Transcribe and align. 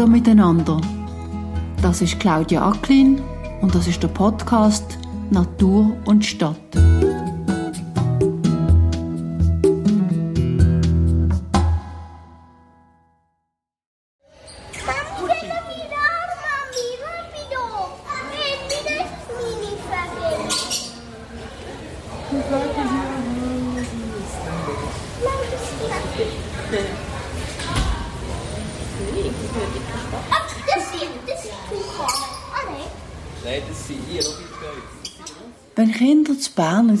Hallo 0.00 0.12
miteinander. 0.12 0.80
Das 1.82 2.00
ist 2.00 2.18
Claudia 2.18 2.66
Acklin 2.66 3.20
und 3.60 3.74
das 3.74 3.86
ist 3.86 4.02
der 4.02 4.08
Podcast 4.08 4.96
Natur 5.30 5.94
und 6.06 6.24
Stadt. 6.24 6.56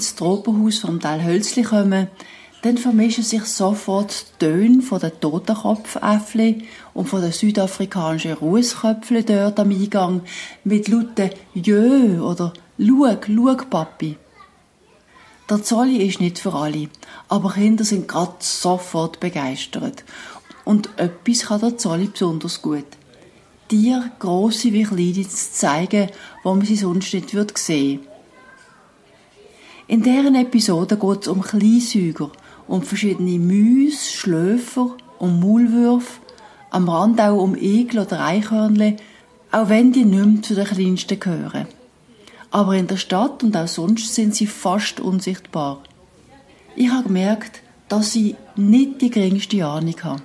Ins 0.00 0.14
Tropenhaus 0.14 0.78
vom 0.78 0.98
Tal 0.98 1.22
Hölzli 1.22 1.62
kommen, 1.62 2.08
dann 2.62 2.78
vermischen 2.78 3.22
sich 3.22 3.44
sofort 3.44 4.24
die 4.40 4.46
Töne 4.46 4.80
von 4.80 4.98
den 4.98 5.12
Totenkopfäffli 5.20 6.64
und 6.94 7.06
von 7.06 7.20
den 7.20 7.32
südafrikanischen 7.32 8.32
Rußköpfli 8.32 9.24
dort 9.24 9.60
am 9.60 9.70
Eingang 9.70 10.22
mit 10.64 10.88
lauten 10.88 11.30
Jö 11.52 12.18
oder 12.20 12.54
Schau, 12.78 13.14
schau, 13.26 13.56
Papi. 13.68 14.16
Der 15.50 15.62
Zolli 15.62 16.06
ist 16.06 16.20
nicht 16.20 16.38
für 16.38 16.54
alle, 16.54 16.88
aber 17.28 17.52
Kinder 17.52 17.84
sind 17.84 18.08
gerade 18.08 18.36
sofort 18.38 19.20
begeistert. 19.20 20.04
Und 20.64 20.88
etwas 20.96 21.40
kann 21.46 21.60
der 21.60 21.76
Zolli 21.76 22.06
besonders 22.06 22.62
gut. 22.62 22.86
Tiere, 23.68 24.12
grosse 24.18 24.72
wie 24.72 24.84
kleine, 24.84 25.28
zu 25.28 25.52
zeigen, 25.52 26.08
wo 26.42 26.54
man 26.54 26.64
sie 26.64 26.76
sonst 26.76 27.12
nicht 27.12 27.28
sehen 27.58 28.00
würde. 28.00 28.09
In 29.90 30.04
deren 30.04 30.36
Episode 30.36 30.96
geht 30.96 31.22
es 31.22 31.26
um 31.26 31.42
Kleinsäuger, 31.42 32.30
um 32.68 32.80
verschiedene 32.80 33.40
Müs, 33.40 34.12
Schläfer, 34.12 34.96
um 35.18 35.40
Maulwürfe, 35.40 36.20
am 36.70 36.88
Rand 36.88 37.20
auch 37.20 37.42
um 37.42 37.56
Igel 37.56 37.98
oder 37.98 38.24
Eichhörnchen, 38.24 38.98
auch 39.50 39.68
wenn 39.68 39.90
die 39.90 40.04
nicht 40.04 40.26
mehr 40.26 40.42
zu 40.42 40.54
den 40.54 40.64
kleinsten 40.64 41.18
gehören. 41.18 41.66
Aber 42.52 42.76
in 42.76 42.86
der 42.86 42.98
Stadt 42.98 43.42
und 43.42 43.56
auch 43.56 43.66
sonst 43.66 44.14
sind 44.14 44.32
sie 44.36 44.46
fast 44.46 45.00
unsichtbar. 45.00 45.82
Ich 46.76 46.88
habe 46.88 47.08
gemerkt, 47.08 47.60
dass 47.88 48.14
ich 48.14 48.36
nicht 48.54 49.02
die 49.02 49.10
geringste 49.10 49.66
Ahnung 49.66 49.96
habe. 50.04 50.22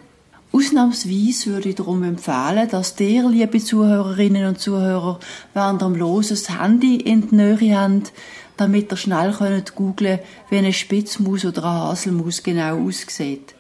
Ausnahmsweise 0.56 1.48
würde 1.48 1.67
ich 1.67 1.75
darum 1.75 2.02
empfehlen, 2.03 2.70
dass 2.70 2.98
ihr, 3.02 3.28
liebe 3.28 3.59
Zuhörerinnen 3.59 4.48
und 4.48 4.58
Zuhörer, 4.58 5.20
während 5.53 5.81
ihr 5.81 5.89
loses 5.89 6.50
Handy 6.50 6.95
in 6.95 7.28
die 7.28 7.36
Nähe 7.36 7.78
habt, 7.78 8.14
damit 8.56 8.89
ihr 8.89 8.95
schnell 8.95 9.34
könnt 9.34 9.75
googlen 9.75 10.20
wie 10.50 10.58
eine 10.58 10.72
Spitzmaus 10.72 11.44
oder 11.44 11.66
eine 11.66 11.80
Haselmaus 11.81 12.42
genau 12.42 12.88
aussieht. 12.88 13.53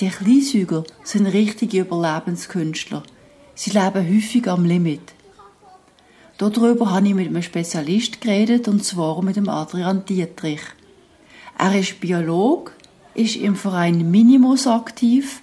Die 0.00 0.10
Kleinsäuger 0.10 0.84
sind 1.02 1.28
richtige 1.28 1.80
Überlebenskünstler. 1.80 3.04
Sie 3.54 3.70
leben 3.70 4.06
häufig 4.06 4.48
am 4.48 4.66
Limit. 4.66 5.14
Darüber 6.36 6.90
habe 6.90 7.08
ich 7.08 7.14
mit 7.14 7.28
einem 7.28 7.42
Spezialist 7.42 8.20
geredet, 8.20 8.68
und 8.68 8.84
zwar 8.84 9.22
mit 9.22 9.36
dem 9.36 9.48
Adrian 9.48 10.04
Dietrich. 10.04 10.60
Er 11.58 11.74
ist 11.74 12.00
Biolog, 12.00 12.72
ist 13.14 13.36
im 13.36 13.56
Verein 13.56 14.10
Minimus 14.10 14.66
aktiv, 14.66 15.40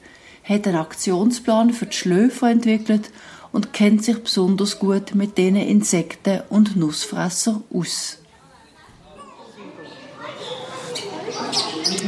hat 0.47 0.67
einen 0.67 0.77
Aktionsplan 0.77 1.71
für 1.71 1.87
die 1.87 1.95
Schläfer 1.95 2.49
entwickelt 2.49 3.09
und 3.51 3.73
kennt 3.73 4.03
sich 4.03 4.21
besonders 4.21 4.79
gut 4.79 5.15
mit 5.15 5.37
diesen 5.37 5.55
Insekten 5.55 6.41
und 6.49 6.75
Nussfresser 6.75 7.61
aus. 7.73 8.17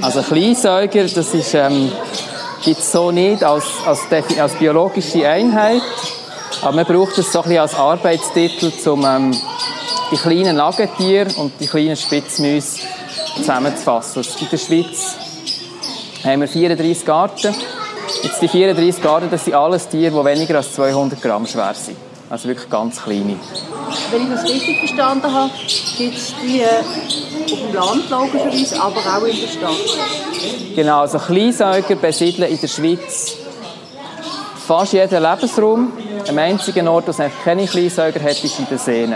Also 0.02 0.22
Kleinsäuger, 0.22 1.06
das 1.06 1.34
ist, 1.34 1.54
ähm, 1.54 1.92
gibt 2.64 2.80
es 2.80 2.92
so 2.92 3.12
nicht 3.12 3.44
als, 3.44 3.66
als, 3.86 4.02
als, 4.38 4.54
biologische 4.56 5.28
Einheit, 5.28 5.82
aber 6.62 6.76
man 6.76 6.86
braucht 6.86 7.18
es 7.18 7.32
so 7.32 7.42
ein 7.42 7.58
als 7.58 7.74
Arbeitstitel, 7.74 8.72
um 8.90 9.06
ähm, 9.06 9.32
die 10.12 10.18
kleinen 10.18 10.58
Nagetiere 10.58 11.30
und 11.38 11.54
die 11.60 11.68
kleinen 11.68 11.96
Spitzmäuse 11.96 12.80
zusammenzufassen. 13.36 14.24
In 14.42 14.48
der 14.52 14.58
Schweiz 14.58 15.16
haben 16.24 16.42
wir 16.42 16.48
34 16.48 17.10
Arten. 17.10 17.56
Jetzt 18.24 18.42
die 18.42 18.48
34 18.48 19.06
Arten, 19.06 19.30
das 19.30 19.46
sind 19.46 19.54
alles 19.54 19.88
Tiere, 19.88 20.12
die 20.12 20.26
weniger 20.26 20.56
als 20.56 20.74
200 20.74 21.22
Gramm 21.22 21.46
schwer 21.46 21.74
sind. 21.74 21.98
Also 22.30 22.50
wirklich 22.50 22.70
ganz 22.70 23.02
kleine. 23.02 23.36
Wenn 24.12 24.24
ich 24.24 24.30
das 24.30 24.44
richtig 24.44 24.80
verstanden 24.80 25.34
habe, 25.34 25.52
gibt 25.98 26.18
es 26.18 26.34
die 26.42 26.62
äh, 26.62 26.84
auf 27.54 27.60
dem 27.60 27.74
Land 27.74 28.10
logischerweise, 28.10 28.82
aber 28.82 29.00
auch 29.00 29.26
in 29.26 29.40
der 29.40 29.48
Stadt. 29.48 30.76
Genau, 30.76 31.02
also 31.02 31.20
Kleinsäuger 31.20 31.96
besiedeln 31.96 32.50
in 32.52 32.60
der 32.60 32.68
Schweiz 32.68 33.38
fast 34.68 34.92
jeden 34.92 35.24
Lebensraum. 35.24 35.94
Am 36.28 36.38
einzigen 36.38 36.90
Ort, 36.90 37.08
wo 37.08 37.12
es 37.12 37.32
keine 37.46 37.66
Kleinsäuger 37.66 38.22
hat, 38.22 38.44
ist 38.44 38.60
in 38.60 38.68
den 38.68 38.78
Seen. 38.78 39.16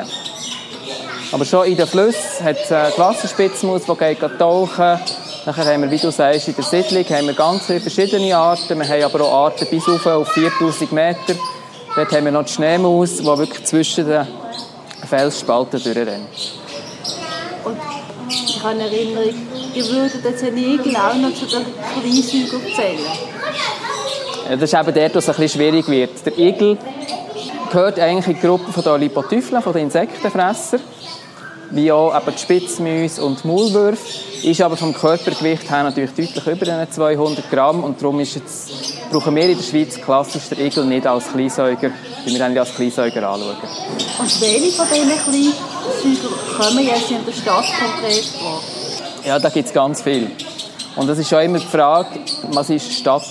Aber 1.33 1.45
schon 1.45 1.65
in 1.65 1.75
den 1.75 1.87
Flüssen 1.87 2.45
hat 2.45 2.57
es 2.63 2.71
äh, 2.71 2.91
die 2.95 2.99
Wasserspitzmaus, 2.99 3.83
die 3.83 3.95
geht 3.95 4.39
tauchen. 4.39 4.99
Nachher 5.43 5.65
haben 5.65 5.81
wir, 5.81 5.89
wie 5.89 5.97
du 5.97 6.11
sagst, 6.11 6.47
in 6.49 6.55
der 6.55 6.63
Siedlung 6.63 7.03
haben 7.05 7.25
wir 7.25 7.33
ganz 7.33 7.65
viele 7.65 7.79
verschiedene 7.79 8.37
Arten. 8.37 8.77
Wir 8.77 8.87
haben 8.87 9.03
aber 9.03 9.25
auch 9.25 9.45
Arten 9.45 9.65
bis 9.71 9.87
auf 9.87 10.29
4000 10.29 10.91
Meter. 10.91 11.35
Dort 11.95 12.11
haben 12.11 12.25
wir 12.25 12.31
noch 12.31 12.45
die 12.45 12.53
Schneemaus, 12.53 13.17
die 13.17 13.25
wirklich 13.25 13.63
zwischen 13.63 14.07
den 14.07 14.27
Felsspalten 15.09 15.81
durchrennt. 15.81 16.29
Und 17.63 17.77
ich 18.29 18.59
habe 18.59 18.69
eine 18.69 18.83
Erinnerung, 18.83 19.33
ihr 19.73 19.85
würdet 19.89 20.23
jetzt 20.23 20.43
ja 20.43 20.51
nie 20.51 20.77
genau 20.77 21.13
noch 21.15 21.33
zu 21.33 21.47
den 21.47 21.65
Kleinsäugern 21.99 22.61
zählen. 22.75 24.59
Das 24.59 24.61
ist 24.61 24.79
eben 24.79 24.93
der, 24.93 25.15
was 25.15 25.23
es 25.23 25.29
ein 25.29 25.35
bisschen 25.41 25.59
schwierig 25.59 25.87
wird. 25.87 26.25
Der 26.25 26.37
Igel 26.37 26.77
gehört 27.71 27.99
eigentlich 27.99 28.27
in 28.27 28.41
die 28.41 28.47
Gruppe 28.47 28.79
der 28.79 28.97
Lipotüffeln, 28.99 29.61
von 29.61 29.73
den 29.73 29.85
Insektenfressern, 29.85 30.81
wie 31.71 31.91
auch 31.91 32.15
eben 32.15 32.35
die 32.35 32.41
Spitzmäuse 32.41 33.23
und 33.23 33.43
die 33.43 33.47
Maulwürfe, 33.47 34.03
ist 34.43 34.61
aber 34.61 34.77
vom 34.77 34.93
Körpergewicht 34.93 35.69
her 35.69 35.83
natürlich 35.83 36.11
deutlich 36.11 36.47
über 36.47 36.89
200 36.89 37.49
Gramm 37.49 37.83
und 37.83 38.01
darum 38.01 38.19
ist 38.19 38.35
jetzt 38.35 38.71
brauchen 39.11 39.35
wir 39.35 39.43
in 39.43 39.57
der 39.57 39.63
Schweiz 39.63 39.99
klassisch 39.99 40.49
den 40.49 40.65
Igel 40.65 40.85
nicht 40.85 41.05
als 41.05 41.31
Kleinsäuger, 41.31 41.91
wie 42.25 42.33
wir 42.33 42.45
eigentlich 42.45 42.59
als 42.59 42.73
Kleinsäuger 42.73 43.29
anschauen. 43.29 43.57
Und 44.19 44.41
welche 44.41 44.71
von 44.71 44.87
diesen 44.87 45.09
Kleinsäugern 45.09 46.57
kommen 46.57 46.85
jetzt 46.85 47.11
in 47.11 47.25
der 47.25 47.31
Stadt 47.33 47.65
konkret 47.65 48.25
vor? 48.39 48.61
Ja, 49.25 49.37
da 49.37 49.49
gibt 49.49 49.67
es 49.67 49.73
ganz 49.73 50.01
viel. 50.01 50.31
Und 50.95 51.07
das 51.07 51.19
ist 51.19 51.29
schon 51.29 51.41
immer 51.41 51.59
die 51.59 51.65
Frage, 51.65 52.19
was 52.51 52.69
ist 52.69 52.91
Stadt? 52.91 53.23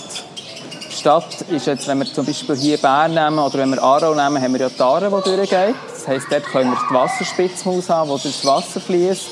Stadt 0.89 1.41
ist 1.49 1.67
jetzt, 1.67 1.87
wenn 1.87 1.99
wir 1.99 2.13
zum 2.13 2.25
Beispiel 2.25 2.55
hier 2.55 2.77
Bern 2.77 3.13
nehmen 3.13 3.39
oder 3.39 3.57
wenn 3.57 3.69
wir 3.71 3.81
Aarau 3.81 4.13
nehmen, 4.13 4.41
haben 4.41 4.53
wir 4.53 4.61
ja 4.61 4.69
die 4.69 4.81
Aare, 4.81 5.23
die 5.25 5.35
durchgeht. 5.35 5.75
Das 6.01 6.07
heisst, 6.07 6.31
dort 6.31 6.45
können 6.45 6.71
wir 6.71 6.79
die 6.89 6.93
Wasserspitzmaus 6.95 7.89
haben, 7.89 8.09
die 8.15 8.23
durchs 8.23 8.43
Wasser 8.43 8.81
fließt. 8.81 9.27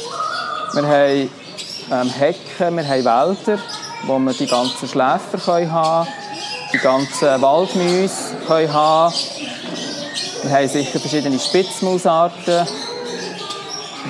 Wir 0.73 0.83
haben 0.83 1.29
ähm, 1.91 2.09
Hecken, 2.09 2.77
wir 2.77 2.87
haben 2.87 3.37
Wälder, 3.47 3.59
wo 4.05 4.19
wir 4.19 4.33
die 4.33 4.45
ganzen 4.45 4.87
Schläfer 4.87 5.39
können 5.43 5.71
haben 5.71 6.07
die 6.71 6.77
ganzen 6.77 7.41
Waldmäuse 7.41 8.35
können 8.45 8.71
haben. 8.71 9.15
Wir 10.43 10.51
haben 10.51 10.67
sicher 10.67 10.99
verschiedene 10.99 11.39
Spitzmausarten, 11.39 12.67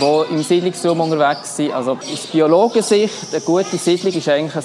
die 0.02 0.34
im 0.34 0.44
Siedlungsraum 0.44 1.00
unterwegs 1.00 1.56
sind. 1.56 1.72
Also 1.72 1.92
aus 1.94 2.28
Biologensicht, 2.30 3.34
eine 3.34 3.42
gute 3.42 3.78
Siedlung 3.78 4.14
ist 4.14 4.28
eigentlich 4.28 4.56
ein, 4.56 4.64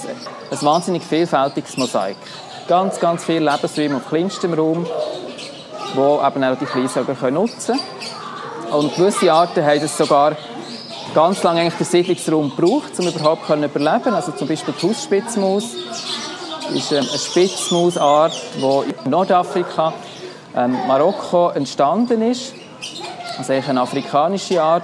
ein 0.51 0.61
wahnsinnig 0.61 1.03
vielfältiges 1.03 1.77
Mosaik. 1.77 2.17
Ganz, 2.67 2.99
ganz 2.99 3.23
viele 3.23 3.49
Lebensräume 3.49 3.95
auf 3.95 4.09
kleinstem 4.09 4.53
Raum, 4.53 4.85
die 5.93 5.99
eben 5.99 6.43
auch 6.43 6.57
die 6.57 6.65
Kleinsäuger 6.65 7.31
nutzen 7.31 7.77
können. 7.77 8.73
Und 8.73 8.95
gewisse 8.95 9.31
Arten 9.31 9.63
haben 9.63 9.81
es 9.81 9.97
sogar 9.97 10.35
ganz 11.13 11.43
lange 11.43 11.61
eigentlich 11.61 11.75
den 11.75 11.85
Siedlungsraum 11.85 12.55
gebraucht, 12.55 12.99
um 12.99 13.07
überhaupt 13.07 13.47
zu 13.47 13.53
überleben. 13.53 14.13
Also 14.13 14.31
zum 14.31 14.47
Beispiel 14.47 14.73
die 14.81 14.87
Hausspitzmaus 14.87 15.63
ist 16.73 16.91
ähm, 16.91 16.97
eine 16.97 17.17
Spitzmausart, 17.19 18.33
die 18.55 19.05
in 19.05 19.11
Nordafrika, 19.11 19.93
ähm, 20.55 20.77
Marokko 20.87 21.49
entstanden 21.49 22.21
ist. 22.21 22.53
Also 23.37 23.53
eine 23.53 23.81
afrikanische 23.81 24.61
Art, 24.61 24.83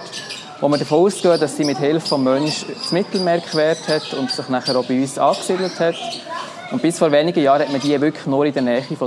wo 0.60 0.68
man 0.68 0.80
davon 0.80 1.06
ausgeht, 1.06 1.42
dass 1.42 1.58
sie 1.58 1.64
mit 1.64 1.80
Hilfe 1.80 2.10
des 2.10 2.18
Menschen 2.18 2.76
das 2.82 2.92
Mittelmeer 2.92 3.40
quert 3.40 3.88
hat 3.88 4.14
und 4.14 4.30
sich 4.30 4.48
nachher 4.50 4.78
auch 4.78 4.86
bei 4.86 5.02
uns 5.02 5.18
angesiedelt 5.18 5.80
hat. 5.80 5.96
Und 6.72 6.82
bis 6.82 6.98
vor 6.98 7.12
wenigen 7.12 7.44
Jahren 7.44 7.64
hat 7.64 7.72
man 7.72 7.82
die 7.82 8.00
wirklich 8.00 8.26
nur 8.26 8.46
in 8.46 8.54
der 8.54 8.62
Nähe 8.62 8.82
der 8.82 9.00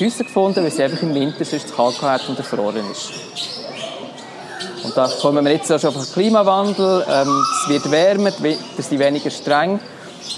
Häuser 0.00 0.24
gefunden, 0.24 0.64
weil 0.64 0.72
sie 0.72 0.82
einfach 0.82 1.02
im 1.02 1.14
Winter 1.14 1.44
sonst 1.44 1.68
zu 1.68 1.74
kalt 1.74 2.02
hat 2.02 2.28
und 2.28 2.36
erfroren 2.36 2.82
ist. 2.90 3.12
Und 4.82 4.96
da 4.96 5.08
kommen 5.20 5.44
wir 5.44 5.52
jetzt 5.52 5.70
auch 5.70 5.78
schon 5.78 5.94
auf 5.94 6.04
den 6.04 6.12
Klimawandel. 6.12 7.06
Ähm, 7.08 7.44
es 7.62 7.68
wird 7.68 7.90
wärmer, 7.90 8.32
die 8.32 8.42
Winter 8.42 8.82
sind 8.82 8.98
weniger 8.98 9.30
streng. 9.30 9.78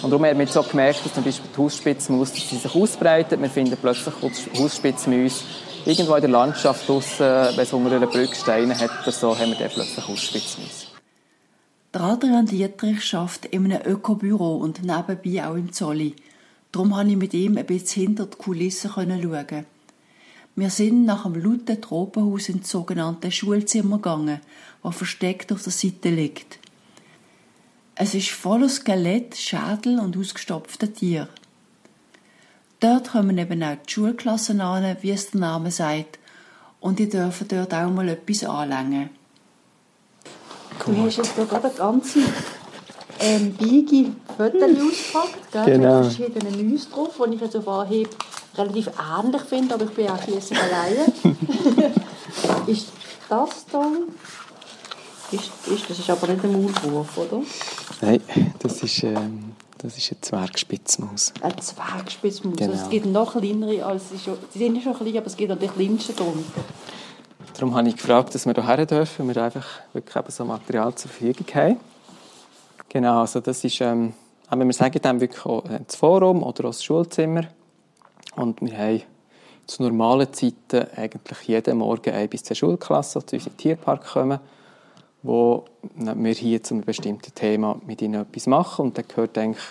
Und 0.03 0.11
darum 0.11 0.27
haben 0.27 0.39
wir 0.39 0.45
jetzt 0.45 0.57
auch 0.59 0.69
gemerkt, 0.69 1.05
dass 1.05 1.15
zum 1.15 1.25
Beispiel 1.25 1.49
die 1.57 1.63
Hausspitzmaus 1.63 2.35
sich 2.35 2.75
ausbreitet. 2.75 3.41
Wir 3.41 3.49
finden 3.49 3.79
plötzlich 3.81 4.15
Hausspitzmäuse 4.59 5.45
irgendwo 5.87 6.15
in 6.15 6.21
der 6.21 6.31
Landschaft 6.31 6.87
draussen, 6.87 7.27
wenn 7.27 7.59
es 7.59 7.73
unter 7.73 7.97
einer 7.97 8.07
Brücke 8.07 8.35
Steine 8.35 8.79
hat 8.79 8.91
oder 9.03 9.13
so, 9.13 9.39
haben 9.39 9.51
wir 9.51 9.59
dann 9.59 9.71
plötzlich 9.71 10.07
Hausspitzmäuse. 10.07 10.87
Der 11.95 12.01
Adrian 12.03 12.45
Dietrich 12.45 13.15
arbeitet 13.15 13.47
in 13.47 13.73
einem 13.73 13.87
Ökobüro 13.87 14.57
und 14.57 14.83
nebenbei 14.83 15.47
auch 15.47 15.55
im 15.55 15.73
Zolli. 15.73 16.15
Darum 16.75 16.91
konnte 16.91 17.13
ich 17.13 17.17
mit 17.17 17.35
ihm 17.35 17.57
ein 17.57 17.67
bisschen 17.67 18.07
hinter 18.07 18.27
die 18.27 18.37
Kulissen 18.37 18.91
schauen. 18.93 19.67
Wir 20.57 20.71
sind 20.71 21.05
nach 21.05 21.23
dem 21.23 21.37
lauten 21.37 21.81
Tropenhaus 21.81 22.49
ins 22.49 22.69
sogenannte 22.69 23.31
Schulzimmer 23.31 23.99
gegangen, 23.99 24.41
das 24.83 24.97
versteckt 24.97 25.53
auf 25.53 25.63
der 25.63 25.73
Seite 25.73 26.11
liegt. 26.11 26.59
Es 27.95 28.17
ist 28.17 28.31
voller 28.31 28.69
Skelett, 28.69 29.37
Schädel 29.37 30.01
und 30.01 30.17
ausgestopfte 30.17 30.93
Tiere. 30.93 31.29
Dort 32.81 33.13
kommen 33.13 33.39
eben 33.39 33.63
auch 33.63 33.77
die 33.77 33.93
Schulklassen 33.93 34.61
an, 34.61 34.97
wie 35.01 35.13
es 35.13 35.31
der 35.31 35.43
Name 35.43 35.71
sagt, 35.71 36.19
und 36.81 36.99
die 36.99 37.09
dürfen 37.09 37.47
dort 37.47 37.73
auch 37.73 37.91
mal 37.91 38.09
etwas 38.09 38.43
anlängen. 38.43 39.11
Du 40.85 40.97
hast 41.05 41.19
jetzt 41.19 41.37
gerade 41.37 41.69
eine 41.69 41.75
ganze 41.77 42.19
ähm, 43.21 43.53
Biege 43.55 44.13
Fotos 44.37 44.63
ausgepackt, 44.63 45.53
gell? 45.53 45.65
Genau. 45.65 46.03
mit 46.03 46.13
verschiedenen 46.13 46.71
Mäusen 46.71 46.93
drauf, 46.93 47.21
die 47.27 47.35
ich 47.35 47.41
jetzt 47.41 47.57
auf 47.57 47.69
Anhieb 47.69 48.09
relativ 48.57 48.91
ähnlich 49.21 49.43
finde, 49.43 49.75
aber 49.75 49.85
ich 49.85 49.91
bin 49.91 50.09
auch 50.09 50.23
schließlich 50.23 50.59
alleine. 50.59 51.07
ist 52.67 52.89
das 53.29 53.67
da? 53.71 53.91
Ist, 55.33 55.51
ist, 55.67 55.91
das 55.91 55.99
ist 55.99 56.11
aber 56.11 56.29
nicht 56.29 56.45
ein 56.45 56.53
Maulwurf, 56.53 57.19
oder? 57.19 57.43
Nein, 58.01 58.21
das 58.59 58.83
ist, 58.83 59.03
ähm, 59.03 59.55
das 59.79 59.97
ist 59.97 60.13
eine 60.13 60.21
Zwergspitzmaus. 60.21 61.33
Eine 61.41 61.57
Zwergspitzmaus. 61.57 62.57
Genau. 62.57 62.73
Also 62.73 62.85
es 62.85 62.91
gibt 62.91 63.07
noch 63.07 63.33
kleinere, 63.33 63.85
als 63.85 64.11
sie, 64.11 64.19
schon, 64.19 64.37
sie 64.53 64.59
sind 64.59 64.83
schon 64.83 64.95
klein, 64.95 65.17
aber 65.17 65.27
es 65.27 65.37
gibt 65.37 65.51
auch 65.51 65.59
die 65.59 65.69
kleinsten 65.69 66.15
drunter. 66.15 66.63
Darum 67.55 67.75
habe 67.75 67.89
ich 67.89 67.97
gefragt, 67.97 68.35
dass 68.35 68.47
wir 68.47 68.55
hierher 68.55 68.87
dürfen, 68.87 69.29
weil 69.29 69.35
wir 69.35 69.43
einfach 69.45 69.67
wirklich 69.93 70.17
eben 70.17 70.31
so 70.31 70.45
Material 70.45 70.95
zur 70.95 71.11
Verfügung 71.11 71.47
haben. 71.55 71.77
Genau, 72.95 73.23
also 73.23 73.41
das 73.41 73.65
ist, 73.65 73.81
ähm, 73.81 74.13
aber 74.47 74.65
wir 74.65 74.73
sagen 74.73 75.03
dem 75.03 75.21
wirklich 75.21 75.45
auch 75.45 75.65
äh, 75.65 75.81
das 75.85 75.97
Forum 75.97 76.45
oder 76.45 76.67
auch 76.67 76.69
das 76.69 76.85
Schulzimmer. 76.85 77.43
Und 78.37 78.63
wir 78.63 78.79
haben 78.79 79.03
zu 79.67 79.83
normalen 79.83 80.33
Zeiten 80.33 80.87
eigentlich 80.95 81.41
jeden 81.49 81.79
Morgen 81.79 82.15
ein 82.15 82.29
bis 82.29 82.45
zwei 82.45 82.55
Schulklassen 82.55 83.27
zu 83.27 83.35
unserem 83.35 83.57
Tierpark 83.57 84.07
kommen, 84.07 84.39
wo 85.25 85.65
wir 85.97 86.35
hier 86.35 86.63
zu 86.63 86.75
einem 86.75 86.85
bestimmten 86.85 87.35
Thema 87.35 87.81
mit 87.85 88.01
ihnen 88.01 88.23
etwas 88.23 88.47
machen. 88.47 88.85
Und 88.85 88.97
dann 88.97 89.09
gehört 89.09 89.37
eigentlich 89.39 89.65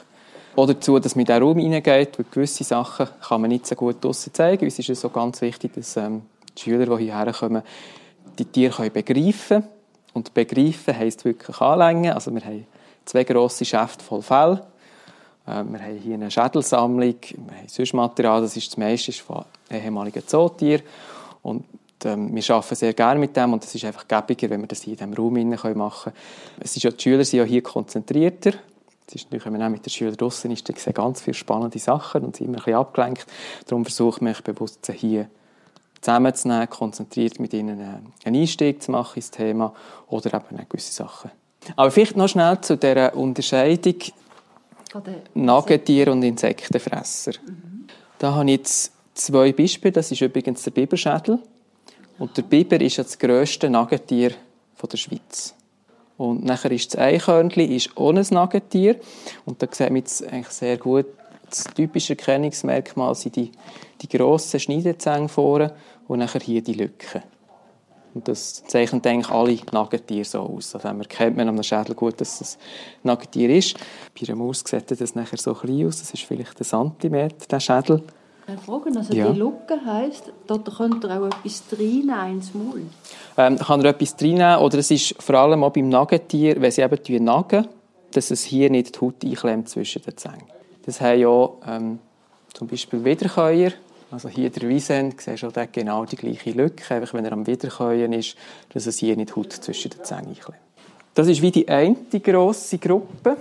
auch 0.58 0.68
dazu, 0.68 1.00
dass 1.00 1.16
man 1.16 1.22
in 1.22 1.28
diesen 1.28 1.44
Raum 1.44 1.60
hineingeht, 1.60 2.20
weil 2.20 2.26
gewisse 2.30 2.66
Sachen 2.66 3.08
kann 3.26 3.40
man 3.40 3.52
nicht 3.52 3.66
so 3.66 3.76
gut 3.76 4.04
draussen 4.04 4.34
zeigen. 4.34 4.66
Uns 4.66 4.80
ist 4.80 4.90
es 4.90 5.00
so 5.00 5.08
ganz 5.08 5.40
wichtig, 5.40 5.72
dass 5.76 5.96
ähm, 5.96 6.24
die 6.58 6.64
Schüler, 6.64 6.98
die 6.98 7.06
hierher 7.06 7.32
kommen, 7.32 7.64
die 8.38 8.44
Tiere 8.44 8.74
können 8.74 8.92
begreifen 8.92 9.62
können. 9.62 9.68
Und 10.12 10.34
begreifen 10.34 10.98
heisst 10.98 11.24
wirklich 11.24 11.62
anlängen. 11.62 12.12
Also 12.12 12.30
wir 12.36 12.44
haben 12.44 12.68
zwei 13.06 13.24
grosse 13.24 13.66
Schäfte 13.66 14.04
voll 14.04 14.22
Fell. 14.22 14.62
Äh, 15.46 15.64
wir 15.64 15.80
haben 15.80 16.00
hier 16.02 16.14
eine 16.16 16.32
Schädelsammlung, 16.32 17.16
wir 17.22 17.58
haben 17.58 17.68
sonst 17.68 17.94
Material, 17.94 18.42
das 18.42 18.56
ist 18.56 18.68
das 18.68 18.78
meiste 18.78 19.12
ist 19.12 19.22
von 19.22 19.46
ehemaligen 19.70 20.26
Zootieren. 20.28 20.84
Und 21.42 21.66
ähm, 22.06 22.34
wir 22.34 22.56
arbeiten 22.56 22.76
sehr 22.76 22.94
gerne 22.94 23.20
mit 23.20 23.36
dem 23.36 23.54
und 23.54 23.64
es 23.64 23.76
ist 23.76 23.86
einfach 23.86 24.08
gäbiger, 24.08 24.50
wenn 24.50 24.62
wir 24.62 24.68
das 24.68 24.82
hier 24.82 24.94
in 24.94 24.98
diesem 24.98 25.14
Raum 25.14 25.50
machen 25.78 26.04
können. 26.04 26.16
Es 26.60 26.76
ist 26.76 26.84
ja, 26.84 26.92
die 26.92 27.02
Schüler 27.02 27.26
sind 27.26 27.40
ja 27.40 27.46
hier 27.46 27.62
konzentrierter. 27.62 28.54
Es 29.08 29.16
ist 29.16 29.26
natürlich, 29.26 29.46
wenn 29.46 29.58
man 29.58 29.72
mit 29.72 29.86
den 29.86 29.90
Schülern 29.90 30.16
draußen 30.16 30.50
ist, 30.52 30.68
dann 30.68 30.78
sehen 30.78 30.94
ganz 30.94 31.22
viele 31.22 31.34
spannende 31.34 31.78
Sachen 31.80 32.24
und 32.24 32.36
sind 32.36 32.48
immer 32.48 32.58
ein 32.58 32.64
bisschen 32.64 32.80
abgelenkt. 32.80 33.26
Darum 33.68 33.84
versuche 33.84 34.30
ich 34.30 34.42
bewusst 34.42 34.90
hier 34.94 35.28
zusammenzunehmen, 36.02 36.70
konzentriert 36.70 37.40
mit 37.40 37.54
ihnen 37.54 37.80
einen 38.26 38.36
Einstieg 38.36 38.82
zu 38.82 38.92
machen 38.92 39.18
ins 39.18 39.32
Thema 39.32 39.74
oder 40.08 40.34
eben 40.34 40.70
gewisse 40.70 40.94
Sachen. 40.94 41.32
Aber 41.76 41.92
vielleicht 41.92 42.18
noch 42.18 42.28
schnell 42.28 42.60
zu 42.62 42.78
dieser 42.78 43.16
Unterscheidung 43.16 43.96
Nagetier 45.34 46.12
und 46.12 46.24
Insektenfresser. 46.24 47.34
Mhm. 47.46 47.88
Da 48.20 48.36
habe 48.36 48.46
ich 48.46 48.58
jetzt 48.58 48.92
zwei 49.16 49.52
Beispiele. 49.52 49.92
Das 49.92 50.12
ist 50.12 50.22
übrigens 50.22 50.64
der 50.64 50.72
Biberschädel. 50.72 51.40
Und 52.20 52.38
der 52.38 52.44
Biber 52.44 52.80
ist 52.80 52.98
ja 52.98 53.04
das 53.04 53.18
grösste 53.18 53.70
Nagetier 53.70 54.32
der 54.92 54.98
Schweiz. 54.98 55.56
Und 56.18 56.44
nachher 56.44 56.72
ist 56.72 56.94
das 56.94 57.02
Eichhörnchen 57.02 57.72
ist 57.72 57.96
auch 57.98 58.14
ein 58.14 58.26
Nagetier. 58.30 59.00
Und 59.46 59.62
da 59.62 59.68
sieht 59.72 59.88
man 59.88 59.98
jetzt 59.98 60.24
eigentlich 60.28 60.50
sehr 60.50 60.78
gut, 60.78 61.06
das 61.50 61.64
typische 61.74 62.14
Erkennungsmerkmal 62.14 63.16
sind 63.16 63.36
die, 63.36 63.52
die 64.02 64.10
grossen 64.10 64.60
Schneidezähne 64.60 65.30
vorne 65.30 65.74
und 66.08 66.20
nachher 66.20 66.42
hier 66.42 66.62
die 66.62 66.74
Lücken. 66.74 67.24
Und 68.14 68.28
das 68.28 68.64
zeichnet 68.66 69.06
eigentlich 69.08 69.30
alle 69.32 69.58
Nagetiere 69.72 70.24
so 70.26 70.42
aus. 70.42 70.76
Also 70.76 70.88
man 70.88 71.02
erkennt 71.02 71.36
man 71.38 71.50
am 71.50 71.62
Schädel 71.64 71.96
gut, 71.96 72.22
dass 72.22 72.42
es 72.42 72.58
ein 72.58 73.08
Nagetier 73.08 73.50
ist. 73.50 73.76
Bei 74.20 74.28
einer 74.28 74.36
Maus 74.38 74.64
sieht 74.66 74.90
das 74.90 75.16
nachher 75.16 75.38
so 75.38 75.54
klein 75.54 75.88
aus. 75.88 76.00
Das 76.00 76.14
ist 76.14 76.24
vielleicht 76.24 76.60
ein 76.60 76.64
Zentimeter, 76.64 77.48
der 77.50 77.60
Schädel. 77.60 78.04
Eine 78.46 78.58
Frage, 78.58 78.92
also 78.96 79.14
Ja. 79.14 79.32
die 79.32 79.40
Lücke 79.40 79.80
heisst, 79.86 80.32
dort 80.48 80.70
könnt 80.76 81.04
ihr 81.06 81.12
auch 81.12 81.28
etwas 81.28 81.64
reinnehmen 81.72 82.32
ins 82.34 82.54
Maul. 82.54 82.82
Ähm, 83.38 83.58
da 83.58 83.64
kann 83.64 83.82
er 83.82 83.92
etwas 83.92 84.16
reinnehmen. 84.20 84.58
Oder 84.58 84.80
es 84.80 84.92
ist 84.92 85.16
vor 85.22 85.36
allem 85.36 85.64
auch 85.64 85.72
beim 85.72 85.88
Nagetier, 85.90 86.62
wenn 86.62 86.70
sie 86.72 86.82
eben 86.82 87.24
nagen, 87.24 87.68
dass 88.12 88.32
es 88.32 88.44
hier 88.44 88.70
nicht 88.70 88.96
die 88.96 89.00
Haut 89.00 89.24
einklemmt 89.24 89.70
zwischen 89.70 90.02
den 90.04 90.18
Zähnen. 90.18 90.44
Das 90.86 91.00
haben 91.00 91.20
ja 91.20 91.50
ähm, 91.68 92.00
zum 92.54 92.68
Beispiel 92.68 93.04
Wiederkäuer. 93.04 93.72
Also 94.14 94.30
hier 94.30 94.52
der 94.52 94.70
Wiesent, 94.70 95.20
siehst 95.20 95.42
du 95.42 95.48
auch 95.48 95.72
genau 95.72 96.06
die 96.06 96.16
gleiche 96.16 96.52
Lücke, 96.52 96.94
einfach 96.94 97.16
wenn 97.16 97.26
er 97.26 97.32
am 97.32 97.48
Wiederkäuen 97.48 98.14
ist, 98.14 98.36
dass 98.72 98.86
es 98.86 99.00
hier 99.00 99.16
nicht 99.18 99.36
Haut 99.36 99.52
zwischen 99.54 99.90
den 99.90 100.04
Zähnen 100.04 100.28
einklemmt. 100.28 100.60
Das 101.16 101.28
ist 101.28 101.42
wie 101.42 101.50
die 101.50 101.68
eine 101.68 101.96
grosse 102.22 102.78
Gruppe. 102.78 103.38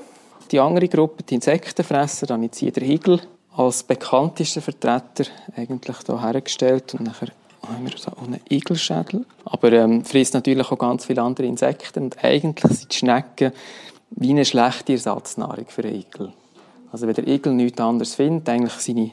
Die 0.50 0.58
andere 0.58 0.88
Gruppe, 0.88 1.24
die 1.24 1.34
Insektenfresser, 1.34 2.26
da 2.26 2.34
habe 2.34 2.44
ich 2.44 2.52
jetzt 2.52 2.58
hier 2.58 2.72
den 2.72 2.90
Igel 2.90 3.20
als 3.54 3.82
bekanntesten 3.82 4.62
Vertreter 4.62 5.24
eigentlich 5.56 5.96
hier 6.06 6.22
hergestellt. 6.22 6.94
Und 6.94 7.04
nachher 7.04 7.28
haben 7.68 7.84
wir 7.84 7.98
so 7.98 8.10
einen 8.16 8.40
Igelschädel. 8.48 9.26
Aber 9.44 9.72
ähm, 9.72 10.06
frisst 10.06 10.32
natürlich 10.32 10.72
auch 10.72 10.78
ganz 10.78 11.04
viele 11.04 11.20
andere 11.20 11.48
Insekten. 11.48 12.04
Und 12.04 12.24
eigentlich 12.24 12.78
sind 12.78 12.90
die 12.90 12.96
Schnecken 12.96 13.52
wie 14.12 14.30
eine 14.30 14.46
schlechte 14.46 14.92
Ersatznahrung 14.94 15.66
für 15.68 15.84
einen 15.84 15.96
Igel. 15.96 16.32
Also 16.90 17.06
wenn 17.06 17.14
der 17.14 17.28
Igel 17.28 17.52
nichts 17.52 17.78
anderes 17.78 18.14
findet, 18.14 18.48
eigentlich 18.48 18.72
seine 18.72 19.12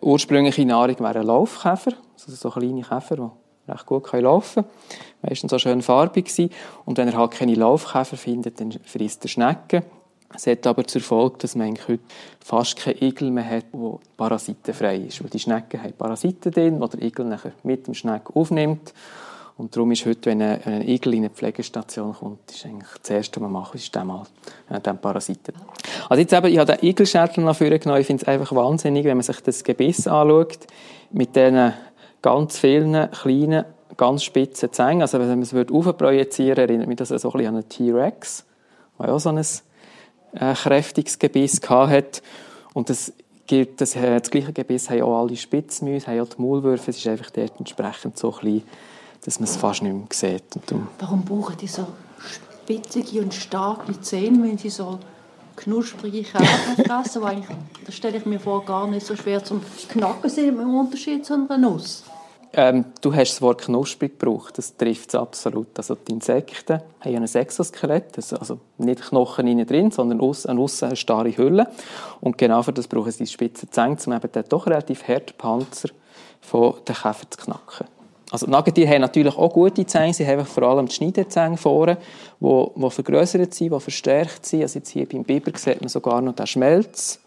ursprüngliche 0.00 0.64
Nahrung 0.64 0.98
wäre 1.00 1.20
ein 1.20 1.26
Laufkäfer, 1.26 1.92
also 2.14 2.32
so 2.32 2.50
kleine 2.50 2.82
Käfer, 2.82 3.16
die 3.16 3.70
recht 3.70 3.86
gut 3.86 4.12
laufen 4.12 4.64
können. 4.64 4.74
Meistens 5.22 5.52
auch 5.52 5.58
schön 5.58 5.82
farbig 5.82 6.28
sind. 6.30 6.52
Und 6.84 6.98
wenn 6.98 7.08
er 7.08 7.16
halt 7.16 7.32
keine 7.32 7.54
Laufkäfer 7.54 8.16
findet, 8.16 8.60
dann 8.60 8.72
frisst 8.84 9.24
er 9.24 9.28
Schnecken. 9.28 9.82
Es 10.34 10.46
hat 10.46 10.66
aber 10.66 10.86
zur 10.86 11.00
Folge, 11.00 11.38
dass 11.38 11.56
man 11.56 11.76
heute 11.88 12.02
fast 12.38 12.76
keinen 12.76 13.02
Igel 13.02 13.30
mehr 13.30 13.48
hat, 13.48 13.66
der 13.72 13.98
parasitenfrei 14.16 14.96
ist. 14.98 15.22
Weil 15.22 15.30
die 15.30 15.40
Schnecken 15.40 15.82
haben 15.82 15.92
Parasiten 15.92 16.52
drin, 16.52 16.80
die 16.80 16.88
der 16.88 17.02
Igel 17.02 17.26
nachher 17.26 17.52
mit 17.64 17.86
dem 17.86 17.94
Schneck 17.94 18.34
aufnimmt. 18.34 18.94
Und 19.60 19.76
darum 19.76 19.92
ist 19.92 20.06
heute, 20.06 20.30
wenn 20.30 20.40
ein, 20.40 20.62
ein 20.64 20.88
Igel 20.88 21.12
in 21.12 21.18
eine 21.18 21.28
Pflegestation 21.28 22.14
kommt, 22.14 22.50
ist 22.50 22.64
eigentlich 22.64 22.88
das 23.02 23.10
Erste, 23.10 23.42
was 23.42 23.42
man 23.42 23.52
macht, 23.52 23.74
ist 23.74 23.94
dem 23.94 24.06
mal 24.06 24.22
äh, 24.70 24.80
dem 24.80 24.96
Parasiten. 24.96 25.54
Also 26.08 26.18
jetzt 26.18 26.32
eben, 26.32 26.46
ich 26.46 26.58
habe 26.58 26.76
den 26.78 26.88
Igelschädel 26.88 27.44
noch 27.44 27.54
vorgenommen. 27.54 28.00
Ich 28.00 28.06
finde 28.06 28.22
es 28.22 28.28
einfach 28.28 28.54
wahnsinnig, 28.54 29.04
wenn 29.04 29.18
man 29.18 29.22
sich 29.22 29.38
das 29.42 29.62
Gebiss 29.62 30.06
anschaut, 30.06 30.60
mit 31.10 31.36
diesen 31.36 31.74
ganz 32.22 32.58
vielen 32.58 33.10
kleinen, 33.10 33.66
ganz 33.98 34.24
spitzen 34.24 34.72
Zähnen. 34.72 35.02
Also 35.02 35.18
wenn 35.18 35.28
man 35.28 35.42
es 35.42 35.52
aufprojizieren 35.54 36.56
würde, 36.56 36.62
erinnert 36.62 36.88
mich 36.88 36.96
das 36.96 37.10
so 37.10 37.14
ein 37.14 37.20
bisschen 37.20 37.48
an 37.48 37.54
einen 37.56 37.68
T-Rex, 37.68 38.46
der 38.98 39.08
ja 39.08 39.12
auch 39.12 39.20
so 39.20 39.28
ein 39.28 39.36
äh, 39.36 40.54
kräftiges 40.54 41.18
Gebiss 41.18 41.60
hatte. 41.68 42.22
Und 42.72 42.88
das 42.88 43.12
gilt, 43.46 43.78
das, 43.82 43.94
äh, 43.94 44.20
das 44.20 44.30
gleiche 44.30 44.54
Gebiss 44.54 44.88
haben 44.88 45.02
auch 45.02 45.20
alle 45.20 45.36
Spitzmäuse, 45.36 46.06
haben 46.06 46.20
auch 46.20 46.28
die 46.28 46.40
Maulwürfe. 46.40 46.92
Es 46.92 46.96
ist 46.96 47.06
einfach 47.08 47.28
dort 47.28 47.58
entsprechend 47.58 48.16
so 48.16 48.30
klein, 48.30 48.62
dass 49.24 49.40
man 49.40 49.48
es 49.48 49.56
fast 49.56 49.82
nicht 49.82 49.92
mehr 49.92 50.06
sieht. 50.12 50.56
Und 50.56 50.70
darum 50.70 50.88
Warum 50.98 51.24
brauchen 51.24 51.56
die 51.58 51.66
so 51.66 51.86
spitzige 52.26 53.20
und 53.20 53.34
starke 53.34 54.00
Zähne, 54.00 54.42
wenn 54.42 54.58
sie 54.58 54.70
so 54.70 54.98
knusprige 55.56 56.22
Käfer 56.22 56.84
fressen? 56.84 57.24
eigentlich, 57.24 57.56
das 57.84 57.94
stelle 57.94 58.18
ich 58.18 58.26
mir 58.26 58.40
vor, 58.40 58.64
gar 58.64 58.86
nicht 58.86 59.06
so 59.06 59.16
schwer 59.16 59.42
zum 59.44 59.62
Knacken 59.88 60.30
sind 60.30 60.48
im 60.48 60.74
Unterschied 60.74 61.24
zu 61.26 61.34
einer 61.34 61.58
Nuss. 61.58 62.04
Ähm, 62.52 62.86
du 63.00 63.14
hast 63.14 63.32
das 63.32 63.42
Wort 63.42 63.62
knusprig 63.62 64.18
gebraucht, 64.18 64.58
das 64.58 64.76
trifft 64.76 65.10
es 65.10 65.14
absolut. 65.14 65.68
Also 65.76 65.94
die 65.94 66.12
Insekten 66.12 66.80
haben 67.00 67.16
ein 67.16 67.24
Exoskelett, 67.24 68.16
also 68.16 68.36
also 68.36 68.58
nicht 68.78 69.02
Knochen 69.02 69.46
innen 69.46 69.66
drin, 69.66 69.92
sondern 69.92 70.20
aussen, 70.20 70.50
an 70.50 70.58
aussen 70.58 70.86
eine 70.86 70.96
starre 70.96 71.36
Hülle. 71.36 71.68
Und 72.20 72.38
genau 72.38 72.62
für 72.62 72.72
das 72.72 72.88
brauchen 72.88 73.12
sie 73.12 73.24
die 73.24 73.30
spitzen 73.30 73.70
Zähne, 73.70 73.96
um 74.04 74.12
eben 74.12 74.32
den 74.32 74.44
doch 74.48 74.66
relativ 74.66 75.06
harten 75.06 75.34
Panzer 75.38 75.90
von 76.40 76.74
den 76.88 76.94
Käfer 76.96 77.30
zu 77.30 77.38
knacken. 77.38 77.86
Also 78.30 78.46
Nagetiere 78.46 78.88
haben 78.88 79.00
natürlich 79.00 79.36
auch 79.36 79.52
gute 79.52 79.84
Zähne, 79.84 80.14
sie 80.14 80.26
haben 80.26 80.46
vor 80.46 80.62
allem 80.62 80.86
die 80.86 80.94
Schneidezähne 80.94 81.56
vorne, 81.56 81.98
die, 82.38 82.66
die 82.76 82.90
vergrößert 82.90 83.54
sind, 83.54 83.72
die 83.72 83.80
verstärkt 83.80 84.46
sind. 84.46 84.62
Also 84.62 84.78
jetzt 84.78 84.90
hier 84.90 85.08
beim 85.08 85.24
Biber 85.24 85.50
sieht 85.56 85.80
man 85.80 85.88
sogar 85.88 86.20
noch 86.20 86.34
den 86.34 86.46
Schmelz, 86.46 87.18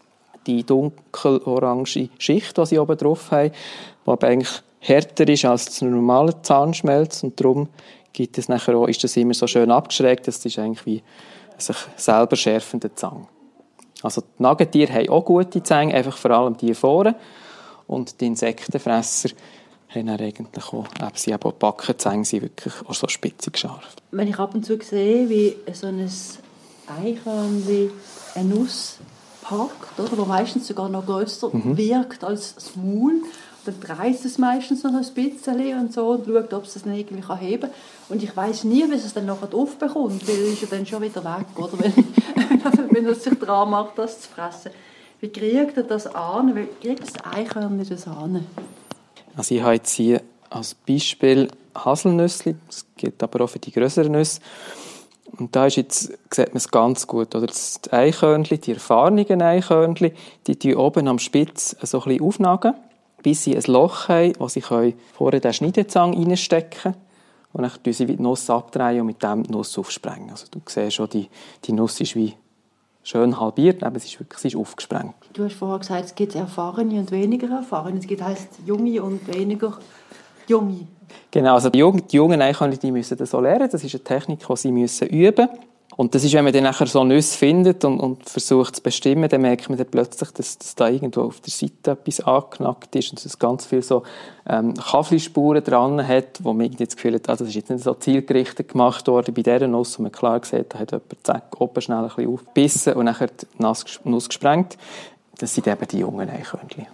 die 0.46 0.64
dunkel-orange 0.64 2.08
Schicht, 2.18 2.56
die 2.56 2.66
sie 2.66 2.78
oben 2.78 2.96
drauf 2.96 3.30
haben, 3.30 3.50
die 3.50 4.10
aber 4.10 4.26
eigentlich 4.26 4.62
härter 4.80 5.28
ist 5.28 5.44
als 5.44 5.66
das 5.66 5.82
normale 5.82 6.40
Zahnschmelz 6.42 7.22
und 7.22 7.38
darum 7.38 7.68
gibt 8.12 8.38
es 8.38 8.48
nachher 8.48 8.76
auch, 8.76 8.86
ist 8.86 9.02
das 9.02 9.16
immer 9.16 9.34
so 9.34 9.46
schön 9.46 9.70
abgeschrägt, 9.70 10.28
das 10.28 10.44
ist 10.44 10.58
eigentlich 10.58 10.86
wie 10.86 11.02
sich 11.58 11.76
selber 11.96 12.36
schärfender 12.36 12.94
Zahn. 12.94 13.26
Also 14.02 14.20
die 14.20 14.42
Nagetiere 14.42 14.92
haben 14.92 15.08
auch 15.08 15.24
gute 15.24 15.62
Zähne, 15.62 15.94
einfach 15.94 16.16
vor 16.16 16.30
allem 16.30 16.56
die 16.56 16.74
vorne 16.74 17.14
und 17.86 18.20
die 18.20 18.26
Insektenfresser 18.26 19.30
haben 19.94 20.06
dann 20.06 20.20
eigentlich 20.20 20.64
auch, 20.72 20.86
eben, 21.00 21.10
sie 21.14 21.32
haben 21.32 21.42
auch 21.42 21.52
die 21.52 21.58
Backenzähne 21.58 22.24
sind 22.24 22.42
wirklich 22.42 22.74
auch 22.86 22.94
so 22.94 23.08
spitzig 23.08 23.58
scharf. 23.58 23.96
Wenn 24.10 24.28
ich 24.28 24.38
ab 24.38 24.54
und 24.54 24.64
zu 24.64 24.78
sehe, 24.80 25.28
wie 25.28 25.56
so 25.72 25.86
ein 25.86 26.10
Eichhörnchen 27.02 27.90
eine 28.34 28.48
Nuss 28.48 28.98
packt, 29.42 29.98
oder, 29.98 30.18
wo 30.18 30.24
meistens 30.24 30.66
sogar 30.66 30.88
noch 30.88 31.06
größer 31.06 31.50
mhm. 31.52 31.76
wirkt 31.76 32.24
als 32.24 32.54
das 32.54 32.76
Maul, 32.76 33.22
dann 33.64 33.80
dreht 33.80 34.24
es 34.24 34.38
meistens 34.38 34.82
noch 34.82 34.92
ein 34.92 35.06
bisschen 35.14 35.78
und 35.78 35.92
so 35.92 36.08
und 36.08 36.26
schaut, 36.26 36.52
ob 36.52 36.64
es 36.64 36.76
es 36.76 36.84
irgendwie 36.84 37.20
kann 37.20 37.38
heben 37.38 37.62
kann. 37.62 37.70
Und 38.08 38.22
ich 38.22 38.36
weiß 38.36 38.64
nie, 38.64 38.84
wie 38.90 38.94
es 38.94 39.14
dann 39.14 39.26
nachher 39.26 39.54
aufbekommt, 39.54 40.26
weil 40.28 40.34
es 40.34 40.52
ist 40.54 40.62
ja 40.62 40.68
dann 40.70 40.86
schon 40.86 41.02
wieder 41.02 41.24
weg, 41.24 41.46
oder? 41.56 41.78
wenn, 41.78 42.90
wenn 42.90 43.06
es 43.06 43.24
sich 43.24 43.38
dran 43.38 43.70
macht, 43.70 43.98
das 43.98 44.20
zu 44.20 44.28
fressen. 44.28 44.70
Wie 45.20 45.28
kriegt 45.28 45.76
er 45.76 45.84
das 45.84 46.06
an? 46.14 46.54
Wie 46.54 46.66
kriegt 46.82 47.02
das 47.02 47.24
Eichhörnchen 47.24 47.88
das 47.88 48.06
an? 48.06 48.46
Also 49.36 49.54
ich 49.54 49.62
habe 49.62 49.74
jetzt 49.74 49.92
hier 49.92 50.22
als 50.50 50.74
Beispiel 50.74 51.48
Haselnüsse, 51.74 52.54
das 52.66 52.86
gilt 52.96 53.22
aber 53.22 53.44
auch 53.44 53.48
für 53.48 53.58
die 53.58 53.72
größeren 53.72 54.12
Nüsse. 54.12 54.40
Und 55.38 55.56
da 55.56 55.66
ist 55.66 55.76
jetzt, 55.76 56.12
sieht 56.30 56.48
man 56.48 56.56
es 56.56 56.70
ganz 56.70 57.06
gut. 57.06 57.34
Oder 57.34 57.46
das 57.48 57.80
Eichhörnchen, 57.90 58.60
die 58.60 58.72
erfahrenen 58.72 59.42
Eichhörnchen, 59.42 60.12
die 60.46 60.58
die 60.58 60.76
oben 60.76 61.08
am 61.08 61.18
Spitz 61.18 61.76
so 61.82 61.98
ein 61.98 62.04
bisschen 62.04 62.22
aufnagen, 62.22 62.74
bis 63.22 63.42
sie 63.42 63.56
ein 63.56 63.62
Loch 63.66 64.08
haben, 64.08 64.32
wo 64.38 64.46
sie 64.46 64.60
vorne 64.60 65.40
den 65.40 65.52
Schneidezang 65.52 66.14
reinstecken 66.14 66.80
können. 66.80 66.96
Und 67.52 67.62
dann 67.62 67.72
tun 67.82 67.92
sie 67.92 68.06
die 68.06 68.20
Nuss 68.20 68.50
abdrehen 68.50 69.00
und 69.00 69.06
mit 69.06 69.22
dem 69.22 69.44
die 69.44 69.50
Nuss 69.50 69.76
aufsprengen. 69.78 70.30
Also 70.30 70.46
du 70.50 70.60
siehst 70.66 70.94
schon, 70.94 71.08
die, 71.08 71.28
die 71.64 71.72
Nuss 71.72 72.00
ist 72.00 72.14
wie 72.16 72.34
schön 73.02 73.38
halbiert, 73.38 73.82
aber 73.82 73.98
sie 73.98 74.08
ist 74.08 74.20
wirklich 74.20 74.40
sie 74.40 74.48
ist 74.48 74.56
aufgesprengt. 74.56 75.14
Du 75.34 75.44
hast 75.44 75.54
vorher 75.56 75.80
gesagt, 75.80 76.04
es 76.04 76.14
gibt 76.14 76.36
erfahrene 76.36 77.00
und 77.00 77.10
weniger 77.10 77.48
erfahrene. 77.48 77.98
Es 77.98 78.06
gibt 78.06 78.22
heißt 78.22 78.60
junge 78.66 79.02
und 79.02 79.26
weniger 79.34 79.76
junge. 80.46 80.86
Genau, 81.32 81.54
also 81.54 81.70
die 81.70 81.78
jungen 81.78 82.40
Eichhörnchen 82.40 82.78
die 82.80 82.92
müssen 82.92 83.18
das 83.18 83.32
so 83.32 83.40
lernen. 83.40 83.68
Das 83.70 83.82
ist 83.82 83.92
eine 83.94 84.04
Technik, 84.04 84.46
die 84.46 84.56
sie 84.56 84.70
müssen 84.70 85.08
üben 85.08 85.48
müssen. 85.50 85.64
Und 85.96 86.14
das 86.14 86.24
ist, 86.24 86.34
wenn 86.34 86.42
man 86.42 86.52
dann 86.52 86.64
nachher 86.64 86.86
so 86.86 87.04
Nüsse 87.04 87.36
findet 87.38 87.84
und, 87.84 88.00
und 88.00 88.28
versucht 88.28 88.76
zu 88.76 88.82
bestimmen, 88.82 89.28
dann 89.28 89.42
merkt 89.42 89.68
man 89.68 89.78
dann 89.78 89.86
plötzlich, 89.86 90.30
dass, 90.32 90.58
dass 90.58 90.74
da 90.74 90.88
irgendwo 90.88 91.22
auf 91.22 91.40
der 91.40 91.52
Seite 91.52 91.92
etwas 91.92 92.20
angeknackt 92.20 92.96
ist 92.96 93.10
und 93.10 93.18
dass 93.18 93.26
es 93.26 93.38
ganz 93.38 93.66
viele 93.66 93.82
so 93.82 94.02
ähm, 94.48 94.74
Kaffeespuren 94.74 95.62
dran 95.62 96.06
hat, 96.06 96.42
wo 96.42 96.52
man 96.52 96.66
irgendwie 96.66 96.86
das 96.86 96.96
Gefühl 96.96 97.14
hat, 97.14 97.28
ah, 97.28 97.36
das 97.36 97.48
ist 97.48 97.54
jetzt 97.54 97.70
nicht 97.70 97.84
so 97.84 97.94
zielgerichtet 97.94 98.70
gemacht 98.70 99.06
worden 99.06 99.34
bei 99.34 99.42
dieser 99.42 99.68
Nuss, 99.68 99.98
wo 99.98 100.02
man 100.02 100.10
klar 100.10 100.40
sieht, 100.44 100.74
da 100.74 100.80
hat 100.80 100.90
jemand 100.90 101.14
zack, 101.22 101.60
oben 101.60 101.80
schnell 101.80 101.98
ein 101.98 102.08
bisschen 102.08 102.32
aufgebissen 102.32 102.94
und 102.94 103.04
nachher 103.04 103.28
die 103.28 103.46
Nuss 103.62 104.28
gesprengt. 104.28 104.76
Das 105.38 105.54
sind 105.54 105.66
eben 105.66 105.88
die 105.88 105.98
jungen 105.98 106.28
Eichhörnchen. 106.28 106.86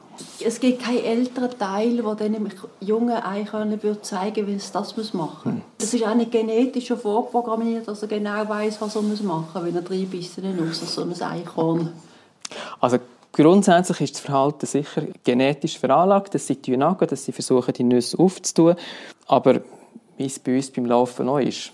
Es 0.45 0.61
gibt 0.61 0.83
keinen 0.83 1.05
älteren 1.05 1.51
Teil, 1.59 1.97
der 1.97 2.15
den 2.15 2.51
jungen 2.81 3.17
Eichhörnchen 3.17 3.83
würde 3.83 4.03
zeigen 4.03 4.47
wie 4.47 4.55
es 4.55 4.73
das 4.73 4.97
machen 4.97 5.15
muss. 5.15 5.45
Hm. 5.45 5.63
Das 5.79 5.93
ist 5.93 6.05
auch 6.07 6.15
nicht 6.15 6.31
genetisch 6.31 6.87
schon 6.87 6.99
vorprogrammiert, 6.99 7.87
dass 7.87 8.03
er 8.03 8.09
genau 8.09 8.49
weiß, 8.49 8.81
was 8.81 8.97
er 8.97 9.03
machen 9.03 9.27
muss, 9.27 9.65
wenn 9.65 9.75
er 9.75 9.83
drei 9.83 10.05
Bissen 10.05 10.71
aus 10.71 10.95
so 10.95 11.03
ein 11.03 11.23
Eichhorn. 11.23 11.93
Also 12.81 12.99
grundsätzlich 13.33 14.01
ist 14.01 14.15
das 14.17 14.23
Verhalten 14.23 14.67
sicher 14.67 15.03
genetisch 15.25 15.79
veranlagt, 15.79 16.35
dass 16.35 16.47
sie 16.47 16.59
nagen, 16.77 17.07
dass 17.07 17.25
sie 17.25 17.33
versuchen, 17.33 17.75
die 17.75 17.85
Nüsse 17.85 18.19
aufzutun. 18.19 18.77
Aber 19.27 19.61
wie 20.17 20.27
es 20.27 20.39
bei 20.39 20.57
uns 20.57 20.71
beim 20.71 20.87
Laufen 20.87 21.27
noch 21.27 21.39
ist, 21.39 21.73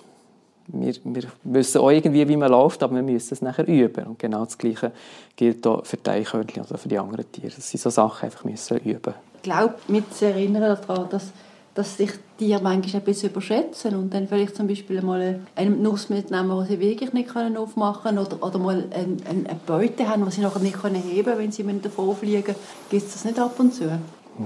wir, 0.68 0.94
wir 1.04 1.24
wissen 1.44 1.80
auch 1.80 1.90
irgendwie, 1.90 2.28
wie 2.28 2.36
man 2.36 2.50
läuft, 2.50 2.82
aber 2.82 2.96
wir 2.96 3.02
müssen 3.02 3.34
es 3.34 3.42
nachher 3.42 3.66
üben. 3.66 4.06
Und 4.06 4.18
genau 4.18 4.44
das 4.44 4.58
Gleiche 4.58 4.92
gilt 5.36 5.66
auch 5.66 5.84
für 5.84 5.96
die 5.96 6.10
Eichhörnchen 6.10 6.64
oder 6.64 6.78
für 6.78 6.88
die 6.88 6.98
anderen 6.98 7.30
Tiere. 7.30 7.52
Das 7.54 7.70
sind 7.70 7.80
so 7.80 7.90
Sachen, 7.90 8.26
einfach 8.26 8.44
müssen 8.44 8.78
üben. 8.78 9.14
Ich 9.36 9.42
glaube, 9.42 9.74
mit 9.88 10.12
zu 10.12 10.26
erinnern 10.26 10.76
daran, 10.86 11.08
dass, 11.08 11.30
dass 11.74 11.96
sich 11.96 12.10
Tiere 12.38 12.60
manchmal 12.60 13.00
ein 13.00 13.04
bisschen 13.04 13.30
überschätzen 13.30 13.94
und 13.94 14.12
dann 14.12 14.26
vielleicht 14.26 14.56
zum 14.56 14.66
Beispiel 14.66 15.02
mal 15.02 15.40
eine 15.54 15.70
Nuss 15.70 16.08
mitnehmen, 16.08 16.64
die 16.64 16.72
sie 16.72 16.80
wirklich 16.80 17.12
nicht 17.12 17.30
aufmachen 17.36 18.02
können 18.02 18.18
oder, 18.18 18.42
oder 18.42 18.58
mal 18.58 18.84
eine, 18.90 19.16
eine 19.28 19.60
Beute 19.66 20.08
haben, 20.08 20.24
die 20.24 20.30
sie 20.32 20.40
nachher 20.40 20.60
nicht 20.60 20.76
heben 20.82 21.24
können, 21.24 21.38
wenn 21.38 21.52
sie 21.52 21.80
davon 21.80 22.16
fliegen. 22.16 22.54
Gibt 22.90 23.06
es 23.06 23.12
das 23.12 23.24
nicht 23.24 23.38
ab 23.38 23.54
und 23.58 23.72
zu? 23.72 23.84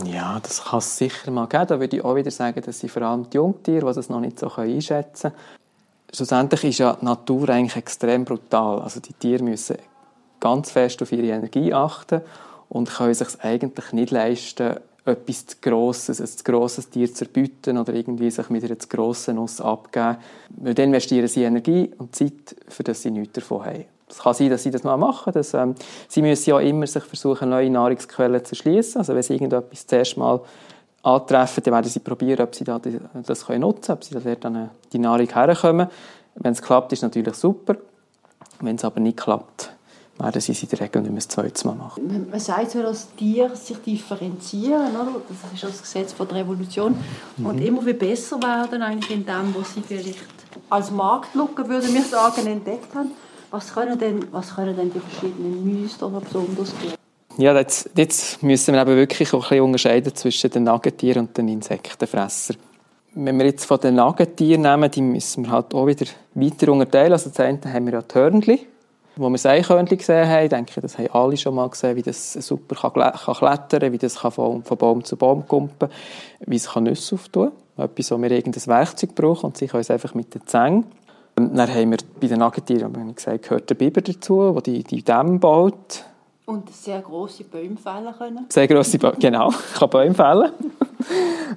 Ja, 0.04 0.38
das 0.40 0.64
kann 0.64 0.78
es 0.78 0.96
sicher 0.96 1.30
mal 1.30 1.46
geben. 1.46 1.66
Da 1.66 1.80
würde 1.80 1.96
ich 1.96 2.04
auch 2.04 2.14
wieder 2.14 2.30
sagen, 2.30 2.62
dass 2.64 2.78
sie 2.78 2.88
vor 2.88 3.02
allem 3.02 3.28
die 3.28 3.38
Jungtiere, 3.38 3.88
die 3.88 3.94
das 3.94 4.08
noch 4.08 4.20
nicht 4.20 4.38
so 4.38 4.48
einschätzen 4.54 5.32
können, 5.32 5.59
schlussendlich 6.12 6.64
ist 6.64 6.78
ja 6.78 6.96
die 7.00 7.04
Natur 7.04 7.48
eigentlich 7.48 7.76
extrem 7.76 8.24
brutal. 8.24 8.80
Also 8.80 9.00
die 9.00 9.12
Tiere 9.12 9.42
müssen 9.42 9.76
ganz 10.40 10.70
fest 10.70 11.02
auf 11.02 11.12
ihre 11.12 11.26
Energie 11.26 11.72
achten 11.72 12.22
und 12.68 12.88
können 12.88 13.14
sich 13.14 13.28
eigentlich 13.42 13.92
nicht 13.92 14.10
leisten, 14.10 14.76
etwas 15.04 15.46
zu 15.46 15.56
Grosses, 15.60 16.20
ein 16.20 16.26
zu 16.26 16.44
grosses 16.44 16.90
Tier 16.90 17.12
zu 17.12 17.24
erbieten 17.24 17.78
oder 17.78 17.94
irgendwie 17.94 18.30
sich 18.30 18.48
mit 18.50 18.64
einer 18.64 18.78
zu 18.78 18.88
grossen 18.88 19.36
Nuss 19.36 19.60
abgeben. 19.60 20.18
Weil 20.50 20.74
dann 20.74 20.86
investieren 20.86 21.26
sie 21.26 21.42
Energie 21.42 21.90
und 21.98 22.14
Zeit, 22.14 22.56
für 22.68 22.82
das 22.82 23.02
sie 23.02 23.10
nichts 23.10 23.34
davon 23.34 23.64
haben. 23.64 23.84
Es 24.08 24.18
kann 24.18 24.34
sein, 24.34 24.50
dass 24.50 24.62
sie 24.62 24.70
das 24.70 24.82
mal 24.82 24.96
machen. 24.96 25.32
Dass, 25.32 25.54
ähm, 25.54 25.74
sie 26.08 26.22
müssen 26.22 26.50
ja 26.50 26.60
immer 26.60 26.86
sich 26.86 27.04
versuchen, 27.04 27.50
neue 27.50 27.70
Nahrungsquellen 27.70 28.44
zu 28.44 28.52
erschließen. 28.52 28.98
Also 28.98 29.14
wenn 29.14 29.22
sie 29.22 29.34
irgendetwas 29.34 29.86
zuerst 29.86 30.16
mal 30.16 30.40
antreffen, 31.02 31.62
dann 31.64 31.74
werden 31.74 31.90
sie 31.90 32.00
probieren, 32.00 32.40
ob 32.42 32.54
sie 32.54 32.64
das 32.64 32.80
nutzen 32.82 33.46
können, 33.46 33.64
ob 33.64 34.04
sie 34.04 34.14
da 34.14 34.34
dann 34.34 34.70
die 34.92 34.98
Nahrung 34.98 35.28
herkommen. 35.28 35.88
Wenn 36.34 36.52
es 36.52 36.62
klappt, 36.62 36.92
ist 36.92 37.02
natürlich 37.02 37.34
super. 37.34 37.76
Wenn 38.60 38.76
es 38.76 38.84
aber 38.84 39.00
nicht 39.00 39.16
klappt, 39.16 39.72
werden 40.18 40.40
sie 40.40 40.52
es 40.52 40.62
in 40.62 40.68
der 40.68 40.80
Regel 40.80 41.02
nicht 41.02 41.10
mehr 41.10 41.18
das 41.18 41.28
zweite 41.28 41.66
Mal 41.66 41.76
machen. 41.76 42.28
Man 42.30 42.40
sagt 42.40 42.72
so, 42.72 42.82
dass 42.82 43.14
Tiere 43.16 43.56
sich 43.56 43.78
differenzieren, 43.78 44.94
oder? 44.94 45.16
das 45.28 45.52
ist 45.54 45.64
das 45.64 45.82
Gesetz 45.82 46.12
von 46.12 46.28
der 46.28 46.38
Revolution, 46.38 46.94
mhm. 47.36 47.46
und 47.46 47.58
immer 47.58 47.82
viel 47.82 47.94
besser 47.94 48.40
werden 48.42 48.82
eigentlich 48.82 49.10
in 49.10 49.24
dem, 49.24 49.54
was 49.54 49.74
sie 49.74 49.82
vielleicht 49.82 50.18
als 50.68 50.90
Marktlücke, 50.90 51.68
würde 51.68 51.92
wir 51.92 52.02
sagen, 52.02 52.46
entdeckt 52.46 52.94
haben. 52.94 53.12
Was 53.50 53.72
können 53.72 53.98
denn, 53.98 54.26
was 54.30 54.54
können 54.54 54.76
denn 54.76 54.92
die 54.92 55.00
verschiedenen 55.00 55.82
Muster 55.82 56.08
noch 56.08 56.22
besonders 56.22 56.70
gut? 56.70 56.99
Ja, 57.40 57.56
jetzt, 57.56 57.88
jetzt 57.96 58.42
müssen 58.42 58.74
wir 58.74 58.82
eben 58.82 58.96
wirklich 58.96 59.32
auch 59.32 59.44
ein 59.44 59.48
bisschen 59.48 59.64
unterscheiden 59.64 60.14
zwischen 60.14 60.50
den 60.50 60.64
Nagetieren 60.64 61.26
und 61.26 61.38
den 61.38 61.48
Insektenfressern. 61.48 62.56
Wenn 63.14 63.38
wir 63.38 63.46
jetzt 63.46 63.64
von 63.64 63.80
den 63.80 63.94
Nagetieren 63.94 64.60
nehmen, 64.60 64.90
die 64.90 65.00
müssen 65.00 65.46
wir 65.46 65.52
halt 65.52 65.72
auch 65.72 65.86
wieder 65.86 66.04
weiter 66.34 66.70
unterteilen. 66.70 67.14
Also 67.14 67.30
zum 67.30 67.46
einen 67.46 67.64
haben 67.64 67.86
wir 67.86 67.94
ja 67.94 68.02
die 68.02 68.14
Hörnchen, 68.14 68.58
wo 69.16 69.30
wir 69.30 69.32
das 69.32 69.46
Eichhörnchen 69.46 69.96
gesehen 69.96 70.28
haben. 70.28 70.44
Ich 70.44 70.50
denke, 70.50 70.82
das 70.82 70.98
haben 70.98 71.08
alle 71.12 71.38
schon 71.38 71.54
mal 71.54 71.70
gesehen, 71.70 71.96
wie 71.96 72.02
das 72.02 72.34
super 72.34 72.90
kann 72.90 73.14
klettern 73.14 73.80
kann, 73.80 73.92
wie 73.92 73.98
das 73.98 74.18
kann 74.18 74.32
von, 74.32 74.62
Baum 74.62 75.02
zu 75.02 75.16
Baum 75.16 75.48
kumpen 75.48 75.88
wie 76.40 76.56
es 76.56 76.68
kann 76.68 76.84
Nüsse 76.84 77.14
auftun 77.14 77.52
kann. 77.74 77.86
Etwas, 77.86 78.10
wo 78.10 78.20
wir 78.20 78.30
irgendein 78.32 78.66
Werkzeug 78.66 79.14
brauchen 79.14 79.46
und 79.46 79.56
sie 79.56 79.66
können 79.66 79.80
es 79.80 79.90
einfach 79.90 80.12
mit 80.12 80.34
den 80.34 80.46
Zähnen. 80.46 80.84
Dann 81.36 81.58
haben 81.58 81.90
wir 81.90 81.98
bei 82.20 82.26
den 82.26 82.40
Nagetieren, 82.40 82.94
wie 82.94 83.14
gesagt 83.14 83.44
gehört 83.44 83.70
der 83.70 83.76
Biber 83.76 84.02
dazu, 84.02 84.52
der 84.52 84.60
die, 84.60 84.84
die 84.84 85.02
Dämme 85.02 85.38
baut 85.38 86.04
und 86.50 86.68
sehr 86.74 87.00
grosse 87.00 87.44
Bäume 87.44 87.76
fällen 87.76 88.12
können. 88.18 88.46
Sehr 88.48 88.66
grosse 88.66 88.98
Bäume, 88.98 89.16
genau. 89.18 89.50
Ich 89.50 89.78
kann 89.78 89.88
Bäume 89.88 90.14
fällen. 90.14 90.52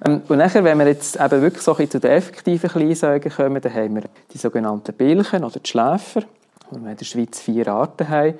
Ähm, 0.06 0.22
und 0.28 0.38
nachher, 0.38 0.64
wenn 0.64 0.78
wir 0.78 0.88
jetzt 0.88 1.20
eben 1.20 1.42
wirklich 1.42 1.64
so 1.64 1.74
zu 1.74 2.00
den 2.00 2.12
effektiven 2.12 2.70
Kleinsäugen 2.70 3.32
kommen, 3.32 3.62
dann 3.62 3.74
haben 3.74 3.96
wir 3.96 4.04
die 4.32 4.38
sogenannten 4.38 4.94
Bilchen 4.94 5.44
oder 5.44 5.60
die 5.60 5.70
Schläfer, 5.70 6.24
wo 6.70 6.80
wir 6.80 6.92
in 6.92 6.98
der 6.98 7.06
Schweiz 7.06 7.40
vier 7.40 7.68
Arten 7.68 8.08
haben. 8.08 8.36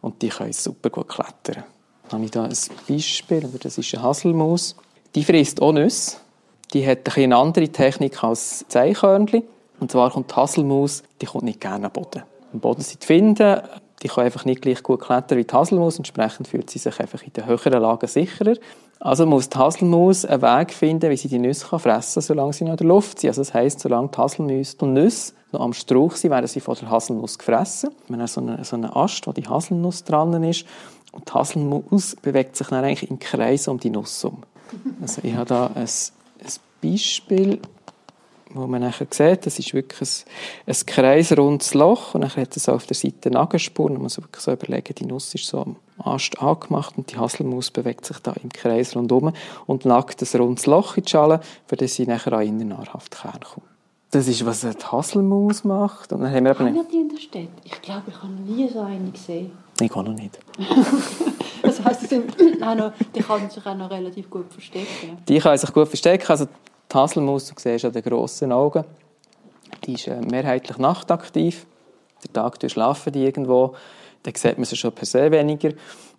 Und 0.00 0.22
die 0.22 0.28
können 0.28 0.52
super 0.52 0.90
gut 0.90 1.08
klettern. 1.08 1.64
Dann 2.08 2.20
habe 2.20 2.24
ich 2.24 2.32
hier 2.32 2.42
ein 2.42 2.56
Beispiel, 2.88 3.48
das 3.62 3.78
ist 3.78 3.94
eine 3.94 4.02
Haselmaus. 4.02 4.76
Die 5.14 5.24
frisst 5.24 5.60
auch 5.60 5.72
Nüsse. 5.72 6.16
Die 6.72 6.86
hat 6.86 7.16
eine 7.16 7.36
andere 7.36 7.68
Technik 7.68 8.22
als 8.24 8.64
das 8.66 8.76
Eichhörnchen. 8.76 9.42
Und 9.80 9.92
zwar 9.92 10.10
kommt 10.10 10.30
die 10.30 10.36
Haselmaus, 10.36 11.02
die 11.20 11.26
kommt 11.26 11.44
nicht 11.44 11.60
gerne 11.60 11.86
am 11.86 11.92
Boden. 11.92 12.22
Am 12.52 12.60
Boden 12.60 12.80
sind 12.80 13.02
die 13.02 13.06
finden, 13.06 13.60
die 14.02 14.08
kann 14.08 14.24
einfach 14.24 14.44
nicht 14.44 14.62
gleich 14.62 14.82
gut 14.82 15.00
klettern 15.00 15.38
wie 15.38 15.44
die 15.44 15.52
Haselmaus. 15.52 15.98
Entsprechend 15.98 16.48
fühlt 16.48 16.70
sie 16.70 16.78
sich 16.78 17.00
einfach 17.00 17.22
in 17.22 17.32
den 17.32 17.46
höheren 17.46 17.82
Lagen 17.82 18.06
sicherer. 18.06 18.54
Also 19.00 19.26
muss 19.26 19.48
die 19.48 19.58
Haselmaus 19.58 20.24
einen 20.24 20.42
Weg 20.42 20.72
finden, 20.72 21.10
wie 21.10 21.16
sie 21.16 21.28
die 21.28 21.38
Nüsse 21.38 21.66
fressen 21.66 22.14
kann, 22.14 22.22
solange 22.22 22.52
sie 22.52 22.64
noch 22.64 22.72
in 22.72 22.76
der 22.78 22.86
Luft 22.86 23.20
sind. 23.20 23.28
Also 23.28 23.42
das 23.42 23.54
heisst, 23.54 23.80
solange 23.80 24.08
die 24.08 24.18
Haselmäuse 24.18 24.76
und 24.80 24.94
Nüsse 24.94 25.34
noch 25.52 25.60
am 25.60 25.72
Strauch 25.72 26.12
sind, 26.12 26.30
werden 26.30 26.46
sie 26.46 26.60
von 26.60 26.76
der 26.76 26.90
Haselnuss 26.90 27.38
gefressen. 27.38 27.90
Man 28.08 28.22
hat 28.22 28.30
so 28.30 28.40
einen, 28.40 28.62
so 28.64 28.76
einen 28.76 28.90
Ast, 28.90 29.26
wo 29.26 29.32
die 29.32 29.46
Haselnuss 29.46 30.04
dran 30.04 30.42
ist. 30.42 30.64
Und 31.12 31.28
die 31.28 31.32
Haselmaus 31.32 32.16
bewegt 32.20 32.56
sich 32.56 32.66
dann 32.68 32.84
eigentlich 32.84 33.10
im 33.10 33.18
Kreis 33.18 33.68
um 33.68 33.78
die 33.78 33.90
Nuss 33.90 34.24
um. 34.24 34.42
Also 35.00 35.22
ich 35.24 35.34
habe 35.34 35.46
da 35.46 35.66
ein, 35.74 35.82
ein 35.82 36.52
Beispiel, 36.82 37.60
wo 38.54 38.66
man 38.66 38.80
nachher 38.80 39.06
sieht, 39.10 39.46
das 39.46 39.58
ist 39.58 39.74
wirklich 39.74 40.00
ein, 40.00 40.74
ein 40.74 40.86
kreisrundes 40.86 41.74
Loch 41.74 42.14
und 42.14 42.22
dann 42.22 42.34
hat 42.34 42.56
es 42.56 42.68
auf 42.68 42.86
der 42.86 42.96
Seite 42.96 43.30
Nagelspuren. 43.30 43.94
Man 43.94 44.02
muss 44.02 44.18
wirklich 44.18 44.42
so 44.42 44.52
überlegen, 44.52 44.94
die 44.94 45.06
Nuss 45.06 45.34
ist 45.34 45.46
so 45.46 45.60
am 45.60 45.76
Ast 45.98 46.40
angemacht 46.40 46.94
und 46.96 47.10
die 47.12 47.18
Haselmaus 47.18 47.70
bewegt 47.70 48.06
sich 48.06 48.18
da 48.18 48.32
im 48.42 48.50
Kreis 48.50 48.96
rundum 48.96 49.32
und 49.66 49.84
nagt 49.84 50.22
ein 50.22 50.40
rundes 50.40 50.66
Loch 50.66 50.96
in 50.96 51.04
die 51.04 51.10
Schale, 51.10 51.40
für 51.66 51.76
das 51.76 51.94
sie 51.94 52.06
nachher 52.06 52.32
an 52.32 52.46
innen 52.46 52.68
nahrhaft 52.68 53.10
Kern 53.10 53.40
kommt. 53.40 53.66
Das 54.10 54.26
ist, 54.26 54.46
was 54.46 54.60
die 54.60 54.68
Haselmaus 54.68 55.64
macht. 55.64 56.12
Und 56.12 56.22
dann 56.22 56.32
haben 56.32 56.44
wir 56.44 56.52
eben 56.52 56.78
haben 56.78 56.88
die 56.90 56.96
in 56.96 57.08
der 57.10 57.18
Stadt? 57.18 57.48
Ich 57.64 57.82
glaube, 57.82 58.04
ich 58.08 58.16
habe 58.16 58.32
noch 58.32 58.56
nie 58.56 58.68
so 58.68 58.80
eine 58.80 59.10
gesehen. 59.10 59.50
Ich 59.80 59.92
auch 59.94 60.02
noch 60.02 60.14
nicht. 60.14 60.38
das 61.62 61.84
heisst, 61.84 62.02
die, 62.02 62.06
sind 62.06 62.62
auch 62.62 62.74
noch, 62.74 62.92
die 63.14 63.20
kann 63.20 63.50
sich 63.50 63.66
auch 63.66 63.76
noch 63.76 63.90
relativ 63.90 64.30
gut 64.30 64.50
verstecken. 64.50 65.18
Die 65.28 65.38
kann 65.38 65.58
sich 65.58 65.72
gut 65.72 65.88
verstecken. 65.88 66.26
Also 66.26 66.46
die 66.90 66.96
Haselmaus, 66.96 67.48
du 67.48 67.54
siehst 67.56 67.84
an 67.84 67.92
den 67.92 68.02
grossen 68.02 68.52
Augen, 68.52 68.84
die 69.84 69.94
ist 69.94 70.08
äh, 70.08 70.20
mehrheitlich 70.20 70.78
nachtaktiv. 70.78 71.66
Der 72.24 72.32
Tag 72.32 72.58
schlafen 72.70 73.12
die 73.12 73.24
irgendwo. 73.24 73.74
Dann 74.22 74.34
sieht 74.34 74.58
man 74.58 74.64
sie 74.64 74.76
schon 74.76 74.92
per 74.92 75.06
se 75.06 75.30
weniger. 75.30 75.70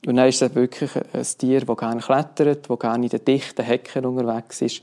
Und 0.06 0.16
dann 0.16 0.30
ist 0.30 0.42
es 0.42 0.56
wirklich 0.56 0.92
ein 0.96 1.26
Tier, 1.38 1.66
das 1.66 1.78
gerne 1.78 2.02
klettert, 2.02 2.70
das 2.70 2.80
gerne 2.80 3.06
in 3.06 3.10
den 3.10 3.26
dichten 3.26 3.64
Hecken 3.64 4.06
unterwegs 4.06 4.62
ist. 4.62 4.82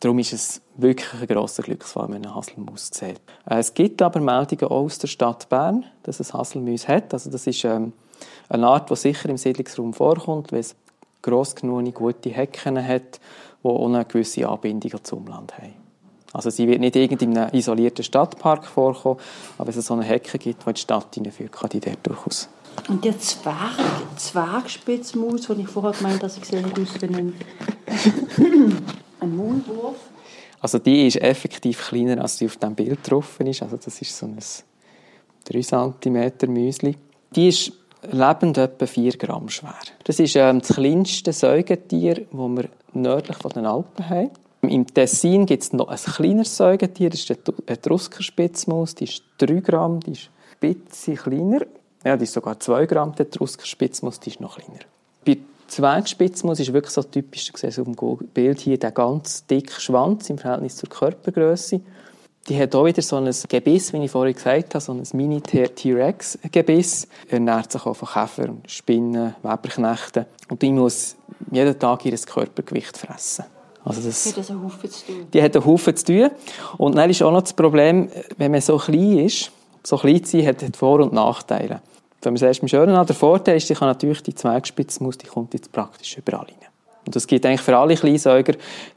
Darum 0.00 0.18
ist 0.18 0.32
es 0.32 0.60
wirklich 0.76 1.08
ein 1.14 1.26
grosser 1.26 1.62
Glücksfall, 1.62 2.04
wenn 2.04 2.20
man 2.20 2.26
eine 2.26 2.34
Haselmaus 2.34 2.90
sieht. 2.92 3.20
Äh, 3.48 3.58
es 3.58 3.72
gibt 3.72 4.02
aber 4.02 4.20
Meldungen 4.20 4.66
aus 4.66 4.98
der 4.98 5.08
Stadt 5.08 5.48
Bern, 5.48 5.84
dass 6.02 6.20
es 6.20 6.34
Haselmäuse 6.34 6.88
hat. 6.88 7.14
Also 7.14 7.30
das 7.30 7.46
ist 7.46 7.64
ähm, 7.64 7.92
eine 8.48 8.66
Art, 8.66 8.90
die 8.90 8.96
sicher 8.96 9.28
im 9.28 9.36
Siedlungsraum 9.36 9.94
vorkommt, 9.94 10.52
weil 10.52 10.60
es 10.60 10.74
gross 11.22 11.54
genug 11.54 11.94
gute 11.94 12.30
Hecken 12.30 12.86
hat, 12.86 13.20
die 13.66 13.72
auch 13.72 13.86
eine 13.86 14.04
gewisse 14.04 14.48
Anbindung 14.48 14.92
zum 15.02 15.18
Umland 15.18 15.56
haben. 15.58 15.74
Also 16.32 16.50
sie 16.50 16.68
wird 16.68 16.80
nicht 16.80 16.96
in 16.96 17.38
einem 17.38 17.54
isolierten 17.54 18.04
Stadtpark 18.04 18.66
vorkommen, 18.66 19.18
aber 19.56 19.72
wenn 19.72 19.78
es 19.78 19.86
so 19.86 19.94
eine 19.94 20.04
Hecke 20.04 20.38
gibt, 20.38 20.64
die 20.64 20.68
in 20.68 20.74
die 20.74 20.80
Stadt 20.80 21.14
hineinführt, 21.14 21.52
kann 21.52 21.70
die 21.70 21.80
dort 21.80 22.06
durchaus. 22.06 22.48
Und 22.88 23.04
die 23.04 23.16
Zwerg, 23.18 23.78
Zwergspitzmaus, 24.16 25.48
die 25.48 25.62
ich 25.62 25.68
vorher 25.68 25.92
gemeint 25.92 26.22
habe, 26.22 26.32
ich 26.32 26.40
gesehen 26.40 26.64
habe, 26.66 26.82
aus 26.82 27.00
wie 27.00 27.06
ein, 27.06 27.34
Maulwurf. 29.36 29.96
Also 30.60 30.78
die 30.78 31.06
ist 31.06 31.16
effektiv 31.16 31.88
kleiner, 31.88 32.20
als 32.20 32.36
die 32.36 32.46
auf 32.46 32.56
dem 32.58 32.74
Bild 32.74 32.98
drauf 33.02 33.40
ist. 33.40 33.62
Also 33.62 33.76
das 33.76 34.00
ist 34.00 34.16
so 34.16 34.26
ein 34.26 34.38
3 35.44 35.60
cm 35.60 36.52
Müsli. 36.52 36.96
Die 37.34 37.48
ist 37.48 37.72
lebend 38.12 38.58
etwa 38.58 38.86
4 38.86 39.16
Gramm 39.16 39.48
schwer. 39.48 39.74
Das 40.04 40.20
ist 40.20 40.36
ähm, 40.36 40.60
das 40.60 40.76
kleinste 40.76 41.32
Säugetier, 41.32 42.26
das 42.30 42.30
wir 42.32 42.68
nördlich 42.96 43.36
von 43.38 43.50
den 43.52 43.66
Alpen 43.66 44.08
haben. 44.08 44.30
Im 44.62 44.86
Tessin 44.86 45.46
gibt 45.46 45.62
es 45.62 45.72
noch 45.72 45.88
ein 45.88 45.96
kleineres 45.96 46.56
Säugetier, 46.56 47.10
das 47.10 47.20
ist 47.20 47.28
die 47.28 47.52
Etruskerspitzmaus. 47.66 48.94
Die 48.96 49.04
ist 49.04 49.22
3 49.38 49.60
Gramm, 49.60 50.00
die 50.00 50.12
ist 50.12 50.30
ein 50.60 50.74
bisschen 50.74 51.16
kleiner. 51.16 51.60
Ja, 52.04 52.16
die 52.16 52.24
ist 52.24 52.32
sogar 52.32 52.58
2 52.58 52.86
Gramm, 52.86 53.14
die 53.14 53.22
Etruskerspitzmaus, 53.22 54.18
die 54.20 54.30
ist 54.30 54.40
noch 54.40 54.58
kleiner. 54.58 54.80
Bei 55.24 55.38
Zwergspitzmaus 55.68 56.60
ist 56.60 56.72
wirklich 56.72 56.92
so 56.92 57.02
typisch, 57.02 57.50
du 57.50 57.58
siehst 57.58 57.78
auf 57.78 57.86
dem 57.86 57.96
Bild 58.34 58.60
hier, 58.60 58.78
der 58.78 58.92
ganz 58.92 59.46
dicke 59.46 59.80
Schwanz 59.80 60.30
im 60.30 60.38
Verhältnis 60.38 60.76
zur 60.76 60.88
Körpergröße. 60.88 61.80
Die 62.48 62.60
hat 62.60 62.74
auch 62.76 62.84
wieder 62.84 63.02
so 63.02 63.16
ein 63.16 63.28
Gebiss, 63.48 63.92
wie 63.92 64.04
ich 64.04 64.10
vorhin 64.10 64.34
gesagt 64.34 64.74
habe, 64.74 64.80
so 64.80 64.92
ein 64.92 65.02
Mini-T-Rex-Gebiss. 65.12 67.08
Ernährt 67.28 67.72
sich 67.72 67.84
auch 67.84 67.94
von 67.94 68.08
Käfer, 68.08 68.54
Spinnen, 68.66 69.34
Weberknechten. 69.42 70.26
Und 70.48 70.62
die 70.62 70.70
muss 70.70 71.16
jeden 71.50 71.76
Tag 71.78 72.06
ihr 72.06 72.16
Körpergewicht 72.16 72.96
fressen. 72.96 73.46
Also 73.84 74.00
das, 74.00 74.24
die 74.24 74.40
hat 74.40 74.50
einen 74.50 74.64
Haufen 74.64 74.90
zu 74.90 75.06
tun. 75.06 75.26
Die 75.32 75.42
hat 75.42 75.56
einen 75.56 75.64
Haufen 75.64 75.96
zu 75.96 76.04
tun. 76.04 76.30
Und 76.78 76.96
dann 76.96 77.10
ist 77.10 77.22
auch 77.22 77.32
noch 77.32 77.42
das 77.42 77.52
Problem, 77.52 78.08
wenn 78.36 78.50
man 78.52 78.60
so 78.60 78.76
klein 78.78 79.18
ist, 79.18 79.50
so 79.82 79.96
klein 79.96 80.24
zu 80.24 80.38
sein, 80.38 80.46
hat, 80.46 80.62
hat 80.62 80.76
Vor- 80.76 81.00
und 81.00 81.12
Nachteile. 81.12 81.80
Wenn 82.22 82.32
man 82.32 82.36
es 82.36 82.42
erst 82.42 82.62
mal 82.62 82.68
schön 82.68 82.88
an, 82.88 83.06
der 83.06 83.14
Vorteil 83.14 83.56
ist, 83.56 83.68
die 83.68 83.74
kann 83.74 83.88
natürlich 83.88 84.22
die 84.22 84.34
Zweigspitzmaus, 84.34 85.18
die 85.18 85.26
kommt 85.26 85.54
jetzt 85.54 85.70
praktisch 85.70 86.16
überall 86.16 86.46
rein. 86.46 86.65
Und 87.06 87.14
das 87.14 87.26
geht 87.28 87.46
eigentlich 87.46 87.60
für 87.60 87.76
alle 87.76 87.94
Kleinsäuger, 87.94 88.54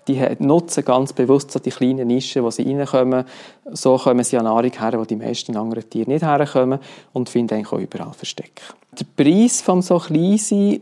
die 0.08 0.20
nutzen 0.40 0.84
ganz 0.84 1.14
bewusst 1.14 1.52
so 1.52 1.60
die 1.60 1.70
kleinen 1.70 2.08
Nischen, 2.08 2.44
wo 2.44 2.50
sie 2.50 2.64
reinkommen. 2.64 3.24
So 3.72 3.98
kommen 3.98 4.24
sie 4.24 4.38
an 4.38 4.46
Nahrung 4.46 4.72
her, 4.72 4.94
wo 5.00 5.06
die 5.06 5.16
meisten 5.16 5.56
anderen 5.56 5.88
Tiere 5.88 6.10
nicht 6.10 6.26
herkommen 6.26 6.80
und 7.14 7.30
finden 7.30 7.54
eigentlich 7.54 7.72
auch 7.72 7.80
überall 7.80 8.14
Versteck. 8.14 8.62
Der 9.00 9.06
Preis 9.16 9.62
vom 9.62 9.84
so 9.84 10.00
Kleinsein 10.00 10.82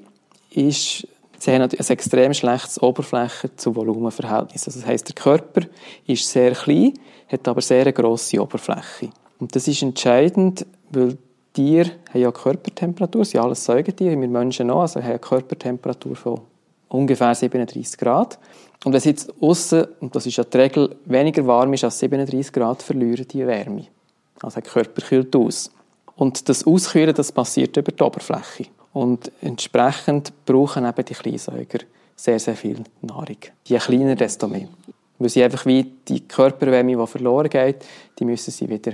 ist, 0.52 1.06
sie 1.38 1.52
haben 1.52 1.64
ein 1.64 1.70
extrem 1.72 2.34
schlechtes 2.34 2.82
Oberfläche- 2.82 3.56
zu 3.58 3.76
Volumenverhältnis. 3.76 4.66
Also 4.66 4.80
das 4.80 4.88
heisst, 4.88 5.10
der 5.10 5.16
Körper 5.16 5.68
ist 6.06 6.30
sehr 6.30 6.54
klein, 6.54 6.94
hat 7.30 7.46
aber 7.46 7.62
sehr 7.62 7.82
eine 7.82 7.94
grosse 7.94 8.42
Oberfläche. 8.42 9.10
Und 9.40 9.54
das 9.54 9.68
ist 9.68 9.82
entscheidend, 9.82 10.66
weil 10.92 11.18
Tiere 11.52 11.92
haben 12.14 12.22
ja 12.22 12.32
Körpertemperatur, 12.32 13.26
sie 13.26 13.32
sind 13.32 13.42
alles 13.42 13.66
Säugetiere, 13.66 14.20
wir 14.20 14.28
Menschen 14.30 14.72
auch, 14.72 14.82
also 14.82 15.02
haben 15.02 15.10
eine 15.10 15.20
Körpertemperatur 15.20 16.16
von 16.16 16.42
ungefähr 16.90 17.36
37 17.36 17.98
Grad. 17.98 18.40
Und 18.84 18.94
wenn 18.94 18.98
es 18.98 19.06
jetzt 19.06 19.34
außen, 19.42 19.86
und 20.00 20.16
das 20.16 20.26
ist 20.26 20.38
ja 20.38 20.44
die 20.44 20.58
Regel, 20.58 20.96
weniger 21.06 21.46
warm 21.46 21.74
ist 21.74 21.84
als 21.84 22.00
37 22.00 22.54
Grad, 22.54 22.82
verlieren 22.82 23.28
die 23.28 23.46
Wärme. 23.46 23.88
Also 24.42 24.62
der 24.62 24.70
Körper 24.70 25.02
kühlt 25.02 25.36
aus. 25.36 25.72
Und 26.16 26.48
das 26.50 26.66
Auskühlen, 26.66 27.14
das 27.14 27.32
passiert 27.32 27.76
über 27.78 27.92
die 27.92 28.04
Oberfläche. 28.04 28.66
Und 28.94 29.32
entsprechend 29.42 30.34
brauchen 30.46 30.86
eben 30.86 31.06
die 31.06 31.14
Kleinsäuger 31.14 31.80
sehr, 32.16 32.40
sehr 32.40 32.56
viel 32.56 32.84
Nahrung. 33.02 33.38
Je 33.66 33.78
kleiner, 33.78 34.16
desto 34.16 34.48
mehr. 34.48 34.68
Weil 35.20 35.30
sie 35.30 35.44
einfach 35.44 35.66
wie 35.66 35.84
die 36.08 36.22
Körperwärme, 36.22 36.96
die 36.96 37.08
verloren 37.08 37.50
geht, 37.50 37.86
die 38.18 38.26
müssen 38.26 38.52
sie 38.52 38.70
wieder 38.70 38.94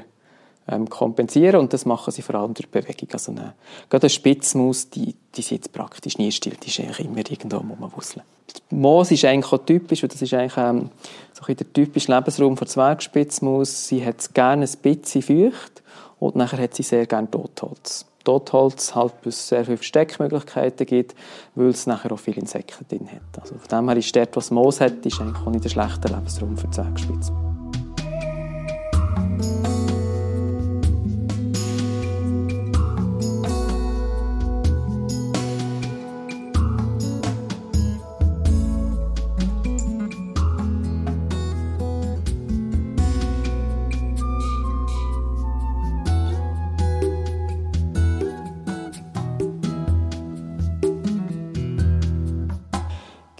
ähm, 0.67 0.89
kompensieren 0.89 1.59
und 1.59 1.73
das 1.73 1.85
machen 1.85 2.11
sie 2.11 2.21
vor 2.21 2.35
allem 2.35 2.53
durch 2.53 2.69
Bewegung. 2.69 3.09
Also 3.11 3.31
eine, 3.31 3.53
gerade 3.89 4.03
eine 4.03 4.09
Spitzmaus, 4.09 4.89
die, 4.89 5.15
die 5.35 5.41
sitzt 5.41 5.73
praktisch 5.73 6.17
nie 6.17 6.31
still, 6.31 6.55
die 6.61 6.69
ist 6.69 6.79
eigentlich 6.79 7.05
immer 7.05 7.17
irgendwo 7.17 7.57
rumwusseln. 7.57 8.25
Die 8.69 8.75
Moos 8.75 9.11
ist 9.11 9.25
eigentlich 9.25 9.51
auch 9.51 9.65
typisch, 9.65 10.03
und 10.03 10.13
das 10.13 10.21
ist 10.21 10.33
eigentlich 10.33 10.57
ähm, 10.57 10.89
so 11.33 11.43
ein 11.45 11.55
der 11.55 11.73
typische 11.73 12.13
Lebensraum 12.13 12.55
der 12.55 12.67
Zwergspitzmaus. 12.67 13.87
Sie 13.87 14.05
hat 14.05 14.33
gerne 14.33 14.65
ein 14.65 14.77
bisschen 14.81 15.21
feucht 15.21 15.83
und 16.19 16.35
nachher 16.35 16.59
hat 16.59 16.75
sie 16.75 16.83
sehr 16.83 17.05
gerne 17.05 17.29
Totholz. 17.29 18.05
Totholz 18.23 18.95
halt, 18.95 19.13
weil 19.23 19.29
es 19.29 19.47
sehr 19.49 19.65
viele 19.65 19.77
Versteckmöglichkeiten 19.77 20.85
gibt, 20.87 21.15
weil 21.55 21.69
es 21.69 21.87
nachher 21.87 22.11
auch 22.11 22.19
viele 22.19 22.37
Insekten 22.37 22.87
drin 22.87 23.09
hat. 23.11 23.41
Also 23.41 23.55
von 23.55 23.67
dem 23.67 23.89
her 23.89 23.97
ist 23.97 24.15
dort, 24.15 24.35
was 24.35 24.51
Moos 24.51 24.79
hat, 24.79 25.05
ist 25.05 25.19
eigentlich 25.19 25.45
auch 25.45 25.51
nicht 25.51 25.65
ein 25.65 25.69
schlechter 25.69 26.09
Lebensraum 26.09 26.57
für 26.57 26.69
Zwergspitzmaus. 26.69 27.52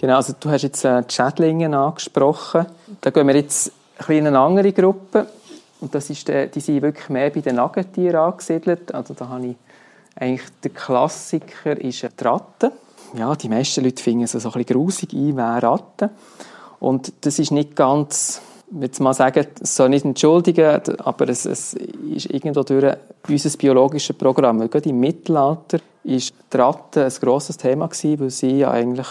Genau, 0.03 0.17
also 0.17 0.33
du 0.37 0.49
hast 0.49 0.63
jetzt 0.63 0.83
äh, 0.83 1.01
die 1.01 1.13
Schädlinge 1.13 1.77
angesprochen. 1.77 2.65
Da 2.99 3.09
gehen 3.09 3.25
wir 3.25 3.37
jetzt 3.37 3.71
in 4.09 4.27
eine 4.27 4.37
andere 4.37 4.73
Gruppe. 4.73 5.27
Und 5.79 5.95
das 5.95 6.09
ist 6.09 6.27
der, 6.27 6.47
die 6.47 6.59
sind 6.59 6.81
wirklich 6.81 7.07
mehr 7.07 7.29
bei 7.29 7.39
den 7.39 7.55
Nagetieren 7.55 8.17
angesiedelt. 8.17 8.93
Also 8.93 9.13
da 9.13 9.29
habe 9.29 9.45
ich 9.45 9.55
eigentlich 10.17 10.41
der 10.61 10.71
Klassiker 10.71 11.79
ist 11.79 12.03
die 12.03 12.23
Ratte. 12.25 12.73
Ja, 13.17 13.33
die 13.33 13.47
meisten 13.47 13.81
Leute 13.81 14.03
finden 14.03 14.25
es 14.25 14.33
so 14.33 14.39
ein 14.39 14.43
bisschen 14.43 14.65
grusig 14.65 15.13
ein, 15.13 15.37
wer 15.37 15.63
Ratten. 15.63 16.09
Und 16.81 17.13
das 17.21 17.39
ist 17.39 17.51
nicht 17.51 17.73
ganz, 17.73 18.41
würde 18.71 19.03
mal 19.03 19.13
sagen, 19.13 19.47
es 19.61 19.73
soll 19.73 19.87
nicht 19.87 20.03
entschuldigen, 20.03 20.81
aber 20.99 21.29
es, 21.29 21.45
es 21.45 21.75
ist 21.75 22.29
irgendwo 22.29 22.63
durch 22.63 22.97
unser 23.29 23.57
biologisches 23.57 24.17
Programm. 24.17 24.69
Gerade 24.69 24.89
im 24.89 24.99
Mittelalter 24.99 25.79
ist 26.03 26.33
die 26.51 26.57
Ratte 26.57 27.05
ein 27.05 27.13
grosses 27.21 27.55
Thema 27.55 27.89
weil 27.89 28.29
sie 28.29 28.57
ja 28.57 28.71
eigentlich 28.71 29.07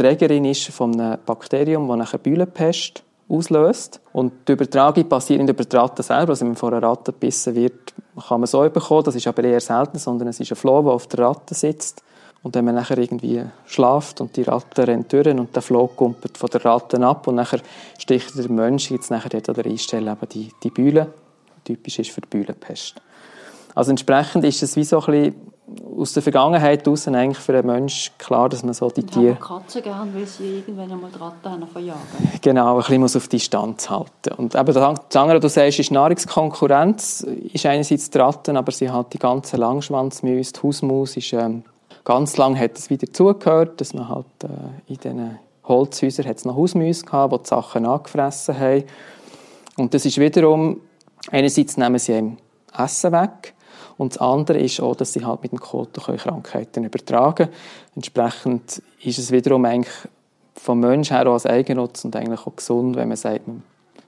Trägerin 0.00 0.46
ist 0.46 0.68
von 0.68 0.98
einem 0.98 1.18
Bakterium, 1.26 1.86
das 1.98 2.14
eine 2.14 2.18
Bühlenpest 2.20 3.02
auslöst. 3.28 4.00
Und 4.14 4.32
die 4.48 4.52
Übertragung 4.52 5.06
passiert 5.06 5.40
nicht 5.40 5.50
über 5.50 5.64
die 5.64 5.76
Ratte 5.76 6.02
selber. 6.02 6.30
Also 6.30 6.40
wenn 6.40 6.48
man 6.48 6.56
von 6.56 6.72
einer 6.72 6.86
Ratte 6.86 7.12
gebissen 7.12 7.54
wird, 7.54 7.92
kann 8.26 8.40
man 8.40 8.46
so 8.46 8.60
bekommen. 8.70 9.04
Das 9.04 9.14
ist 9.14 9.26
aber 9.26 9.44
eher 9.44 9.60
selten, 9.60 9.98
sondern 9.98 10.28
es 10.28 10.40
ist 10.40 10.50
ein 10.52 10.56
Floh, 10.56 10.82
der 10.82 10.92
auf 10.92 11.06
der 11.06 11.26
Ratte 11.26 11.54
sitzt. 11.54 12.02
Und 12.42 12.54
wenn 12.54 12.64
man 12.64 12.76
nachher 12.76 12.96
irgendwie 12.96 13.42
schlaft 13.66 14.22
und 14.22 14.34
die 14.36 14.42
Ratte 14.42 14.88
rennt 14.88 15.12
durch 15.12 15.26
und 15.26 15.54
der 15.54 15.60
Floh 15.60 15.88
kumpelt 15.88 16.38
von 16.38 16.48
der 16.48 16.64
Ratte 16.64 16.98
ab 17.04 17.26
und 17.26 17.34
nachher 17.34 17.60
sticht 17.98 18.38
der 18.38 18.50
Mensch 18.50 18.90
jetzt 18.90 19.10
nachher 19.10 19.34
an 19.34 19.54
der 19.54 19.66
Einstelle 19.66 20.10
eben 20.10 20.28
die, 20.30 20.48
die 20.62 20.70
Bühle, 20.70 21.12
typisch 21.64 21.98
ist 21.98 22.10
für 22.10 22.22
die 22.22 22.28
Bühlenpest. 22.28 22.94
Also 23.74 23.90
entsprechend 23.90 24.44
ist 24.44 24.62
es 24.62 24.76
wie 24.76 24.84
so 24.84 25.00
ein 25.00 25.12
bisschen 25.12 25.34
aus 25.98 26.12
der 26.14 26.22
Vergangenheit 26.22 26.84
heraus 26.84 27.06
eigentlich 27.08 27.38
für 27.38 27.52
einen 27.52 27.66
Menschen 27.66 28.12
klar, 28.18 28.48
dass 28.48 28.62
man 28.62 28.74
so 28.74 28.88
die 28.90 29.02
Und 29.02 29.12
Tiere... 29.12 29.34
Katzen 29.36 29.82
gern, 29.82 30.14
weil 30.14 30.26
sie 30.26 30.58
irgendwann 30.58 30.90
einmal 30.90 31.10
Ratten 31.10 31.66
verjagen. 31.66 32.00
Genau, 32.40 32.76
ein 32.76 32.78
bisschen 32.78 33.00
muss 33.00 33.16
auf 33.16 33.28
Distanz 33.28 33.90
halten. 33.90 34.34
Und 34.36 34.54
eben 34.54 34.74
das 34.74 35.16
andere, 35.16 35.40
du 35.40 35.48
sagst, 35.48 35.78
ist 35.78 35.90
Nahrungskonkurrenz, 35.90 37.26
ist 37.52 37.66
einerseits 37.66 38.10
die 38.10 38.18
Ratten, 38.18 38.56
aber 38.56 38.72
sie 38.72 38.90
hat 38.90 39.12
die 39.12 39.18
ganze 39.18 39.56
Langschwanzmäuse, 39.56 40.52
die 40.52 40.62
Hausmaus 40.62 41.16
ist, 41.16 41.32
ähm, 41.32 41.64
ganz 42.04 42.36
lang 42.36 42.58
hat 42.58 42.78
es 42.78 42.90
wieder 42.90 43.12
zugehört, 43.12 43.80
dass 43.80 43.94
man 43.94 44.08
halt 44.08 44.26
äh, 44.42 44.92
in 44.92 44.96
diesen 44.96 45.38
Holzhäusern 45.64 46.26
hat 46.26 46.38
es 46.38 46.44
noch 46.44 46.56
Hausmäuse 46.56 47.04
gehabt, 47.04 47.32
die 47.32 47.38
die 47.38 47.48
Sachen 47.48 47.86
angefressen 47.86 48.58
haben. 48.58 48.84
Und 49.76 49.94
das 49.94 50.04
ist 50.04 50.18
wiederum, 50.18 50.80
einerseits 51.30 51.76
nehmen 51.76 51.98
sie 51.98 52.16
ihm 52.16 52.36
Essen 52.76 53.12
weg, 53.12 53.54
und 54.00 54.14
das 54.14 54.18
andere 54.22 54.58
ist 54.58 54.80
auch, 54.80 54.96
dass 54.96 55.12
sie 55.12 55.26
halt 55.26 55.42
mit 55.42 55.52
dem 55.52 55.60
Koto 55.60 56.00
Krankheiten 56.00 56.84
übertragen 56.84 57.34
können. 57.34 57.52
Entsprechend 57.96 58.82
ist 59.02 59.18
es 59.18 59.30
wiederum 59.30 59.66
eigentlich 59.66 59.94
vom 60.54 60.80
Menschen 60.80 61.14
her 61.14 61.26
auch 61.26 61.34
als 61.34 61.44
Eigennutz 61.44 62.02
und 62.06 62.16
eigentlich 62.16 62.46
auch 62.46 62.56
gesund, 62.56 62.96
wenn 62.96 63.08
man 63.08 63.18
sagt, 63.18 63.46
man 63.46 63.62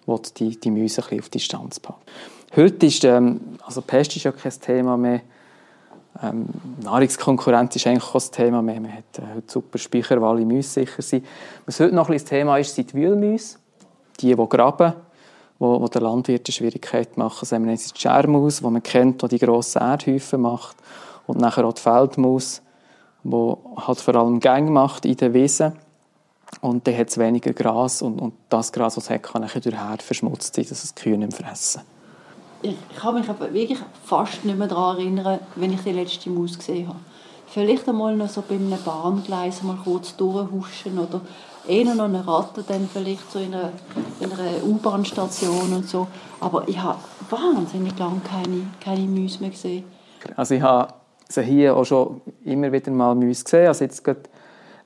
will 0.07 0.19
die, 0.39 0.59
die 0.59 0.71
Mäuse 0.71 1.03
ein 1.03 1.09
bisschen 1.09 1.21
auf 1.21 1.29
Distanz 1.29 1.79
behalten. 1.79 2.07
Heute 2.57 2.87
ist, 2.87 3.05
ähm, 3.05 3.43
also 3.67 3.83
Pest 3.83 4.17
ist 4.17 4.23
ja 4.23 4.33
kein 4.33 4.53
Thema 4.53 4.97
mehr, 4.97 5.21
ähm, 6.23 6.47
Nahrungskonkurrenz 6.83 7.77
ist 7.77 7.87
eigentlich 7.87 8.03
auch 8.03 8.15
ein 8.15 8.33
Thema 8.33 8.63
mehr. 8.63 8.81
Man 8.81 8.95
hat 8.95 9.19
äh, 9.19 9.37
heute 9.37 9.53
super 9.53 9.77
Speicher, 9.77 10.19
wo 10.23 10.25
alle 10.25 10.47
Mäuse 10.47 10.71
sicher 10.71 11.03
sind. 11.03 11.27
Was 11.67 11.81
heute 11.81 11.95
noch 11.95 12.09
ein 12.09 12.17
Thema 12.17 12.57
ist, 12.57 12.75
sind 12.75 12.95
die 12.95 12.97
Wühlmäuse, 12.97 13.59
die, 14.21 14.35
die 14.35 14.49
graben 14.49 14.95
wo, 15.63 15.81
wo 15.81 15.87
der 15.87 16.03
Landwirt 16.03 16.49
eine 16.49 16.53
Schwierigkeit 16.53 17.17
machen. 17.17 17.39
Also 17.43 17.55
haben 17.55 17.69
wir 17.69 17.77
die 17.77 17.83
Schermaus, 17.95 18.59
die 18.59 18.65
man 18.65 18.83
kennt, 18.83 19.23
die 19.23 19.29
die 19.29 19.39
grossen 19.39 19.81
Erdhäufen 19.81 20.41
macht. 20.41 20.77
Und 21.29 21.39
nachher 21.39 21.65
auch 21.65 21.73
die 21.73 21.81
Feldmaus, 21.81 22.63
die 23.23 23.53
halt 23.77 24.01
vor 24.01 24.17
allem 24.17 24.41
Gänge 24.41 24.73
macht 24.73 25.05
in 25.07 25.17
den 25.17 25.33
Wiesen. 25.35 25.75
Und 26.61 26.85
dann 26.87 26.99
hat 26.99 27.11
es 27.11 27.17
weniger 27.17 27.53
Gras 27.53 28.03
und, 28.03 28.21
und 28.21 28.35
das 28.49 28.73
Gras, 28.73 28.97
das 28.97 29.05
es 29.05 29.11
hat, 29.11 29.23
kann 29.23 29.43
durch 29.43 29.75
Herd 29.75 30.03
verschmutzt 30.03 30.57
sein, 30.57 30.67
dass 30.69 30.83
es 30.83 30.95
die 30.95 31.03
Kühe 31.03 31.17
nicht 31.17 31.33
fressen. 31.33 31.83
Ich 32.63 32.77
kann 32.99 33.15
mich 33.15 33.29
aber 33.29 33.55
wirklich 33.55 33.79
fast 34.05 34.45
nicht 34.45 34.59
mehr 34.59 34.69
daran 34.69 34.99
erinnern, 34.99 35.39
wenn 35.55 35.73
ich 35.73 35.81
die 35.83 35.93
letzte 35.93 36.29
Maus 36.29 36.59
gesehen 36.59 36.89
habe. 36.89 36.99
Vielleicht 37.47 37.89
einmal 37.89 38.17
noch 38.17 38.29
so 38.29 38.43
bei 38.47 38.57
einem 38.57 38.79
Bahngleis 38.85 39.63
mal 39.63 39.79
kurz 39.83 40.17
durchhuschen 40.17 40.99
oder 40.99 41.21
eher 41.67 41.95
noch 41.95 42.05
eine 42.05 42.27
Ratte 42.27 42.65
dann 42.67 42.89
vielleicht 42.93 43.31
so 43.31 43.39
in 43.39 43.55
einer, 43.55 43.73
einer 44.21 44.65
U-Bahn-Station 44.65 45.73
und 45.73 45.89
so. 45.89 46.07
Aber 46.41 46.69
ich 46.69 46.79
habe 46.79 46.99
wahnsinnig 47.31 47.99
lange 47.99 48.21
keine, 48.21 48.67
keine 48.81 49.07
Mäuse 49.07 49.41
mehr 49.41 49.51
gesehen. 49.51 49.85
Also 50.37 50.55
ich 50.55 50.63
habe 50.63 50.95
also 51.29 51.41
hier 51.41 51.77
auch 51.77 51.85
schon 51.85 52.21
immer 52.45 52.71
wieder 52.73 52.91
mal 52.91 53.15
Mäuse 53.15 53.45
gesehen. 53.45 53.69
Also 53.69 53.85
jetzt 53.85 54.05
gerade 54.05 54.23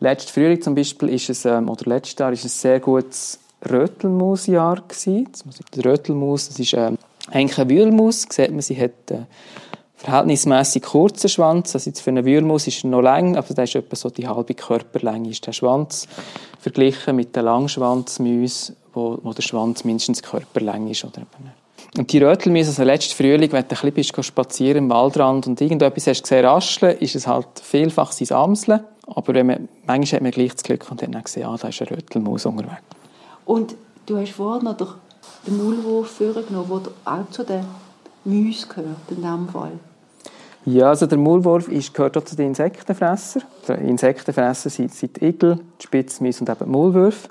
letztes 0.01 0.31
Frühling 0.31 0.61
zum 0.61 0.75
Beispiel 0.75 1.09
ist 1.11 1.31
es, 1.31 1.45
ähm, 1.45 1.69
oder 1.69 1.85
letztes 1.87 2.19
Jahr 2.19 2.33
ist 2.33 2.45
es 2.45 2.57
ein 2.57 2.61
sehr 2.61 2.81
gutes 2.81 3.41
Rötelmausjahr 3.69 4.83
gewesen. 4.87 5.29
Die 5.75 5.81
Rötelmaus, 5.81 6.49
das 6.49 6.59
ist 6.59 6.75
ähm, 6.75 6.99
eigentlich 7.31 7.59
eine 7.59 7.71
Wühlmaus. 7.71 8.27
Sieht 8.31 8.51
man, 8.51 8.61
sie 8.61 8.81
hat 8.81 9.11
äh, 9.11 9.23
verhältnismäßig 9.97 10.83
kurzen 10.83 11.29
Schwanz. 11.29 11.75
Also 11.75 11.91
jetzt 11.91 12.01
für 12.01 12.11
eine 12.11 12.25
Wühlmaus 12.25 12.67
ist 12.67 12.85
er 12.85 12.91
noch 12.91 13.01
lang, 13.01 13.37
aber 13.37 13.55
das 13.55 13.71
ist 13.71 13.77
etwa 13.77 13.97
so 13.97 14.11
die 14.11 14.29
halbe 14.29 14.55
Körperlänge 14.55 15.31
ist 15.31 15.47
der 15.47 15.53
Schwanz 15.53 16.07
verglichen 16.61 17.17
mit 17.17 17.35
den 17.37 17.45
Langschwanzmäusen, 17.45 18.77
wo, 18.93 19.19
wo 19.23 19.33
der 19.33 19.43
Schwanz 19.43 19.85
mindestens 19.85 20.23
Körperlänge 20.23 20.91
ist 20.91 21.05
oder 21.05 21.23
und 21.97 22.13
die 22.13 22.19
Rötelmäuse, 22.19 22.71
also 22.71 22.83
letzten 22.83 23.15
Frühling, 23.15 23.51
wenn 23.53 23.65
du 23.67 23.77
ein 23.83 23.93
bisschen 23.93 24.23
spazieren 24.23 24.85
im 24.85 24.91
Waldrand 24.91 25.47
und 25.47 25.61
irgendetwas 25.61 26.07
hast 26.07 26.23
gesehen 26.23 26.45
rascheln, 26.45 26.99
ist 26.99 27.15
es 27.15 27.27
halt 27.27 27.47
vielfach 27.63 28.13
sein 28.13 28.37
Amseln. 28.37 28.81
Aber 29.07 29.35
wenn 29.35 29.47
man, 29.47 29.69
manchmal 29.87 30.17
hat 30.17 30.23
man 30.23 30.31
gleich 30.33 30.53
das 30.53 30.63
Glück 30.63 30.91
und 30.91 31.01
dann 31.01 31.13
gesehen, 31.23 31.47
ah, 31.47 31.57
da 31.57 31.69
ist 31.69 31.81
eine 31.81 31.93
Rötelmaus 31.93 32.45
unterwegs. 32.45 32.83
Und 33.47 33.77
du 34.05 34.19
hast 34.19 34.33
vorhin 34.33 34.65
noch 34.65 34.77
den 35.47 35.57
Maulwurf 35.57 36.11
vorgenommen, 36.11 36.83
der 36.85 37.13
auch 37.13 37.31
zu 37.31 37.45
den 37.45 37.65
Mäusen 38.27 38.69
gehört, 38.69 39.11
in 39.11 39.17
diesem 39.17 39.49
Fall. 39.49 39.73
Ja, 40.65 40.89
also 40.89 41.07
der 41.07 41.19
Maulwurf 41.19 41.69
ist, 41.69 41.95
gehört 41.95 42.17
auch 42.17 42.25
zu 42.25 42.35
den 42.35 42.49
Insektenfressern. 42.49 43.43
Die 43.69 43.73
Insektenfresser 43.73 44.69
sind, 44.69 44.93
sind 44.93 45.21
die 45.21 45.27
Igel, 45.27 45.61
die 45.81 45.85
Spitzmäuse 45.85 46.41
und 46.41 46.51
eben 46.51 46.65
die 46.65 46.71
Maulwürfe. 46.71 47.29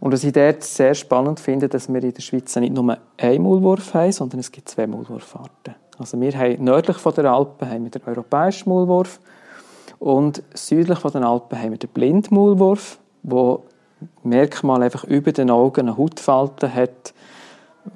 Und 0.00 0.12
was 0.12 0.24
ich 0.24 0.32
dort 0.32 0.62
sehr 0.64 0.94
spannend 0.94 1.40
finde, 1.40 1.68
dass 1.68 1.88
wir 1.88 2.02
in 2.02 2.12
der 2.12 2.22
Schweiz 2.22 2.54
nicht 2.56 2.74
nur 2.74 2.98
einen 3.16 3.42
Maulwurf 3.42 3.94
haben, 3.94 4.12
sondern 4.12 4.40
es 4.40 4.50
gibt 4.50 4.68
zwei 4.68 4.86
Maulwurfarten. 4.86 5.74
Also 5.98 6.20
wir 6.20 6.32
haben 6.36 6.62
nördlich 6.62 6.96
von 6.98 7.14
der 7.14 7.32
Alpen 7.32 7.70
haben 7.70 7.84
wir 7.84 7.90
den 7.90 8.02
europäischen 8.04 8.68
Maulwurf 8.68 9.20
und 9.98 10.42
südlich 10.54 10.98
von 10.98 11.12
den 11.12 11.24
Alpen 11.24 11.58
haben 11.58 11.70
wir 11.70 11.78
den 11.78 11.90
Blindmaulwurf, 11.90 12.98
wo 13.22 13.64
Merkmal 14.22 14.82
einfach 14.82 15.04
über 15.04 15.32
den 15.32 15.50
Augen 15.50 15.88
eine 15.88 15.96
Hautfalte 15.96 16.72
hat, 16.72 17.14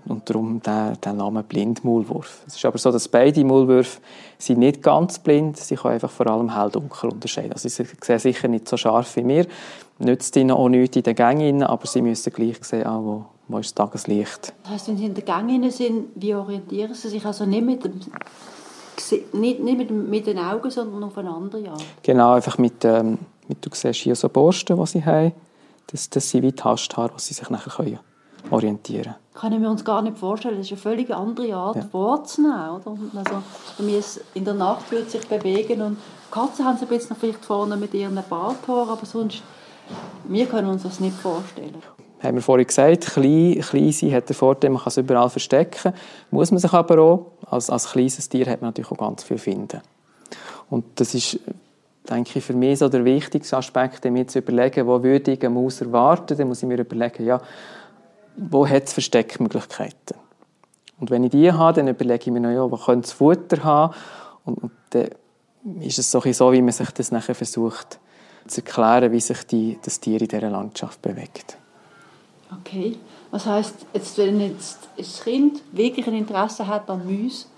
und 0.07 0.29
darum 0.29 0.63
der, 0.63 0.97
der 0.97 1.13
Name 1.13 1.43
Blindmaulwurf. 1.43 2.43
Es 2.47 2.57
ist 2.57 2.65
aber 2.65 2.79
so, 2.79 2.91
dass 2.91 3.09
beide 3.09 3.45
Maulwürfe 3.45 4.01
sind 4.39 4.59
nicht 4.59 4.83
ganz 4.83 5.19
blind, 5.19 5.57
sie 5.57 5.77
können 5.77 5.95
einfach 5.95 6.11
vor 6.11 6.27
allem 6.27 6.55
hell-dunkel 6.55 7.11
unterscheiden. 7.11 7.53
Also 7.53 7.69
sie 7.69 7.85
sehen 7.85 8.19
sicher 8.19 8.49
nicht 8.49 8.69
so 8.69 8.77
scharf 8.77 9.17
wie 9.17 9.27
wir, 9.27 9.47
nützt 9.99 10.37
ihnen 10.37 10.51
auch 10.51 10.69
nichts 10.69 10.97
in 10.97 11.03
den 11.03 11.15
Gängen, 11.15 11.63
aber 11.63 11.87
sie 11.87 12.03
müssen 12.03 12.33
gleich 12.33 12.63
sehen, 12.63 12.87
ah, 12.87 13.01
wo, 13.03 13.25
wo 13.49 13.59
ist 13.59 13.79
das 13.79 13.87
Tageslicht. 13.87 14.53
Das 14.63 14.73
heisst, 14.73 14.89
wenn 14.89 14.97
sie 14.97 15.07
in 15.07 15.15
den 15.15 15.25
Gängen 15.25 15.71
sind, 15.71 16.09
wie 16.15 16.35
orientieren 16.35 16.95
sie 16.95 17.09
sich? 17.09 17.25
Also 17.25 17.47
nicht 17.47 17.65
mit, 17.65 17.85
dem, 17.85 18.01
nicht, 19.33 19.61
nicht 19.61 19.79
mit, 19.79 19.91
mit 19.91 20.27
den 20.27 20.39
Augen, 20.39 20.71
sondern 20.71 21.05
auf 21.05 21.17
eine 21.19 21.31
andere 21.31 21.71
Art? 21.71 21.85
Genau, 22.03 22.33
einfach 22.33 22.59
mit, 22.59 22.85
ähm, 22.85 23.19
mit 23.49 23.65
du 23.65 23.71
siehst 23.73 24.01
hier 24.01 24.15
so 24.15 24.29
Borsten, 24.29 24.79
die 24.79 24.87
sie 24.87 25.05
haben, 25.05 25.33
das, 25.89 26.09
das 26.09 26.31
sind 26.31 26.43
wie 26.43 26.53
Tasthaare, 26.53 27.13
die 27.17 27.23
sie 27.23 27.35
sich 27.35 27.51
nachher 27.51 27.73
können 27.73 27.99
orientieren 28.51 29.15
können. 29.35 29.63
wir 29.63 29.71
uns 29.71 29.85
gar 29.85 30.03
nicht 30.03 30.19
vorstellen. 30.19 30.57
Das 30.57 30.67
ist 30.67 30.73
eine 30.73 30.81
völlig 30.81 31.11
andere 31.11 31.55
Art, 31.55 31.77
ja. 31.77 31.89
wahrzunehmen. 31.93 32.71
Oder? 32.71 32.97
Also, 33.17 34.23
in 34.35 34.45
der 34.45 34.55
Nacht 34.55 34.91
würde 34.91 35.09
sich 35.09 35.27
bewegen 35.27 35.83
und 35.83 35.99
Katzen 36.31 36.65
haben 36.65 36.79
sie 36.79 36.85
ein 36.85 36.89
bisschen 36.89 37.17
vielleicht 37.17 37.45
vorne 37.45 37.77
mit 37.77 37.93
ihren 37.95 38.15
Barthaaren, 38.29 38.91
aber 38.91 39.05
sonst, 39.05 39.43
wir 40.25 40.47
können 40.47 40.69
uns 40.69 40.85
das 40.85 41.01
nicht 41.01 41.17
vorstellen. 41.17 41.83
Haben 42.23 42.37
wir 42.37 42.43
vorhin 42.43 42.67
gesagt, 42.67 43.07
klein, 43.07 43.61
klein 43.61 43.93
sein 43.93 44.13
hat 44.13 44.29
den 44.29 44.37
Vorteil, 44.37 44.71
man 44.71 44.81
kann 44.81 44.91
es 44.91 44.97
überall 44.99 45.31
verstecken. 45.31 45.95
Muss 46.31 46.51
man 46.51 46.61
sich 46.61 46.73
aber 46.73 46.99
auch. 47.01 47.27
Als, 47.47 47.71
als 47.71 47.91
kleines 47.91 48.29
Tier 48.29 48.47
hat 48.47 48.61
man 48.61 48.69
natürlich 48.69 48.91
auch 48.93 48.99
ganz 48.99 49.25
viel 49.25 49.39
finden. 49.39 49.81
Und 50.69 50.85
das 50.97 51.15
ist 51.15 51.41
denke 52.09 52.39
ich, 52.39 52.45
für 52.45 52.55
mich 52.55 52.79
so 52.79 52.89
der 52.89 53.05
wichtigste 53.05 53.57
Aspekt, 53.57 54.05
mir 54.05 54.27
zu 54.27 54.41
überlegen, 54.41 54.87
wo 54.87 55.03
würde 55.03 55.33
ich 55.33 55.41
eine 55.41 55.51
Maus 55.51 55.81
erwarten. 55.81 56.37
Dann 56.37 56.49
muss 56.49 56.63
ich 56.63 56.69
mir 56.69 56.79
überlegen, 56.79 57.25
ja, 57.25 57.41
wo 58.41 58.67
hat 58.67 58.85
es 58.85 58.93
Versteckmöglichkeiten. 58.95 60.17
Und 60.99 61.11
wenn 61.11 61.25
ich 61.25 61.31
die 61.31 61.53
habe, 61.53 61.77
dann 61.77 61.89
überlege 61.89 62.25
ich 62.25 62.31
mir 62.31 62.41
noch, 62.41 62.51
ja, 62.51 62.71
wo 62.71 62.77
könnte 62.77 63.07
es 63.07 63.13
Futter 63.13 63.63
haben. 63.65 63.95
Und, 64.45 64.63
und 64.63 64.73
dann 64.91 65.11
ist 65.81 65.99
es 65.99 66.11
so, 66.11 66.21
so, 66.33 66.53
wie 66.53 66.63
man 66.63 66.73
sich 66.73 66.91
das 66.91 67.13
nachher 67.13 67.35
versucht 67.35 67.99
zu 68.47 68.63
erklären, 68.63 69.13
wie 69.13 69.21
sich 69.21 69.43
die, 69.47 69.79
das 69.83 70.01
Tier 70.01 70.21
in 70.21 70.29
dieser 70.29 70.51
Landschaft 70.51 71.03
bewegt. 71.03 71.57
Okay. 72.61 72.97
Was 73.31 73.47
heißt, 73.47 73.87
jetzt, 73.95 74.19
wenn 74.19 74.41
jetzt 74.41 74.79
das 74.97 75.23
Kind 75.23 75.63
wirklich 75.73 76.07
ein 76.07 76.15
Interesse 76.15 76.67
hat 76.67 76.91
an 76.91 77.07
Mäusen, 77.07 77.49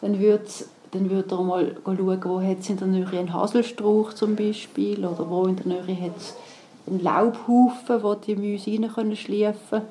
dann 0.00 0.18
würde 0.18 0.44
dann 0.90 1.08
würde 1.08 1.34
er 1.34 1.42
mal 1.42 1.76
schauen, 1.84 2.24
wo 2.24 2.42
hat 2.42 2.58
es 2.60 2.68
in 2.68 2.76
der 2.76 2.86
Nähe 2.86 3.18
einen 3.18 3.32
Haselstrauch 3.32 4.12
zum 4.12 4.36
Beispiel 4.36 5.06
oder 5.06 5.30
wo 5.30 5.46
in 5.46 5.56
der 5.56 5.66
Nähe 5.66 6.02
hat 6.02 6.18
es 6.18 6.36
einen 6.86 7.00
Laubhaufen, 7.00 8.02
wo 8.02 8.14
die 8.14 8.36
Mäuse 8.36 8.72
rein 8.72 8.92
können 8.92 9.16
schliefen 9.16 9.82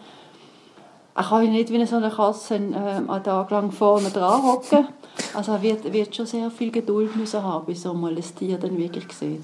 er 1.14 1.24
kann 1.24 1.52
nicht 1.52 1.72
wie 1.72 1.86
so 1.86 1.98
eine 1.98 2.10
Katze 2.10 2.56
äh, 2.56 2.58
einen 2.58 3.24
Tag 3.24 3.50
lang 3.50 3.72
vorne 3.72 4.10
dran 4.10 4.44
hocken. 4.44 4.88
Also 5.34 5.54
er 5.54 5.62
wird, 5.62 5.92
wird 5.92 6.16
schon 6.16 6.26
sehr 6.26 6.50
viel 6.50 6.72
Geduld 6.72 7.16
müssen 7.16 7.44
haben, 7.44 7.66
bis 7.66 7.86
er 7.86 7.94
mal 7.94 8.16
ein 8.16 8.36
Tier 8.38 8.58
dann 8.58 8.78
wirklich 8.78 9.12
sieht. 9.12 9.42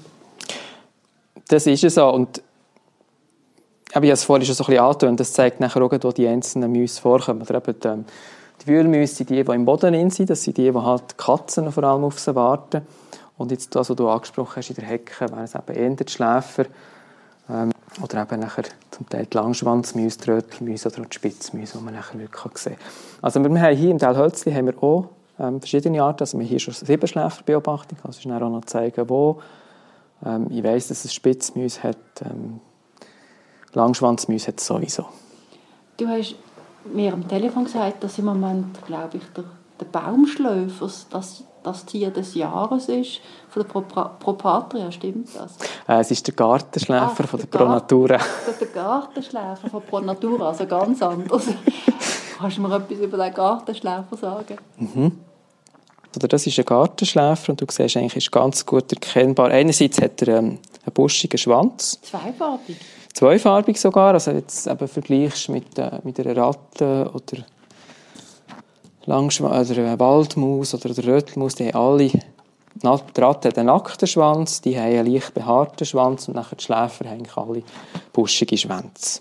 Das 1.48 1.66
ist 1.66 1.84
es 1.84 1.94
so. 1.94 2.08
Und 2.08 2.42
ich 3.88 3.94
habe 3.94 4.10
es 4.10 4.24
vorhin 4.24 4.46
schon 4.46 4.54
so 4.54 4.64
ein 4.64 4.66
bisschen 4.66 4.84
angetönt, 4.84 5.20
das 5.20 5.32
zeigt 5.32 5.60
nachher 5.60 5.82
auch, 5.82 5.92
wo 6.02 6.12
die 6.12 6.26
einzelnen 6.26 6.72
Mäuse 6.72 7.00
vorkommen. 7.00 7.42
Oder 7.42 7.56
eben 7.56 7.80
die, 7.80 8.04
die 8.62 8.66
Wühlmäuse 8.66 9.14
sind 9.14 9.30
die, 9.30 9.42
die 9.42 9.52
im 9.52 9.64
Boden 9.64 10.10
sind. 10.10 10.30
Das 10.30 10.42
sind 10.42 10.56
die, 10.56 10.70
die 10.70 10.78
halt 10.78 11.16
Katzen 11.16 11.70
vor 11.72 11.84
allem 11.84 12.04
auf 12.04 12.18
sie 12.18 12.34
warten. 12.34 12.82
Und 13.38 13.50
jetzt 13.50 13.74
das, 13.74 13.88
was 13.88 13.96
du 13.96 14.08
angesprochen 14.08 14.56
hast 14.56 14.70
in 14.70 14.76
der 14.76 14.84
Hecke, 14.84 15.30
wären 15.30 15.44
es 15.44 15.54
eben 15.54 15.74
eher 15.74 15.90
die 15.90 16.10
Schläfer. 16.10 16.66
Ähm, 17.50 17.70
oder 18.02 18.22
eben 18.22 18.40
nachher 18.40 18.64
zum 18.90 19.08
Teil 19.08 19.26
die 19.26 19.36
Langschwanzmäuse, 19.36 20.18
die 20.18 20.30
Rötelmäuse 20.30 20.88
oder 20.88 21.02
die 21.02 21.14
Spitzmäuse, 21.14 21.78
die 21.78 21.84
man 21.84 21.94
nachher 21.94 22.18
wirklich 22.18 22.58
sehen 22.58 22.76
kann. 22.76 23.22
Also 23.22 23.42
wir 23.42 23.60
haben 23.60 23.76
hier 23.76 23.90
im 23.90 23.98
Teil 23.98 24.16
Hölzli 24.16 24.52
haben 24.52 24.66
wir 24.66 24.82
auch 24.82 25.08
ähm, 25.38 25.60
verschiedene 25.60 26.02
Arten. 26.02 26.20
Also 26.20 26.38
wir 26.38 26.44
haben 26.44 26.48
hier 26.48 26.60
schon 26.60 26.74
Siebenschläferbeobachtung, 26.74 27.98
also 28.04 28.28
kann 28.28 28.42
auch 28.42 28.50
noch 28.50 28.64
zeigen, 28.64 29.08
wo. 29.08 29.40
Ähm, 30.24 30.46
ich 30.50 30.62
weiss, 30.62 30.88
dass 30.88 31.04
es 31.04 31.14
Spitzmäuse 31.14 31.82
hat, 31.82 31.96
ähm, 32.22 32.60
Langschwanzmäuse 33.72 34.48
hat 34.48 34.60
es 34.60 34.66
sowieso. 34.66 35.06
Du 35.96 36.06
hast 36.08 36.36
mir 36.92 37.12
am 37.12 37.26
Telefon 37.26 37.64
gesagt, 37.64 38.02
dass 38.02 38.18
im 38.18 38.26
Moment, 38.26 38.84
glaube 38.86 39.18
ich, 39.18 39.22
der, 39.36 39.44
der 39.80 39.86
Baumschläfer, 39.86 40.90
dass 41.10 41.44
das 41.68 41.84
Tier 41.84 42.10
des 42.10 42.34
Jahres 42.34 42.88
ist 42.88 43.20
von 43.48 43.62
der 43.62 43.68
Pro, 43.68 43.80
Pro 44.18 44.32
Patria, 44.32 44.90
stimmt 44.90 45.28
das? 45.34 45.56
Äh, 45.86 46.00
es 46.00 46.10
ist 46.10 46.26
der 46.26 46.34
Gartenschläfer 46.34 47.24
ah, 47.24 47.26
von 47.26 47.40
der, 47.40 47.46
der 47.48 47.58
Pro 47.58 47.64
Natura. 47.66 48.18
Der 48.60 48.66
Gartenschläfer 48.68 49.68
von 49.70 49.82
Pro 49.82 50.00
Natura, 50.00 50.48
also 50.48 50.66
ganz 50.66 51.02
anders. 51.02 51.46
Kannst 52.38 52.56
du 52.56 52.62
mir 52.62 52.76
etwas 52.76 52.98
über 52.98 53.16
den 53.16 53.34
Gartenschläfer 53.34 54.16
sagen? 54.16 54.56
Mhm. 54.76 55.12
Oder 56.16 56.28
das 56.28 56.46
ist 56.46 56.58
ein 56.58 56.64
Gartenschläfer 56.64 57.50
und 57.50 57.60
du 57.60 57.66
siehst 57.68 57.96
eigentlich, 57.96 58.16
ist 58.16 58.32
ganz 58.32 58.64
gut 58.64 58.92
erkennbar. 58.92 59.50
Einerseits 59.50 60.00
hat 60.00 60.22
er 60.22 60.38
ähm, 60.38 60.58
einen 60.84 60.94
buschigen 60.94 61.38
Schwanz. 61.38 62.00
Zweifarbig? 62.02 62.76
Zweifarbig 63.12 63.80
sogar. 63.80 64.14
Also 64.14 64.30
jetzt 64.30 64.66
eben 64.66 64.88
vergleichst 64.88 65.48
mit, 65.48 65.78
äh, 65.78 65.98
mit 66.04 66.18
einer 66.20 66.36
Ratte 66.36 67.10
oder 67.12 67.44
Langschwa 69.08 69.60
oder 69.60 69.78
eine 69.78 69.98
Waldmaus 69.98 70.74
oder 70.74 70.90
eine 70.90 71.06
Rötelmaus, 71.06 71.54
die 71.54 71.66
haben 71.66 71.76
alle 71.76 72.10
die 72.82 73.20
Ratte 73.20 73.48
hat 73.48 73.58
einen 73.58 73.66
nackten 73.66 74.06
Schwanz, 74.06 74.60
die 74.60 74.78
haben 74.78 74.86
einen 74.86 75.12
leicht 75.12 75.34
behaarten 75.34 75.84
Schwanz 75.84 76.28
und 76.28 76.34
nachher 76.34 76.56
die 76.56 76.64
Schläfer 76.64 77.10
haben 77.10 77.24
alle 77.34 77.62
buschige 78.12 78.56
Schwänze. 78.56 79.20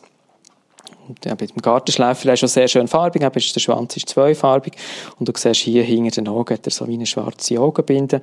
Und 1.08 1.24
ja, 1.26 1.36
bei 1.36 1.46
dem 1.46 1.58
Gartenschläfer 1.62 2.34
ist 2.34 2.40
schon 2.40 2.50
sehr 2.50 2.68
schön 2.68 2.88
farbig, 2.88 3.24
aber 3.24 3.40
der 3.40 3.60
Schwanz 3.60 3.96
ist 3.96 4.10
zweifarbig. 4.10 4.74
Und 5.18 5.28
du 5.28 5.34
siehst 5.36 5.62
hier 5.62 5.84
hinter 5.84 6.22
den 6.22 6.28
Augen 6.28 6.54
hat 6.54 6.68
er 6.68 6.72
so 6.72 6.88
wie 6.88 6.96
eine 6.96 7.06
schwarze 7.06 7.60
Augenbinde. 7.60 8.22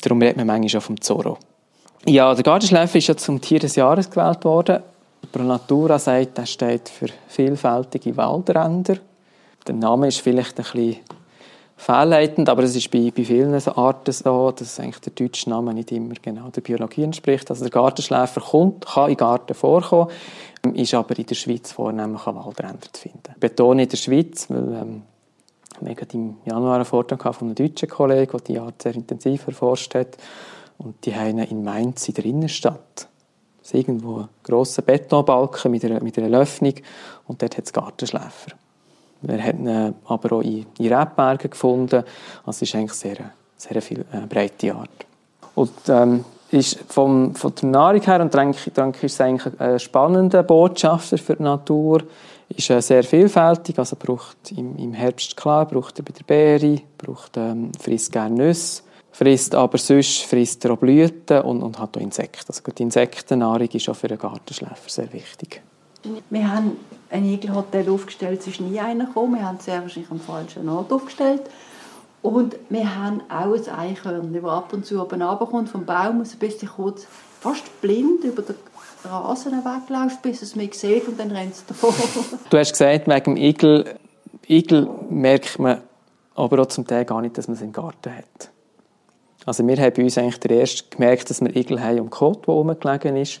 Darum 0.00 0.20
redet 0.22 0.38
man 0.38 0.46
manchmal 0.46 0.70
schon 0.70 0.80
vom 0.80 1.00
Zorro. 1.00 1.36
Ja, 2.06 2.34
der 2.34 2.42
Gartenschläfer 2.42 2.96
ist 2.96 3.06
ja 3.06 3.16
zum 3.16 3.40
Tier 3.40 3.58
des 3.58 3.76
Jahres 3.76 4.10
gewählt 4.10 4.44
worden. 4.44 4.82
Pro 5.30 5.42
Natura 5.42 5.98
sagt, 5.98 6.38
er 6.38 6.46
steht 6.46 6.88
für 6.88 7.08
vielfältige 7.28 8.16
Waldränder. 8.16 8.96
Der 9.66 9.74
Name 9.74 10.08
ist 10.08 10.20
vielleicht 10.20 10.58
ein 10.58 10.64
bisschen 10.64 11.00
fehlleitend, 11.76 12.48
aber 12.48 12.62
es 12.62 12.76
ist 12.76 12.90
bei, 12.90 13.10
bei 13.14 13.24
vielen 13.24 13.54
Arten 13.54 14.12
so, 14.12 14.50
dass 14.50 14.78
eigentlich 14.78 15.00
der 15.00 15.12
deutsche 15.12 15.48
Name 15.48 15.72
nicht 15.72 15.92
immer 15.92 16.14
genau 16.20 16.50
der 16.50 16.60
Biologie 16.60 17.04
entspricht. 17.04 17.50
Also 17.50 17.64
der 17.64 17.70
Gartenschläfer 17.70 18.40
kommt, 18.40 18.86
kann 18.86 19.10
im 19.10 19.16
Garten 19.16 19.54
vorkommen, 19.54 20.10
ist 20.74 20.94
aber 20.94 21.18
in 21.18 21.26
der 21.26 21.34
Schweiz 21.34 21.72
vornehmlich 21.72 22.26
an 22.26 22.36
Waldrändern 22.36 22.90
zu 22.92 23.00
finden. 23.00 23.22
Ich 23.34 23.40
betone 23.40 23.84
in 23.84 23.88
der 23.88 23.96
Schweiz, 23.96 24.50
weil 24.50 24.72
ähm, 24.74 25.02
wir 25.80 25.96
im 26.12 26.36
Januar 26.44 26.74
einen 26.74 26.84
Vortrag 26.84 27.34
von 27.34 27.48
einem 27.48 27.54
deutschen 27.54 27.88
Kollegen, 27.88 28.30
der 28.30 28.40
die 28.40 28.58
Art 28.58 28.82
sehr 28.82 28.94
intensiv 28.94 29.46
erforscht 29.46 29.94
hat. 29.94 30.18
Und 30.76 31.04
die 31.04 31.14
haben 31.14 31.38
in 31.38 31.64
Mainz 31.64 32.08
in 32.08 32.14
der 32.14 32.24
Innenstadt. 32.24 33.08
Irgendwo 33.72 34.22
ein 34.22 34.28
grosser 34.42 34.82
Betonbalken 34.82 35.70
mit 35.70 35.84
einer, 35.84 36.02
mit 36.02 36.18
einer 36.18 36.40
Öffnung 36.40 36.74
und 37.28 37.40
dort 37.40 37.56
hat 37.56 37.66
es 37.66 37.72
Gartenschläfer. 37.72 38.52
Wir 39.22 39.42
haben 39.42 39.66
ihn 39.66 39.94
aber 40.04 40.36
auch 40.36 40.40
in, 40.40 40.66
in 40.78 40.92
Rebbergen 40.92 41.50
gefunden. 41.50 42.04
Also 42.44 42.50
es 42.50 42.62
ist 42.62 42.74
eigentlich 42.74 42.92
sehr, 42.92 43.16
sehr 43.56 43.82
viel, 43.82 44.00
äh, 44.12 44.26
breite 44.28 44.74
Art. 44.74 45.06
Und 45.54 45.72
ähm, 45.88 46.24
ist 46.50 46.78
vom, 46.88 47.34
von 47.34 47.54
der 47.54 47.68
Nahrung 47.68 48.02
her, 48.02 48.20
und 48.20 48.34
denke, 48.34 48.70
denke 48.70 49.06
ist 49.06 49.14
es 49.14 49.20
eigentlich 49.20 49.60
ein 49.60 49.78
spannender 49.78 50.42
Botschafter 50.42 51.18
für 51.18 51.36
die 51.36 51.42
Natur, 51.42 52.02
ist 52.48 52.70
äh, 52.70 52.80
sehr 52.80 53.04
vielfältig, 53.04 53.78
also 53.78 53.96
braucht 53.96 54.52
im, 54.52 54.76
im 54.76 54.92
Herbst 54.92 55.36
klar, 55.36 55.66
braucht 55.66 55.98
er 55.98 56.04
bei 56.04 56.12
der 56.12 56.24
Beere, 56.24 56.82
braucht, 56.98 57.36
ähm, 57.36 57.70
frisst 57.78 58.10
gerne 58.12 58.34
Nüsse, 58.34 58.82
frisst 59.12 59.54
aber 59.54 59.78
sonst 59.78 60.22
frisst 60.22 60.64
er 60.64 60.72
auch 60.72 60.78
Blüten 60.78 61.42
und, 61.42 61.62
und 61.62 61.78
hat 61.78 61.96
auch 61.96 62.00
Insekten. 62.00 62.46
Also 62.48 62.62
die 62.76 62.82
Insektennahrung 62.82 63.68
ist 63.68 63.88
auch 63.88 63.96
für 63.96 64.08
einen 64.08 64.18
Gartenschläfer 64.18 64.88
sehr 64.88 65.12
wichtig. 65.12 65.62
Wir 66.30 66.50
haben 66.50 66.72
ein 67.10 67.24
Igelhotel 67.24 67.88
aufgestellt, 67.90 68.40
es 68.40 68.46
ist 68.46 68.60
nie 68.60 68.78
einer 68.78 69.06
gekommen, 69.06 69.36
wir 69.36 69.46
haben 69.46 69.56
es 69.58 69.64
sehr 69.64 69.82
wahrscheinlich 69.82 70.10
am 70.10 70.20
falschen 70.20 70.68
Ort 70.68 70.92
aufgestellt 70.92 71.42
und 72.22 72.56
wir 72.68 72.96
haben 72.96 73.22
auch 73.28 73.54
ein 73.54 73.78
Eichhörnchen, 73.78 74.32
das 74.32 74.44
ab 74.44 74.72
und 74.72 74.86
zu 74.86 75.00
oben 75.00 75.22
runterkommt 75.22 75.68
vom 75.68 75.84
Baum 75.84 76.20
aus, 76.20 76.36
bis 76.36 76.62
ich 76.62 76.68
kurz 76.68 77.06
fast 77.40 77.80
blind 77.80 78.24
über 78.24 78.42
den 78.42 78.56
Rasen 79.04 79.52
wegläuft, 79.52 80.22
bis 80.22 80.42
es 80.42 80.54
mich 80.54 80.74
sieht 80.74 81.08
und 81.08 81.18
dann 81.18 81.30
rennt 81.30 81.54
es 81.54 81.64
davor. 81.66 81.94
Du 82.50 82.58
hast 82.58 82.72
gesagt, 82.72 83.08
wegen 83.08 83.34
dem 83.34 83.36
Igel, 83.36 83.94
Igel 84.46 84.88
merkt 85.08 85.58
man 85.58 85.80
aber 86.34 86.62
auch 86.62 86.66
zum 86.66 86.86
Teil 86.86 87.04
gar 87.04 87.20
nicht, 87.22 87.36
dass 87.38 87.48
man 87.48 87.56
es 87.56 87.62
im 87.62 87.72
Garten 87.72 88.14
hat. 88.14 88.50
Also 89.46 89.66
wir 89.66 89.76
haben 89.78 89.94
bei 89.94 90.02
uns 90.02 90.18
eigentlich 90.18 90.40
der 90.40 90.50
erste 90.50 90.84
gemerkt, 90.90 91.30
dass 91.30 91.40
wir 91.40 91.54
Igel 91.56 91.82
haben 91.82 92.00
um 92.00 92.10
Kot, 92.10 92.46
der 92.46 92.54
rumgelegen 92.54 93.16
ist. 93.16 93.40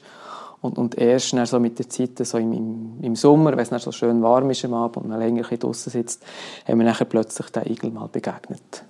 Und, 0.62 0.76
und 0.76 0.98
erst 0.98 1.32
dann 1.32 1.46
so 1.46 1.58
mit 1.58 1.78
der 1.78 1.88
Zeit, 1.88 2.18
so 2.18 2.36
im, 2.36 2.52
im, 2.52 2.92
im 3.00 3.16
Sommer, 3.16 3.52
wenn 3.52 3.60
es 3.60 3.70
dann 3.70 3.78
so 3.78 3.92
schön 3.92 4.22
warm 4.22 4.50
ist 4.50 4.64
am 4.64 4.74
Abend 4.74 4.98
und 4.98 5.08
man 5.08 5.18
länger 5.18 5.42
draußen 5.42 5.90
sitzt, 5.90 6.22
haben 6.68 6.78
wir 6.78 6.86
dann 6.86 7.08
plötzlich 7.08 7.48
den 7.48 7.66
Igel 7.66 7.90
mal 7.90 8.08
begegnet. 8.08 8.84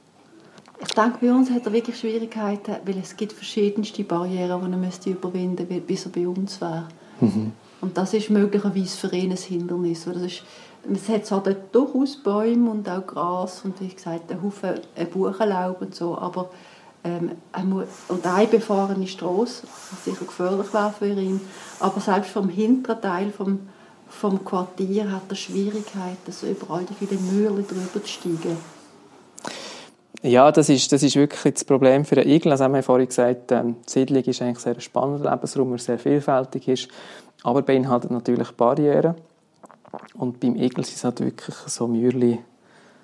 Ich 0.83 0.95
denke, 0.95 1.19
bei 1.21 1.33
uns 1.33 1.51
hat 1.51 1.67
er 1.67 1.73
wirklich 1.73 1.99
Schwierigkeiten, 1.99 2.77
weil 2.85 2.99
es 2.99 3.17
gibt 3.17 3.35
verschiedenste 3.35 4.03
Barrieren, 4.03 4.61
die 4.65 4.73
er 4.73 4.79
müsste 4.79 5.11
überwinden 5.11 5.67
müsste, 5.69 5.81
bis 5.83 6.07
er 6.07 6.13
bei 6.13 6.27
uns 6.27 6.61
wäre. 6.61 6.89
Mhm. 7.21 7.53
Und 7.83 7.97
das 7.97 8.15
ist 8.15 8.31
möglicherweise 8.31 8.97
für 8.97 9.15
ihn 9.15 9.31
ein 9.31 9.37
Hindernis. 9.37 10.05
Das 10.07 10.17
ist, 10.17 10.43
es 10.93 11.09
hat 11.09 11.27
zwar 11.27 11.43
dort 11.43 11.75
durchaus 11.75 12.17
Bäume 12.17 12.71
und 12.71 12.89
auch 12.89 13.07
Gras 13.07 13.63
und 13.65 13.81
wie 13.81 13.89
gesagt, 13.89 14.33
ein 14.33 14.43
Haufen 14.43 14.81
Buchenlaub 15.13 15.83
und 15.83 15.95
so, 15.95 16.17
aber 16.17 16.51
ähm, 17.05 17.33
eine 17.53 18.47
befahrene 18.47 19.07
Straße, 19.07 19.67
was 19.91 20.05
sicher 20.05 20.25
gefährlich 20.25 20.73
wäre 20.73 20.93
für 20.97 21.07
ihn. 21.07 21.41
Aber 21.79 22.01
selbst 22.01 22.31
vom 22.31 22.49
hinteren 22.49 23.01
Teil 23.01 23.31
vom, 23.31 23.61
vom 24.09 24.45
Quartier 24.45 25.11
hat 25.11 25.23
er 25.29 25.37
Schwierigkeiten, 25.37 26.31
so 26.31 26.47
überall 26.47 26.85
die 26.85 27.07
vielen 27.07 27.35
Mühlen 27.35 27.67
drüber 27.67 28.03
zu 28.03 28.09
steigen. 28.09 28.57
Ja, 30.23 30.53
das 30.53 30.69
ist, 30.69 30.93
das 30.93 31.03
ist 31.03 31.17
wirklich 31.17 31.55
das 31.55 31.65
Problem 31.65 32.05
für 32.05 32.17
den 32.17 32.29
Igel. 32.29 32.53
Also 32.53 32.65
haben 32.65 32.75
wir 32.75 32.83
vorhin 32.83 33.09
gesagt, 33.09 33.53
ähm, 33.53 33.77
die 33.87 33.91
Siedlung 33.91 34.23
ist 34.23 34.43
eigentlich 34.43 34.59
sehr 34.59 34.75
ein 34.75 34.81
spannender 34.81 35.31
Lebensraum, 35.31 35.71
der 35.71 35.79
sehr 35.79 35.99
vielfältig 35.99 36.69
ist, 36.69 36.89
aber 37.43 37.63
beinhaltet 37.63 38.11
natürlich 38.11 38.51
Barrieren. 38.51 39.15
Und 40.15 40.39
beim 40.39 40.57
Igel 40.57 40.85
sind 40.85 40.97
es 40.97 41.05
halt 41.05 41.21
wirklich 41.21 41.57
so 41.57 41.89
Mühlen, 41.89 42.39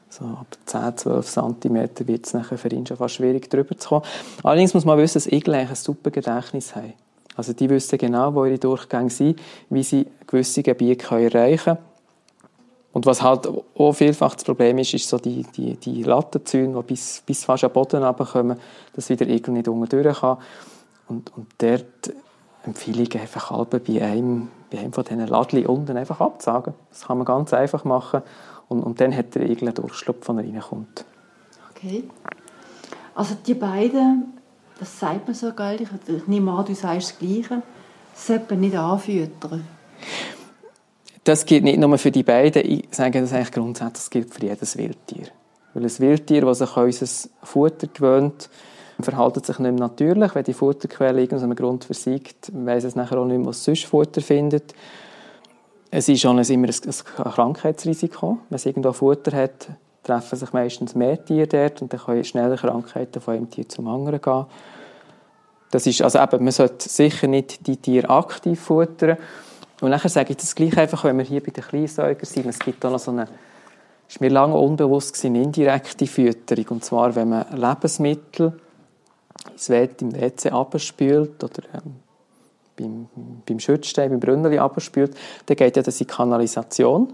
so 0.09 0.25
ab 0.25 0.47
10, 0.66 0.97
12 0.97 1.27
cm 1.27 2.09
wird 2.09 2.27
es 2.27 2.35
nachher 2.35 2.59
für 2.59 2.69
ihn 2.69 2.87
schon 2.87 2.97
fast 2.97 3.16
schwierig, 3.16 3.51
drüber 3.51 3.77
zu 3.77 3.88
kommen. 3.88 4.05
Allerdings 4.42 4.75
muss 4.75 4.85
man 4.85 4.99
wissen, 4.99 5.14
dass 5.14 5.27
Igel 5.27 5.55
ein 5.55 5.75
super 5.75 6.11
Gedächtnis 6.11 6.75
haben. 6.75 6.95
Also 7.37 7.53
die 7.53 7.69
wissen 7.69 7.99
genau, 7.99 8.35
wo 8.35 8.45
ihre 8.45 8.59
Durchgänge 8.59 9.11
sind, 9.11 9.40
wie 9.69 9.83
sie 9.83 10.07
gewisse 10.27 10.62
Gebiete 10.62 11.07
erreichen 11.14 11.64
können. 11.64 11.79
Und 12.92 13.05
was 13.05 13.23
halt 13.23 13.47
auch 13.47 13.92
vielfach 13.92 14.37
das 14.37 14.45
Problem 14.45 14.79
ist, 14.79 14.95
ist 14.95 15.07
so 15.07 15.19
die, 15.19 15.42
die, 15.55 15.77
die 15.77 16.03
Lattenzäune, 16.03 16.79
die 16.79 16.83
bis, 16.83 17.23
bis 17.27 17.45
fast 17.45 17.64
am 17.64 17.73
Boden 17.73 18.03
runterkommen, 18.03 18.59
dass 18.95 19.11
wieder 19.11 19.29
Igel 19.29 19.53
nicht 19.53 19.69
unten 19.69 19.87
durch 19.87 20.21
kann. 20.21 20.38
Und, 21.07 21.31
und 21.37 21.47
dort 21.59 22.14
empfehle 22.64 23.03
ich 23.03 23.21
einfach 23.21 23.51
halb 23.51 23.85
bei 23.87 24.03
einem, 24.03 24.49
bei 24.71 24.79
einem 24.79 24.95
von 24.95 25.05
diesen 25.05 25.27
Ladli 25.27 25.66
unten 25.66 25.95
einfach 25.97 26.21
abzusagen. 26.21 26.73
Das 26.88 27.03
kann 27.03 27.19
man 27.19 27.27
ganz 27.27 27.53
einfach 27.53 27.85
machen. 27.85 28.23
Und, 28.68 28.83
und 28.83 29.00
dann 29.00 29.16
hat 29.16 29.35
der 29.35 29.48
Igel 29.48 29.68
einen 29.68 29.74
Durchschlupf, 29.74 30.29
wenn 30.29 30.38
er 30.38 30.44
reinkommt. 30.44 31.05
Okay. 31.70 32.05
Also 33.14 33.35
die 33.46 33.55
beiden, 33.55 34.35
das 34.79 34.98
sagt 34.98 35.26
man 35.26 35.35
so 35.35 35.52
geil, 35.52 35.79
ich 35.81 36.26
nehme 36.26 36.52
an, 36.52 36.64
du 36.64 36.74
sagst 36.74 37.12
das 37.12 37.18
Gleiche, 37.18 37.62
sollte 38.14 38.55
man 38.55 38.61
nicht 38.61 38.76
anfüttern. 38.76 39.66
Das 41.24 41.44
gilt 41.44 41.64
nicht 41.64 41.79
nur 41.79 41.96
für 41.98 42.11
die 42.11 42.22
beiden, 42.22 42.64
ich 42.64 42.88
sage 42.90 43.20
das 43.20 43.33
eigentlich 43.33 43.52
grundsätzlich, 43.52 43.92
das 43.92 44.11
gilt 44.11 44.35
für 44.35 44.42
jedes 44.42 44.76
Wildtier. 44.76 45.26
Weil 45.74 45.85
ein 45.85 45.98
Wildtier, 45.98 46.42
das 46.42 46.59
sich 46.59 46.76
an 46.76 46.85
unser 46.85 47.07
Futter 47.42 47.87
gewöhnt, 47.88 48.48
verhaltet 49.00 49.44
sich 49.44 49.59
nicht 49.59 49.72
mehr 49.72 49.81
natürlich. 49.81 50.35
Wenn 50.35 50.44
die 50.44 50.52
Futterquelle 50.55 51.20
irgendeinem 51.20 51.55
Grund 51.55 51.85
versiegt, 51.85 52.50
weiss 52.55 52.85
es 52.85 52.96
nachher 52.96 53.18
auch 53.18 53.26
nicht 53.26 53.38
mehr, 53.38 53.46
was 53.46 53.64
sonst 53.64 53.85
Futter 53.85 54.20
findet. 54.20 54.74
Es 55.90 56.09
ist 56.09 56.20
schon 56.20 56.38
immer 56.38 56.68
ein 56.68 57.33
Krankheitsrisiko. 57.33 58.38
Wenn 58.49 58.57
es 58.57 58.66
irgendwo 58.66 58.92
Futter 58.92 59.37
hat, 59.37 59.68
treffen 60.03 60.38
sich 60.38 60.53
meistens 60.53 60.94
mehr 60.94 61.22
Tiere 61.25 61.46
dort 61.46 61.83
und 61.83 61.92
dann 61.92 62.01
können 62.01 62.25
schneller 62.25 62.57
Krankheiten 62.57 63.20
von 63.20 63.35
einem 63.35 63.51
Tier 63.51 63.68
zum 63.68 63.88
anderen 63.88 64.20
gehen. 64.20 64.46
Das 65.70 65.87
ist, 65.87 66.01
also 66.03 66.18
eben, 66.20 66.44
man 66.44 66.53
sollte 66.53 66.88
sicher 66.88 67.27
nicht 67.27 67.66
die 67.66 67.77
Tiere 67.77 68.09
aktiv 68.09 68.61
futtern. 68.61 69.16
Und 69.81 69.90
nachher 69.90 70.09
sage 70.09 70.31
ich 70.31 70.37
das 70.38 70.55
gleich 70.55 70.77
einfach, 70.79 71.05
wenn 71.05 71.18
wir 71.18 71.25
hier 71.25 71.42
bei 71.42 71.51
den 71.51 71.64
Kleinsäugern 71.64 72.25
sind. 72.25 72.46
Es 72.46 72.59
gibt 72.59 72.85
auch 72.85 72.90
noch 72.90 72.99
so 72.99 73.11
eine, 73.11 73.29
ist 74.09 74.20
mir 74.20 74.31
lange 74.31 74.57
unbewusst 74.57 75.14
gewesen, 75.14 75.35
indirekte 75.35 76.07
Fütterung. 76.07 76.66
Und 76.68 76.85
zwar, 76.85 77.14
wenn 77.14 77.29
man 77.29 77.46
Lebensmittel 77.53 78.59
ins 79.53 79.68
WC, 79.68 80.05
im 80.05 80.14
WC 80.14 80.51
abspült 80.51 81.42
oder 81.42 81.62
ähm, 81.75 81.96
beim, 82.77 83.09
beim 83.47 83.59
Schützstein, 83.59 84.11
beim 84.11 84.21
Brünneli 84.21 84.59
abspült, 84.59 85.17
dann 85.47 85.57
geht 85.57 85.77
ja 85.77 85.83
das 85.83 86.01
in 86.01 86.07
die 86.07 86.12
Kanalisation. 86.12 87.12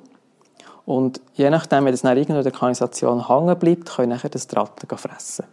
Und 0.85 1.21
je 1.35 1.49
nachdem, 1.51 1.85
wenn 1.85 1.93
das 1.93 2.03
nach 2.03 2.17
irgendwo 2.17 2.39
in 2.39 2.43
der 2.43 2.53
Kanalisation 2.53 3.29
hängen 3.29 3.59
bleibt, 3.59 3.89
können 3.89 4.11
nachher 4.11 4.31
das 4.31 4.49
die 4.49 4.57
Ratten 4.57 4.97
fressen. 4.97 5.47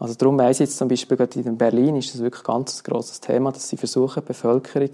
Also 0.00 0.14
darum 0.14 0.38
weiss 0.38 0.56
ich 0.56 0.68
jetzt 0.68 0.78
zum 0.78 0.88
Beispiel 0.88 1.16
gerade 1.16 1.40
in 1.40 1.58
Berlin 1.58 1.96
ist 1.96 2.14
das 2.14 2.20
wirklich 2.20 2.42
ein 2.42 2.54
ganz 2.54 2.84
grosses 2.84 3.20
Thema, 3.20 3.50
dass 3.50 3.68
sie 3.68 3.76
versuchen, 3.76 4.22
die 4.22 4.28
Bevölkerung 4.28 4.90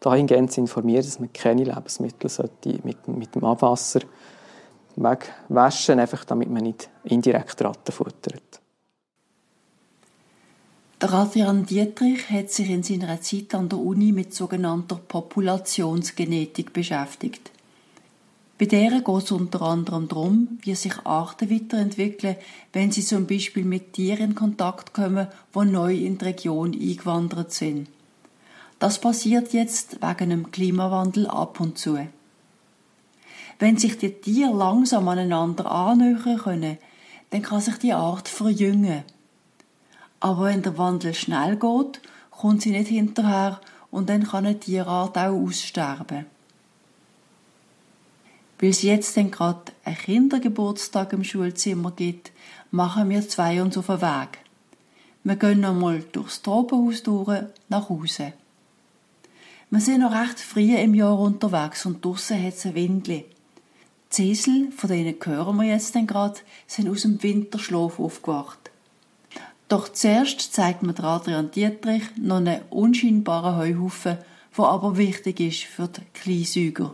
dahingehend 0.00 0.50
zu 0.50 0.60
informieren, 0.60 1.04
dass 1.04 1.20
man 1.20 1.32
keine 1.32 1.64
Lebensmittel 1.64 2.30
sollte 2.30 2.78
mit, 2.82 3.06
mit 3.06 3.34
dem 3.34 3.44
Abwasser 3.44 4.00
wegwaschen, 4.96 6.00
einfach 6.00 6.24
damit 6.24 6.50
man 6.50 6.62
nicht 6.62 6.88
indirekt 7.04 7.62
Ratten 7.62 7.92
futtert. 7.92 8.62
Der 10.98 11.12
Adrian 11.12 11.66
Dietrich 11.66 12.30
hat 12.30 12.50
sich 12.50 12.70
in 12.70 12.82
seiner 12.82 13.20
Zeit 13.20 13.54
an 13.54 13.68
der 13.68 13.78
Uni 13.78 14.12
mit 14.12 14.34
sogenannter 14.34 14.96
Populationsgenetik 14.96 16.72
beschäftigt. 16.72 17.50
Bei 18.58 18.64
der 18.64 19.02
geht 19.02 19.24
es 19.24 19.30
unter 19.30 19.60
anderem 19.60 20.08
darum, 20.08 20.58
wie 20.62 20.74
sich 20.74 20.94
Arten 21.04 21.50
weiterentwickeln, 21.50 22.36
wenn 22.72 22.92
sie 22.92 23.02
zum 23.02 23.26
Beispiel 23.26 23.66
mit 23.66 23.92
Tieren 23.92 24.30
in 24.30 24.34
Kontakt 24.34 24.94
kommen, 24.94 25.26
die 25.54 25.64
neu 25.66 25.94
in 25.94 26.16
die 26.16 26.24
Region 26.24 26.72
eingewandert 26.72 27.52
sind. 27.52 27.88
Das 28.78 28.98
passiert 28.98 29.52
jetzt 29.52 30.00
wegen 30.00 30.30
dem 30.30 30.50
Klimawandel 30.50 31.26
ab 31.26 31.60
und 31.60 31.76
zu. 31.76 31.98
Wenn 33.58 33.76
sich 33.76 33.98
die 33.98 34.12
Tiere 34.12 34.56
langsam 34.56 35.08
aneinander 35.08 35.70
annähern 35.70 36.38
können, 36.38 36.78
dann 37.28 37.42
kann 37.42 37.60
sich 37.60 37.76
die 37.76 37.92
Art 37.92 38.28
verjüngen. 38.28 39.02
Aber 40.26 40.46
wenn 40.46 40.60
der 40.60 40.76
Wandel 40.76 41.14
schnell 41.14 41.54
geht, 41.54 42.00
kommt 42.32 42.62
sie 42.62 42.72
nicht 42.72 42.88
hinterher 42.88 43.60
und 43.92 44.08
dann 44.08 44.24
kann 44.24 44.44
eine 44.44 44.58
Tierart 44.58 45.16
auch 45.16 45.40
aussterben. 45.40 46.26
Weil 48.58 48.70
es 48.70 48.82
jetzt 48.82 49.16
dann 49.16 49.30
gerade 49.30 49.70
einen 49.84 49.96
Kindergeburtstag 49.96 51.12
im 51.12 51.22
Schulzimmer 51.22 51.92
gibt, 51.92 52.32
machen 52.72 53.08
wir 53.08 53.28
zwei 53.28 53.62
uns 53.62 53.78
auf 53.78 53.86
den 53.86 54.00
Weg. 54.00 54.38
Wir 55.22 55.36
gehen 55.36 55.60
nochmal 55.60 56.02
durchs 56.10 56.42
Tropenhaus 56.42 57.04
durch 57.04 57.44
nach 57.68 57.88
Hause. 57.88 58.32
Wir 59.70 59.80
sind 59.80 60.00
noch 60.00 60.10
recht 60.10 60.40
früh 60.40 60.74
im 60.74 60.94
Jahr 60.94 61.20
unterwegs 61.20 61.86
und 61.86 62.04
draussen 62.04 62.42
hat 62.42 62.54
es 62.54 62.66
ein 62.66 62.74
Windli. 62.74 63.26
Die 64.12 64.30
Esel, 64.32 64.72
von 64.72 64.90
denen 64.90 65.14
hören 65.22 65.56
wir 65.56 65.68
jetzt 65.68 65.94
dann 65.94 66.08
gerade, 66.08 66.40
sind 66.66 66.88
aus 66.88 67.02
dem 67.02 67.22
Winterschlaf 67.22 68.00
aufgewacht. 68.00 68.72
Doch 69.68 69.88
zuerst 69.88 70.54
zeigt 70.54 70.84
mir 70.84 70.94
Adrian 71.02 71.50
Dietrich 71.50 72.02
noch 72.16 72.36
einen 72.36 72.60
unscheinbaren 72.70 73.56
Heuhaufen, 73.56 74.18
der 74.56 74.64
aber 74.64 74.96
wichtig 74.96 75.40
ist 75.40 75.64
für 75.64 75.88
die 75.88 76.02
Kleinsäuger. 76.14 76.92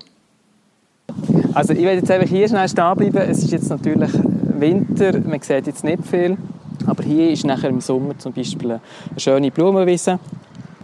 Also 1.53 1.75
ich 1.75 1.83
werde 1.83 1.99
jetzt 1.99 2.11
einfach 2.11 2.29
hier 2.29 2.49
schnell 2.49 2.67
stehen 2.67 2.97
bleiben. 2.97 3.19
Es 3.19 3.43
ist 3.43 3.53
jetzt 3.53 3.69
natürlich 3.69 4.11
Winter, 4.15 5.21
man 5.21 5.43
sieht 5.43 5.67
jetzt 5.67 5.85
nicht 5.85 6.07
viel. 6.07 6.39
Aber 6.87 7.03
hier 7.03 7.31
ist 7.31 7.45
nachher 7.45 7.69
im 7.69 7.83
Sommer 7.83 8.19
zum 8.19 8.33
Beispiel 8.33 8.73
eine 8.73 8.81
schöne 9.19 9.51
Blumenwiese. 9.51 10.19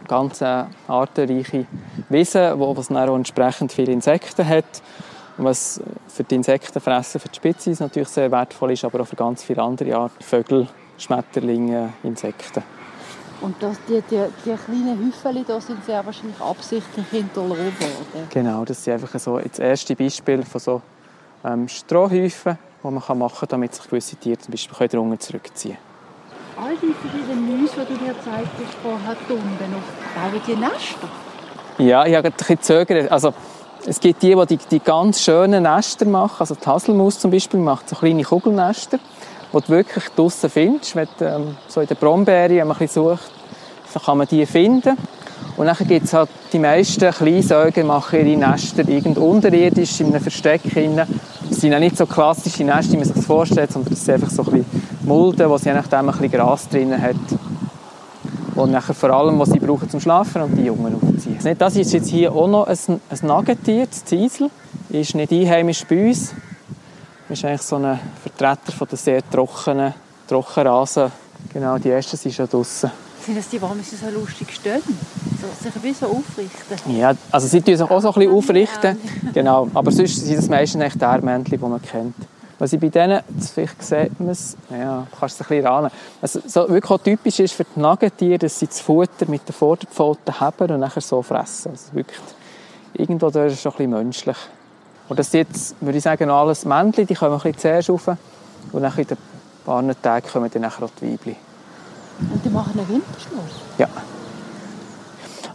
Ganz 0.07 0.42
artenreiche 0.42 1.66
Wiese, 2.11 2.57
dann 2.59 2.96
auch 2.96 3.16
entsprechend 3.16 3.72
viele 3.72 3.92
Insekten 3.92 4.46
hat. 4.46 4.83
Was 5.38 5.81
für 6.09 6.24
die 6.24 6.35
Insektenfresser, 6.35 7.18
für 7.18 7.29
die 7.29 7.37
Spitze 7.37 7.74
natürlich 7.79 8.09
sehr 8.09 8.31
wertvoll 8.31 8.72
ist, 8.72 8.85
aber 8.85 9.01
auch 9.01 9.07
für 9.07 9.16
ganz 9.16 9.42
viele 9.42 9.62
andere 9.62 9.96
Arten, 9.96 10.22
Vögel, 10.22 10.66
Schmetterlinge, 10.99 11.93
Insekten. 12.03 12.63
Und 13.41 13.55
das, 13.63 13.77
die, 13.89 14.03
die, 14.11 14.21
die 14.45 14.55
kleinen 14.57 14.99
Häufchen 15.07 15.45
da 15.47 15.61
sind 15.61 15.85
sehr 15.85 16.05
wahrscheinlich 16.05 16.41
absichtlich 16.41 17.07
hinterlassen 17.09 17.57
worden. 17.57 18.27
Genau, 18.31 18.65
das 18.65 18.83
sind 18.83 18.95
einfach 18.95 19.19
so 19.19 19.39
das 19.39 19.61
erste 19.61 19.95
Beispiel 19.95 20.43
von 20.43 20.61
so 20.61 20.83
ähm, 21.45 21.69
Strohhäufen, 21.69 22.59
die 22.83 22.89
man 22.89 23.19
machen 23.19 23.39
kann, 23.39 23.49
damit 23.49 23.75
sich 23.75 23.89
gewisse 23.89 24.17
Tiere 24.17 24.39
zum 24.39 24.51
Beispiel 24.51 24.89
darunter 24.89 25.21
zurückziehen 25.21 25.77
können. 26.57 26.69
All 26.69 26.77
die 26.77 26.93
verschiedenen 26.93 27.63
Mäuse, 27.63 27.87
die 27.89 27.95
du 27.95 28.05
mir 28.05 28.15
gezeigt 28.15 28.49
hast, 28.59 28.75
vorher 28.83 29.17
unten 29.29 29.73
noch, 29.73 29.83
bauen 30.15 30.43
die 30.45 30.57
Nester? 30.57 31.09
Ja, 31.79 32.05
ich 32.05 32.17
habe 32.17 32.27
ein 32.27 32.33
bisschen 32.33 32.61
zögert. 32.61 33.13
Also, 33.13 33.33
es 33.87 34.01
gibt 34.01 34.23
die, 34.23 34.35
die, 34.35 34.57
die 34.57 34.81
die 34.81 35.13
schönen 35.15 35.63
Nester 35.63 36.05
machen. 36.07 36.41
Also 36.41 36.57
die 36.57 36.67
Haselmaus 36.67 37.21
zum 37.21 37.31
Beispiel 37.31 37.61
macht 37.61 37.89
so 37.89 37.95
kleine 37.95 38.25
Kugelnester 38.25 38.99
die 39.53 39.61
du 39.61 39.69
wirklich 39.69 40.05
draussen 40.15 40.51
findest. 40.51 40.97
Wenn 40.97 41.09
du 41.19 41.25
ähm, 41.25 41.57
so 41.69 41.81
in 41.81 41.87
der 41.87 41.95
Brombeere 41.95 42.63
ein 42.63 42.89
sucht, 42.89 43.31
dann 43.93 44.03
kann 44.03 44.19
man 44.19 44.27
die 44.27 44.45
finden. 44.47 44.97
Und 45.57 45.67
dann 45.67 45.77
gibt 45.89 46.05
es 46.05 46.13
halt 46.13 46.29
die 46.53 46.59
meisten 46.59 47.11
Kleinsäuger 47.11 47.83
machen 47.85 48.25
ihre 48.27 48.39
Nester 48.39 48.89
irgend 48.89 49.19
unterirdisch 49.19 50.01
in 50.01 50.09
einem 50.09 50.21
Versteck 50.21 50.63
hinein. 50.63 51.09
Das 51.49 51.61
sind 51.61 51.73
ja 51.73 51.81
nicht 51.81 51.97
so 51.97 52.07
klassische 52.07 52.65
Nester, 52.65 52.93
wie 52.93 52.99
man 52.99 53.07
sich 53.07 53.17
das 53.17 53.25
vorstellt, 53.25 53.73
sondern 53.73 53.91
das 53.91 54.05
sind 54.05 54.15
einfach 54.15 54.31
so 54.31 54.43
ein 54.45 54.51
bisschen 54.51 54.83
Mulden, 55.05 55.49
wo 55.51 55.59
sie 55.59 55.73
nachdem 55.73 56.01
ein 56.01 56.07
bisschen 56.07 56.31
Gras 56.31 56.69
drin 56.69 57.01
hat. 57.01 57.17
Und 58.55 58.73
nachher 58.73 58.95
vor 58.95 59.11
allem, 59.11 59.39
was 59.39 59.51
sie 59.51 59.59
brauchen 59.59 59.89
zum 59.89 60.01
Schlafen 60.01 60.43
und 60.43 60.57
die 60.57 60.65
Jungen 60.65 60.95
aufziehen. 60.95 61.57
Das 61.59 61.77
ist 61.77 61.93
jetzt 61.93 62.09
hier 62.09 62.33
auch 62.33 62.49
noch 62.49 62.67
ein, 62.67 62.79
ein 62.87 63.27
Nagetier, 63.27 63.87
das 63.87 64.05
Ziesel. 64.05 64.51
Ist 64.91 65.15
nicht 65.15 65.33
einheimisch 65.33 65.85
bei 65.87 66.09
uns 66.09 66.35
ist 67.31 67.45
eigentlich 67.45 67.63
so 67.63 67.77
ein 67.77 67.99
Vertreter 68.38 68.72
von 68.72 68.88
der 68.88 68.98
sehr 68.98 69.31
trockenen 69.31 69.94
Trockenrasen. 70.29 71.11
Genau, 71.53 71.77
die 71.79 71.90
ersten 71.90 72.16
sind 72.16 72.33
schon 72.33 72.48
draußen. 72.48 72.90
Sind 73.24 73.37
das 73.37 73.48
die, 73.48 73.61
warum 73.61 73.83
sie 73.83 73.96
so 73.96 74.09
lustig 74.11 74.53
stehen? 74.53 74.81
So, 74.81 75.70
sich 75.70 75.83
wie 75.83 75.92
so 75.92 76.07
aufrichten? 76.07 76.96
Ja, 76.96 77.14
also 77.33 77.48
sie 77.48 77.61
tun 77.61 77.77
sich 77.77 77.90
auch 77.90 78.01
so 78.01 78.09
ein 78.09 78.14
bisschen 78.14 78.33
aufrichten. 78.33 78.96
Genau, 79.35 79.68
aber 79.74 79.90
sonst 79.90 80.24
sind 80.24 80.38
das 80.38 80.48
meistens 80.48 80.83
echt 80.83 81.03
Ärmäntel, 81.03 81.59
die 81.59 81.64
man 81.64 81.83
kennt. 81.83 82.14
Was 82.61 82.72
ich 82.72 82.81
bei 82.81 82.88
denen, 82.88 83.22
vielleicht 83.55 83.83
sieht 83.83 84.18
man 84.20 84.31
es, 84.31 84.57
ja, 84.70 85.07
kannst 85.18 85.40
du 85.40 85.44
es 85.44 85.51
ein 85.51 85.57
bisschen 85.57 85.66
ahnen. 85.66 85.90
Also, 86.22 86.40
so 86.46 86.68
wirklich 86.68 87.01
typisch 87.03 87.40
ist 87.40 87.55
für 87.55 87.64
die 87.64 87.81
Nagetiere, 87.81 88.38
dass 88.38 88.59
sie 88.59 88.66
das 88.66 88.81
Futter 88.81 89.27
mit 89.29 89.48
den 89.48 89.53
Vorderpfoten 89.53 90.40
haben 90.40 90.70
und 90.70 90.81
nachher 90.81 91.01
so 91.01 91.22
fressen. 91.22 91.72
Also 91.72 91.92
wirklich, 91.92 92.18
irgendwo 92.94 93.31
da 93.31 93.46
ist 93.46 93.55
es 93.55 93.62
schon 93.62 93.72
ein 93.72 93.79
bisschen 93.79 93.90
menschlich. 93.90 94.37
Und 95.09 95.18
das 95.18 95.31
sind 95.31 95.49
jetzt, 95.49 95.77
würde 95.81 95.99
ich 95.99 96.05
sagen, 96.05 96.31
alles 96.31 96.64
Männchen, 96.64 97.07
die 97.07 97.14
kommen 97.14 97.33
ein 97.33 97.38
bisschen 97.38 97.59
zuerst 97.59 97.90
rauf. 97.90 98.09
Und 98.73 98.83
dann 98.83 98.92
in 98.97 99.07
den 99.07 99.16
paar 99.64 100.03
Tagen 100.03 100.29
kommen 100.31 100.51
dann 100.53 100.64
auch 100.66 100.73
die 101.01 101.12
Weibchen. 101.12 101.37
Und 102.21 102.44
die 102.44 102.51
machen 102.51 102.79
einen 102.79 102.88
Winterschlaf? 102.88 103.44
Ja. 103.79 103.88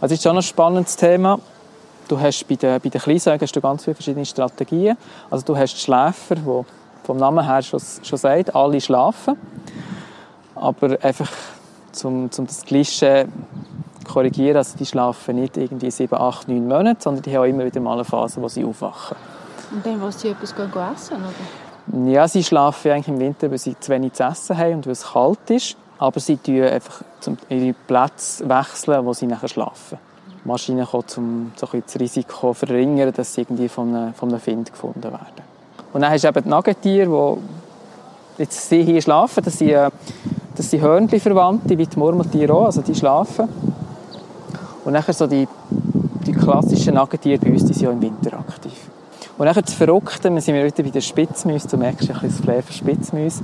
das 0.00 0.12
ist 0.12 0.22
schon 0.22 0.36
ein 0.36 0.42
spannendes 0.42 0.96
Thema. 0.96 1.38
Du 2.08 2.18
hast 2.18 2.46
bei 2.48 2.56
den, 2.56 2.80
bei 2.80 2.88
den 2.88 3.00
Kleinsäugen 3.00 3.40
hast 3.40 3.54
du 3.54 3.60
ganz 3.60 3.84
viele 3.84 3.94
verschiedene 3.94 4.26
Strategien. 4.26 4.96
Also 5.30 5.44
du 5.44 5.56
hast 5.56 5.74
die 5.74 5.80
Schläfer, 5.80 6.34
die 6.34 6.64
vom 7.04 7.16
Namen 7.16 7.44
her 7.44 7.62
schon, 7.62 7.80
schon 8.02 8.18
sagt, 8.18 8.54
alle 8.54 8.80
schlafen. 8.80 9.36
Aber 10.54 10.98
einfach, 11.02 11.30
um, 12.02 12.30
um 12.36 12.46
das 12.46 12.64
Klischee 12.64 13.26
zu 14.04 14.12
korrigieren, 14.12 14.56
also 14.56 14.76
die 14.76 14.86
schlafen 14.86 15.36
nicht 15.36 15.56
irgendwie 15.56 15.90
sieben, 15.90 16.14
acht, 16.14 16.48
neun 16.48 16.66
Monate, 16.66 17.02
sondern 17.02 17.22
die 17.22 17.34
haben 17.34 17.42
auch 17.42 17.48
immer 17.48 17.64
wieder 17.64 17.80
mal 17.80 17.94
eine 17.94 18.04
Phase, 18.04 18.40
wo 18.42 18.48
sie 18.48 18.64
aufwachen. 18.64 19.16
Und 19.74 19.84
dann, 19.84 20.00
was 20.00 20.20
sie 20.20 20.28
etwas 20.28 20.54
gehen, 20.54 20.70
essen, 20.94 21.16
oder? 21.16 22.10
Ja, 22.10 22.28
sie 22.28 22.44
schlafen 22.44 22.92
eigentlich 22.92 23.08
im 23.08 23.18
Winter, 23.18 23.50
weil 23.50 23.58
sie 23.58 23.78
zu 23.78 23.90
wenig 23.90 24.12
zu 24.12 24.22
essen 24.22 24.56
haben 24.56 24.74
und 24.74 24.86
weil 24.86 24.92
es 24.92 25.12
kalt 25.12 25.50
ist. 25.50 25.76
Aber 25.98 26.20
sie 26.20 26.36
tun 26.36 26.62
einfach 26.62 27.02
ihre 27.48 27.72
Plätze 27.72 28.48
wechseln, 28.48 29.04
wo 29.04 29.12
sie 29.12 29.26
nachher 29.26 29.48
schlafen. 29.48 29.98
Maschinen 30.44 30.86
kommen, 30.86 31.04
um 31.16 31.52
so 31.56 31.66
das 31.66 31.98
Risiko 31.98 32.52
zu 32.52 32.66
verringern, 32.66 33.12
dass 33.12 33.34
sie 33.34 33.42
irgendwie 33.42 33.68
von 33.68 33.94
einem, 33.94 34.14
von 34.14 34.28
einem 34.28 34.40
Find 34.40 34.70
gefunden 34.70 35.02
werden. 35.02 35.42
Und 35.92 36.02
dann 36.02 36.10
hast 36.10 36.24
du 36.24 36.28
eben 36.28 36.42
die 36.42 36.48
Nagetiere, 36.48 37.36
die 38.36 38.42
jetzt 38.42 38.68
sie 38.68 38.82
hier 38.82 39.00
schlafen. 39.00 39.42
Das 39.44 39.58
sind, 39.58 39.70
äh, 39.70 39.90
das 40.54 40.70
sind 40.70 40.82
Hörnli-Verwandte, 40.82 41.78
wie 41.78 41.86
die 41.86 41.98
Murmeltiere 41.98 42.52
auch, 42.52 42.66
also 42.66 42.82
die 42.82 42.94
schlafen. 42.94 43.48
Und 44.84 44.92
nachher 44.92 45.14
so 45.14 45.26
die, 45.26 45.48
die 46.26 46.32
klassischen 46.32 46.94
Nagetiere 46.94 47.38
bei 47.38 47.52
uns, 47.52 47.64
die 47.64 47.72
sind 47.72 47.88
auch 47.88 47.92
im 47.92 48.02
Winter 48.02 48.38
aktiv. 48.38 48.83
Und 49.36 49.46
dann 49.46 49.54
das 49.54 49.74
Verrückte, 49.74 50.32
wir 50.32 50.40
sind 50.40 50.54
wieder 50.54 50.70
bei 50.84 50.90
den 50.90 51.02
Spitzmäusen, 51.02 51.68
du 51.70 51.76
merkst 51.76 52.02
ein 52.02 52.14
bisschen 52.14 52.28
das 52.30 52.40
Flair 52.40 52.62
für 52.62 52.72
Spitzmäuse. 52.72 53.42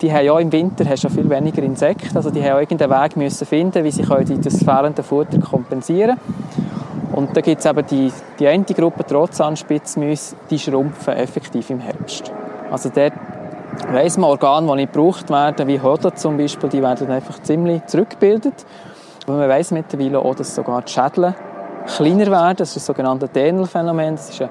Die 0.00 0.12
haben 0.12 0.24
ja 0.24 0.38
im 0.38 0.52
Winter 0.52 0.88
hast 0.88 1.02
ja 1.02 1.10
viel 1.10 1.28
weniger 1.28 1.62
Insekten, 1.62 2.16
also 2.16 2.30
die 2.30 2.42
haben 2.42 2.52
auch 2.52 2.60
irgendeinen 2.60 3.02
Weg 3.02 3.16
müssen 3.16 3.44
finden, 3.44 3.82
wie 3.82 3.90
sie 3.90 4.02
können 4.02 4.40
das 4.40 4.58
fehlende 4.58 5.02
Futter 5.02 5.38
kompensieren 5.40 6.16
Und 7.12 7.36
da 7.36 7.40
gibt 7.40 7.58
es 7.58 7.66
eben 7.66 7.84
die, 7.86 8.12
die 8.38 8.46
eine 8.46 8.64
Gruppe 8.64 9.04
Trotzanspitzmäuse, 9.04 10.36
die 10.48 10.58
schrumpfen 10.60 11.14
effektiv 11.14 11.70
im 11.70 11.80
Herbst. 11.80 12.30
Also 12.70 12.88
dort 12.94 13.14
weiss 13.88 14.16
man, 14.16 14.30
Organe, 14.30 14.68
die 14.68 14.74
nicht 14.76 14.92
gebraucht 14.92 15.28
werden, 15.28 15.66
wie 15.66 15.80
Hoden 15.80 16.14
zum 16.14 16.36
Beispiel, 16.36 16.68
die 16.68 16.82
werden 16.82 17.10
einfach 17.10 17.42
ziemlich 17.42 17.84
zurückgebildet. 17.86 18.64
Aber 19.26 19.38
man 19.38 19.48
weiss 19.48 19.72
mittlerweile 19.72 20.20
auch, 20.20 20.36
dass 20.36 20.54
sogar 20.54 20.82
die 20.82 20.92
Schädel 20.92 21.34
kleiner 21.86 22.26
werden. 22.30 22.56
Das 22.58 22.68
ist 22.68 22.76
das 22.76 22.86
sogenannte 22.86 23.28
Dänel-Phänomen. 23.28 24.16
Das 24.16 24.30
ist 24.30 24.42
ein 24.42 24.50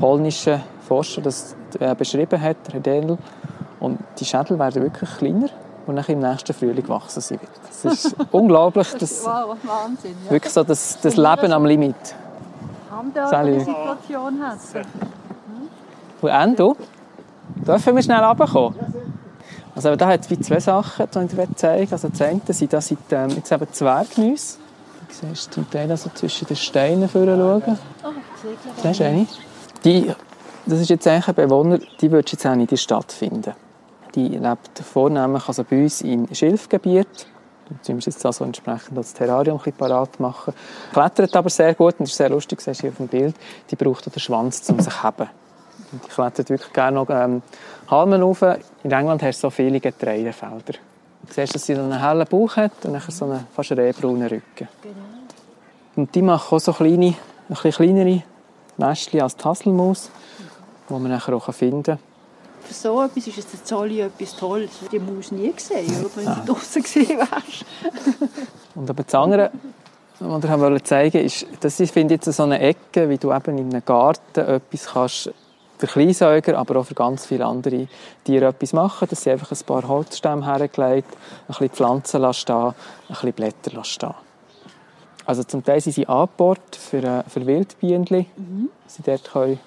polnischer 0.00 0.60
Forscher 0.88 1.20
das 1.20 1.54
äh, 1.78 1.94
beschrieben 1.94 2.40
hat, 2.40 2.56
Herr. 2.72 3.18
Und 3.78 3.98
die 4.18 4.24
Schädel 4.24 4.58
werden 4.58 4.82
wirklich 4.82 5.10
kleiner 5.18 5.48
und 5.86 5.96
dann 5.96 6.04
im 6.06 6.18
nächsten 6.18 6.52
Frühling 6.52 6.88
wachsen 6.88 7.20
sie 7.20 7.34
wieder. 7.34 7.52
Das 7.66 7.84
ist 7.84 8.16
unglaublich. 8.30 8.88
Das, 8.98 9.24
wow, 9.24 9.56
Wahnsinn. 9.62 10.16
Ja. 10.24 10.30
Wirklich 10.32 10.52
so 10.52 10.64
das, 10.64 10.98
das 11.00 11.16
Leben 11.16 11.52
am 11.52 11.64
Limit. 11.64 11.94
Haben 12.90 13.14
wir 13.14 13.32
eine 13.32 13.60
Situation 13.60 14.42
hat. 14.42 14.58
Wo 16.20 16.26
Endo? 16.26 16.76
Dürfen 17.66 17.96
wir 17.96 18.02
schnell 18.02 18.22
runterkommen? 18.22 18.78
Also 19.74 19.96
da 19.96 20.08
hat 20.08 20.30
es 20.30 20.40
zwei 20.40 20.60
Sachen, 20.60 21.06
die 21.14 21.40
ich 21.40 21.56
zeigen 21.56 21.92
Also 21.92 22.08
das 22.08 22.20
eine 22.20 22.40
sind, 22.48 22.72
das 22.72 22.88
sind 22.88 23.00
ähm, 23.12 23.30
jetzt 23.30 23.50
eben 23.50 23.72
Zwergmäuse. 23.72 24.58
Du 25.08 25.28
siehst 25.28 25.52
zum 25.52 25.68
Teil 25.70 25.90
also 25.90 26.10
zwischen 26.14 26.46
den 26.46 26.56
Steinen 26.56 27.08
schauen. 27.08 27.78
Oh, 28.04 28.08
das 28.82 28.92
ist 28.92 29.02
eine. 29.02 29.26
Die, 29.84 30.12
das 30.66 30.80
ist 30.80 30.90
jetzt 30.90 31.06
eigentlich 31.06 31.28
ein 31.28 31.34
Bewohner, 31.34 31.78
die 32.00 32.10
würdest 32.10 32.32
jetzt 32.32 32.46
auch 32.46 32.54
nicht 32.54 32.70
in 32.70 32.76
der 32.76 32.76
Stadt 32.76 33.12
finden. 33.12 33.54
Die 34.14 34.28
lebt 34.28 34.78
vornehmlich 34.78 35.46
also 35.46 35.64
bei 35.64 35.82
uns 35.82 36.02
in 36.02 36.32
Schilfgebiet. 36.34 37.26
Jetzt 37.70 37.88
müssen 37.88 38.06
wir 38.06 38.12
jetzt 38.12 38.26
also 38.26 38.44
entsprechend 38.44 38.98
das 38.98 39.14
Terrarium 39.14 39.56
ein 39.56 39.62
bisschen 39.62 39.78
parat 39.78 40.18
machen. 40.18 40.54
Klettert 40.92 41.36
aber 41.36 41.48
sehr 41.48 41.74
gut 41.74 41.94
und 41.98 42.06
ist 42.06 42.16
sehr 42.16 42.28
lustig, 42.28 42.60
siehst 42.60 42.80
du 42.80 42.82
hier 42.82 42.90
auf 42.90 42.96
dem 42.96 43.08
Bild. 43.08 43.36
Die 43.70 43.76
braucht 43.76 44.08
auch 44.08 44.12
den 44.12 44.20
Schwanz, 44.20 44.68
um 44.68 44.80
sich 44.80 44.92
zu 44.92 45.04
heben. 45.04 45.30
Die 45.92 46.08
klettert 46.08 46.50
wirklich 46.50 46.72
gerne 46.72 46.96
noch 46.96 47.08
ähm, 47.10 47.42
Halmen 47.88 48.20
rauf. 48.20 48.42
In 48.42 48.90
England 48.90 49.22
hast 49.22 49.38
du 49.38 49.46
so 49.46 49.50
viele 49.50 49.78
Getreidefelder. 49.78 50.74
Du 51.22 51.32
siehst, 51.32 51.54
dass 51.54 51.66
sie 51.66 51.74
einen 51.74 52.00
hellen 52.00 52.26
Bauch 52.26 52.56
hat 52.56 52.84
und 52.84 52.92
dann 52.92 53.02
so 53.08 53.24
einen 53.24 53.46
fast 53.54 53.70
rehbraunen 53.72 54.26
Rücken. 54.26 54.68
Genau. 54.82 54.94
Und 55.96 56.14
die 56.14 56.22
machen 56.22 56.56
auch 56.56 56.60
so 56.60 56.72
kleine, 56.72 57.06
ein 57.06 57.16
bisschen 57.48 57.72
kleinere 57.72 58.22
Nestchen 58.80 59.20
als 59.20 59.36
die 59.36 59.44
Hasselmaus, 59.44 60.10
die 60.88 60.92
man 60.92 61.10
nachher 61.10 61.34
auch 61.34 61.52
finden 61.52 61.82
kann. 61.82 61.98
Für 62.62 62.74
so 62.74 63.02
etwas 63.02 63.26
ist 63.26 63.38
es 63.38 63.46
der 63.50 63.64
Zolli 63.64 64.00
etwas 64.00 64.36
Tolles. 64.36 64.70
Die 64.92 64.98
Maus 64.98 65.32
nie 65.32 65.52
gesehen, 65.52 66.04
oder? 66.04 66.10
wenn 66.16 66.24
du 66.24 66.52
draußen 66.52 66.82
gesehen 66.82 67.18
wärst. 67.18 67.64
und 68.74 68.88
aber 68.88 69.02
das 69.02 69.14
andere, 69.14 69.50
was 70.20 70.44
ich 70.44 70.50
wollte 70.50 70.84
zeigen 70.84 71.24
ist, 71.24 71.46
das 71.60 71.80
ist, 71.80 71.92
finde 71.92 72.14
ich, 72.14 72.24
so 72.24 72.42
eine 72.42 72.60
Ecke, 72.60 73.08
wie 73.08 73.18
du 73.18 73.32
eben 73.32 73.58
in 73.58 73.70
einem 73.70 73.84
Garten 73.84 74.40
etwas 74.40 74.86
kannst 74.86 75.30
für 75.78 75.86
Kleinsäuger, 75.86 76.58
aber 76.58 76.76
auch 76.76 76.84
für 76.84 76.94
ganz 76.94 77.24
viele 77.24 77.46
andere 77.46 77.88
Tiere 78.22 78.46
etwas 78.46 78.72
machen. 78.72 79.08
Dass 79.08 79.22
sie 79.22 79.30
einfach 79.30 79.50
ein 79.50 79.64
paar 79.66 79.88
Holzstämme 79.88 80.44
hergelegt, 80.44 81.08
ein 81.12 81.46
bisschen 81.48 81.70
Pflanzen 81.70 82.34
stehen, 82.34 82.56
ein 82.56 82.74
bisschen 83.08 83.32
Blätter 83.32 83.84
stehen. 83.84 84.14
Also 85.30 85.44
zum 85.44 85.64
Teil 85.64 85.80
sind 85.80 85.92
sie 85.92 86.08
angebohrt 86.08 86.74
für, 86.74 87.04
äh, 87.04 87.22
für 87.28 87.46
Wildbienen, 87.46 88.26
mhm. 88.36 88.68
sie 88.88 89.02
dort 89.04 89.30
können. 89.30 89.60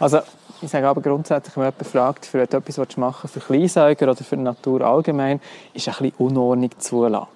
Also 0.00 0.18
ich 0.60 0.68
sage 0.68 0.88
aber 0.88 1.00
grundsätzlich, 1.02 1.56
wenn 1.56 1.66
jemand 1.66 1.86
fragt, 1.86 2.26
für 2.26 2.42
etwas 2.42 2.96
machen 2.96 3.28
für 3.28 3.38
Kleinsäuger 3.38 4.10
oder 4.10 4.24
für 4.24 4.36
die 4.36 4.42
Natur 4.42 4.80
allgemein, 4.80 5.40
ist 5.72 5.86
ein 5.86 5.94
bisschen 5.94 6.14
Unordnung 6.18 6.70
zulassen. 6.78 7.28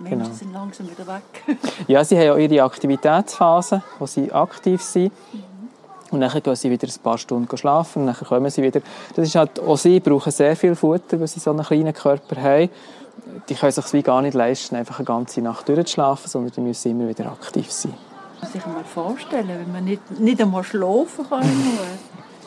Menschen 0.00 0.18
genau. 0.18 0.34
sind 0.34 0.52
langsam 0.52 0.90
wieder 0.90 1.06
weg. 1.06 1.58
ja, 1.86 2.02
sie 2.02 2.18
haben 2.18 2.30
auch 2.30 2.38
ihre 2.38 2.64
Aktivitätsphase, 2.64 3.84
wo 4.00 4.06
sie 4.06 4.32
aktiv 4.32 4.82
sind. 4.82 5.12
Mhm. 5.32 5.44
Und 6.10 6.20
dann 6.22 6.42
gehen 6.42 6.56
sie 6.56 6.70
wieder 6.72 6.88
ein 6.88 7.02
paar 7.04 7.18
Stunden 7.18 7.56
schlafen 7.56 8.00
und 8.00 8.06
dann 8.08 8.16
kommen 8.16 8.50
sie 8.50 8.64
wieder. 8.64 8.80
Das 9.14 9.28
ist 9.28 9.36
halt, 9.36 9.60
auch 9.60 9.76
sie 9.76 10.00
brauchen 10.00 10.32
sehr 10.32 10.56
viel 10.56 10.74
Futter, 10.74 11.20
weil 11.20 11.28
sie 11.28 11.38
so 11.38 11.52
einen 11.52 11.62
kleinen 11.62 11.94
Körper 11.94 12.42
haben. 12.42 12.68
Die 13.48 13.54
können 13.54 13.72
sich 13.72 13.92
wie 13.92 14.02
gar 14.02 14.22
nicht 14.22 14.34
leisten, 14.34 14.76
einfach 14.76 14.98
eine 14.98 15.06
ganze 15.06 15.40
Nacht 15.40 15.68
durchzuschlafen, 15.68 16.28
sondern 16.28 16.52
die 16.52 16.60
müssen 16.60 16.90
immer 16.90 17.08
wieder 17.08 17.26
aktiv 17.26 17.70
sein. 17.70 17.94
Man 18.40 18.50
sich 18.50 18.66
mal 18.66 18.84
vorstellen, 18.84 19.48
wenn 19.48 19.72
man 19.72 19.84
nicht, 19.84 20.20
nicht 20.20 20.40
einmal 20.40 20.64
schlafen 20.64 21.28
kann 21.28 21.48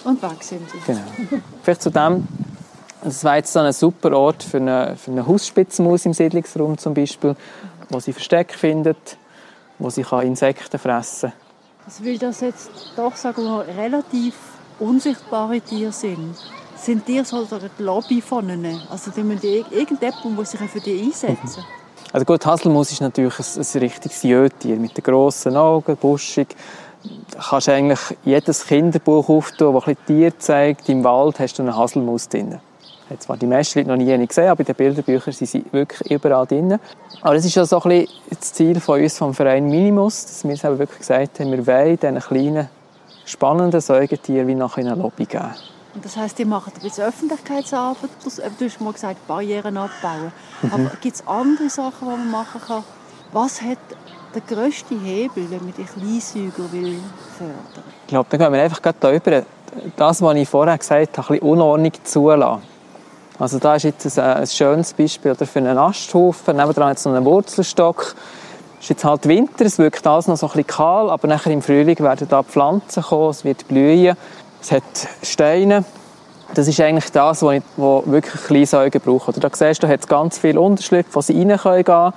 und 0.04 0.22
weg 0.22 0.42
sind 0.44 0.70
sie. 0.70 0.78
Genau. 0.86 1.02
Vielleicht 1.64 1.82
zu 1.82 1.90
dem, 1.90 2.28
das 3.04 3.24
war 3.24 3.38
jetzt 3.38 3.54
so 3.54 3.60
ein 3.60 3.74
super 3.74 4.16
Ort 4.16 4.44
für 4.44 4.58
eine, 4.58 4.96
für 4.96 5.12
eine 5.12 5.26
Hausspitzenmaus 5.26 6.06
im 6.06 6.14
Siedlungsraum 6.14 6.78
zum 6.78 6.94
Beispiel, 6.94 7.36
wo 7.90 8.00
sie 8.00 8.14
Versteck 8.14 8.54
findet, 8.54 9.18
wo 9.80 9.90
sie 9.90 10.06
Insekten 10.24 10.78
fressen 10.78 11.32
kann 11.32 11.40
also 11.90 12.06
weil 12.06 12.20
das 12.20 12.42
jetzt 12.42 12.70
doch 12.96 13.16
sagen 13.16 13.44
wir, 13.44 13.66
relativ 13.76 14.36
unsichtbare 14.80 15.60
Tiere 15.60 15.92
sind, 15.92 16.36
sind 16.86 17.06
Tiere 17.06 17.26
so 17.26 17.46
die 17.46 17.84
Lobby 17.84 18.22
von 18.22 18.50
ihnen. 18.50 18.82
Also 18.90 19.12
die 19.12 19.24
müssen 19.24 19.46
irgendjemand 19.72 20.36
muss 20.36 20.52
sich 20.52 20.60
für 20.62 20.80
die 20.80 21.02
einsetzen. 21.02 21.64
Also 22.12 22.26
gut, 22.26 22.46
Haselmaus 22.46 22.92
ist 22.92 23.02
natürlich 23.02 23.38
ein, 23.38 23.46
ein 23.62 23.80
richtiges 23.80 24.24
Jötier 24.24 24.78
mit 24.78 24.98
den 24.98 25.04
grossen 25.04 25.56
Augen, 25.56 25.96
buschig. 25.98 26.48
Da 27.32 27.40
kannst 27.50 27.68
du 27.68 27.74
eigentlich 27.74 28.00
jedes 28.24 28.66
Kinderbuch 28.66 29.30
auftun, 29.30 29.76
das 29.76 29.88
ein 29.88 29.98
Tier 30.06 30.38
zeigt. 30.38 30.90
Im 30.90 31.04
Wald 31.04 31.40
hast 31.40 31.60
du 31.60 31.64
eine 31.64 31.76
Haselmaus 31.76 32.28
drin 32.28 32.60
habe 33.10 33.20
zwar 33.20 33.38
die 33.38 33.48
meisten 33.48 33.88
noch 33.88 33.96
nie 33.96 34.28
gesehen, 34.28 34.50
aber 34.50 34.60
in 34.62 34.66
den 34.66 34.76
Bilderbüchern 34.76 35.34
sind 35.34 35.48
sie 35.48 35.66
wirklich 35.72 36.12
überall 36.12 36.46
drin. 36.46 36.80
Aber 37.22 37.36
das 37.36 37.46
ist 37.46 37.56
ja 37.56 37.66
so 37.66 37.80
das 37.80 38.54
Ziel 38.54 38.80
von 38.80 39.02
uns 39.02 39.18
vom 39.18 39.34
Verein 39.34 39.66
Minimus, 39.66 40.26
dass 40.26 40.48
wir 40.48 40.56
selber 40.56 40.80
wirklich 40.80 41.00
gesagt 41.00 41.40
haben, 41.40 41.52
wir 41.52 41.66
wollen 41.66 41.98
diesen 41.98 42.20
kleinen, 42.20 42.70
spannenden 43.26 43.82
Säugetieren 43.82 44.48
wie 44.48 44.56
nach 44.56 44.78
einer 44.78 44.96
Lobby 44.96 45.26
geben. 45.26 45.54
Und 46.00 46.06
das 46.06 46.16
heisst, 46.16 46.40
ihr 46.40 46.46
macht 46.46 46.74
ein 46.78 46.82
bisschen 46.82 47.04
Öffentlichkeitsarbeit, 47.04 48.10
du 48.24 48.66
hast 48.66 48.80
mal 48.80 48.94
gesagt, 48.94 49.28
Barrieren 49.28 49.76
abbauen. 49.76 50.32
Mhm. 50.62 50.72
Aber 50.72 50.92
gibt 51.02 51.18
es 51.18 51.28
andere 51.28 51.70
Sachen, 51.70 51.92
die 52.00 52.06
man 52.06 52.32
machen 52.32 52.62
kann? 52.66 52.86
Was 53.34 53.62
hat 53.62 53.80
der 54.34 54.42
grösste 54.44 54.96
Hebel, 54.96 55.52
wenn 55.52 55.66
man 55.66 55.74
die 55.78 55.84
Kleinsäuger 55.84 56.72
will 56.72 57.02
fördern 57.38 57.84
Ich 58.04 58.08
glaube, 58.08 58.28
da 58.30 58.38
gehen 58.38 58.54
wir 58.54 58.62
einfach 58.62 58.82
gerade 58.82 59.14
über 59.14 59.44
das, 59.98 60.22
was 60.22 60.36
ich 60.38 60.48
vorher 60.48 60.78
gesagt 60.78 61.18
habe, 61.18 61.28
ein 61.28 61.34
bisschen 61.34 61.50
Unordnung 61.50 61.92
zulassen. 62.06 62.62
Also 63.38 63.60
da 63.60 63.76
ist 63.76 63.84
jetzt 63.84 64.18
ein, 64.18 64.38
ein 64.38 64.48
schönes 64.48 64.94
Beispiel 64.94 65.32
oder 65.32 65.46
für 65.46 65.60
einen 65.60 65.78
Asthaufen. 65.78 66.56
Nebenan 66.56 66.92
jetzt 66.92 67.06
noch 67.06 67.14
einen 67.14 67.26
Wurzelstock. 67.26 68.16
Es 68.78 68.86
ist 68.86 68.90
jetzt 68.92 69.04
halt 69.04 69.28
Winter, 69.28 69.66
es 69.66 69.78
wirkt 69.78 70.08
alles 70.08 70.28
noch 70.28 70.38
so 70.38 70.46
ein 70.46 70.52
bisschen 70.54 70.68
kahl, 70.68 71.10
aber 71.10 71.28
nachher 71.28 71.52
im 71.52 71.62
Frühling 71.62 72.00
werden 72.00 72.26
da 72.30 72.42
Pflanzen 72.42 73.04
kommen, 73.04 73.32
es 73.32 73.44
wird 73.44 73.68
blühen, 73.68 74.16
es 74.62 74.72
hat 74.72 74.84
Steine. 75.24 75.84
Das 76.54 76.68
ist 76.68 76.80
eigentlich 76.80 77.12
das, 77.12 77.44
was, 77.44 77.56
ich, 77.56 77.64
was 77.78 78.06
wirklich 78.08 78.44
Kleinsäuger 78.44 79.00
brauchen. 79.00 79.34
Oder 79.34 79.50
da 79.50 79.56
siehst 79.56 79.84
du, 79.84 79.88
da 79.88 79.94
hat 79.94 80.00
es 80.00 80.08
ganz 80.08 80.40
viele 80.40 80.60
Unterschlüpfe, 80.60 81.14
wo 81.14 81.22
sie 81.22 81.40
rein 81.40 81.58
können 81.58 81.84
gehen. 81.84 82.14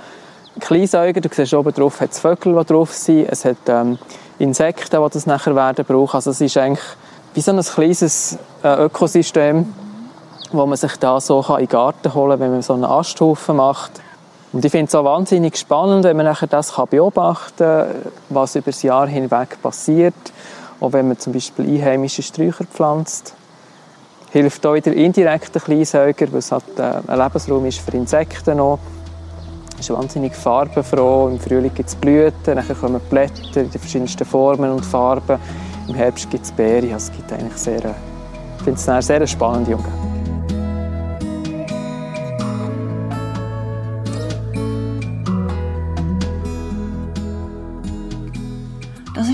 Kleinsäuger, 0.61 1.21
du 1.21 1.29
siehst 1.31 1.55
oben 1.55 1.73
drauf, 1.73 2.01
hat 2.01 2.13
es 2.13 2.19
Vögel, 2.19 2.59
die 2.59 2.65
drauf 2.67 2.93
sind, 2.93 3.27
es 3.31 3.45
hat 3.45 3.57
ähm, 3.69 3.99
Insekten, 4.39 5.03
die 5.03 5.11
das 5.11 5.27
nachher 5.27 5.55
werden 5.55 5.85
brauchen. 5.85 6.17
Also 6.17 6.31
es 6.31 6.41
ist 6.41 6.57
eigentlich 6.57 6.85
wie 7.35 7.41
so 7.41 7.53
ein 7.53 7.61
kleines 7.61 8.39
äh, 8.63 8.85
Ökosystem, 8.85 9.73
wo 10.53 10.67
man 10.67 10.77
sich 10.77 10.97
da 10.97 11.21
so 11.21 11.41
in 11.51 11.57
den 11.57 11.69
Garten 11.69 12.13
holen 12.13 12.33
kann, 12.33 12.41
wenn 12.41 12.51
man 12.53 12.63
so 12.63 12.75
einen 12.75 12.85
Asthaufen 12.85 13.57
macht. 13.57 13.93
Und 14.53 14.65
ich 14.65 14.71
finde 14.71 14.89
es 14.89 14.95
auch 14.95 15.05
wahnsinnig 15.05 15.57
spannend, 15.57 16.05
wenn 16.05 16.17
man 16.17 16.27
nachher 16.27 16.47
das 16.47 16.75
beobachten 16.91 17.57
kann, 17.57 17.89
was 18.29 18.55
über 18.55 18.71
das 18.71 18.83
Jahr 18.83 19.07
hinweg 19.07 19.63
passiert. 19.63 20.15
Auch 20.83 20.93
wenn 20.93 21.07
man 21.07 21.17
zum 21.17 21.33
Beispiel 21.33 21.65
einheimische 21.65 22.23
Sträucher 22.23 22.65
pflanzt. 22.65 23.35
Hilft 24.33 24.67
auch 24.67 24.75
wieder 24.75 24.93
indirekt 24.93 25.55
den 25.55 25.63
Kleinsäuger, 25.63 26.33
weil 26.33 26.41
es 26.41 26.51
halt 26.51 26.65
äh, 26.77 26.83
ein 27.07 27.19
Lebensraum 27.19 27.65
ist 27.67 27.79
für 27.79 27.93
Insekten 27.93 28.57
noch. 28.57 28.81
Es 29.79 29.89
ist 29.89 29.97
wahnsinnig 29.97 30.35
farbenfroh. 30.35 31.29
Im 31.29 31.39
Frühling 31.39 31.73
gibt 31.73 31.89
es 31.89 31.95
Blüten, 31.95 32.57
dann 32.57 32.81
kommen 32.81 33.01
Blätter 33.11 33.61
in 33.61 33.71
den 33.71 33.81
verschiedensten 33.81 34.25
Formen 34.25 34.73
und 34.73 34.85
Farben. 34.85 35.39
Im 35.87 35.95
Herbst 35.95 36.29
gibt 36.31 36.47
es 36.47 36.51
Beeren. 36.51 36.93
Also 36.93 37.13
es 37.13 37.17
gibt 37.17 37.33
eigentlich 37.33 37.57
sehr, 37.57 37.95
ich 38.59 38.65
finde 38.65 38.81
es 38.81 38.89
eine 38.89 39.03
sehr 39.03 39.25
spannende 39.25 39.77
Umgebung. 39.77 40.12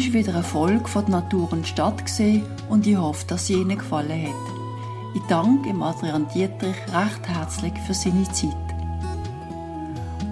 Ist 0.09 0.15
wieder 0.15 0.35
eine 0.35 0.43
Folge 0.43 0.89
von 0.89 1.05
der 1.05 1.17
Natur 1.17 1.53
und 1.53 1.67
Stadt 1.67 2.03
und 2.71 2.87
ich 2.87 2.97
hoffe, 2.97 3.27
dass 3.27 3.47
sie 3.47 3.55
Ihnen 3.55 3.77
gefallen 3.77 4.29
hat. 4.29 5.15
Ich 5.15 5.21
danke 5.29 5.75
Adrian 5.83 6.27
Dietrich 6.29 6.77
recht 6.95 7.29
herzlich 7.29 7.75
für 7.87 7.93
seine 7.93 8.25
Zeit. 8.33 8.57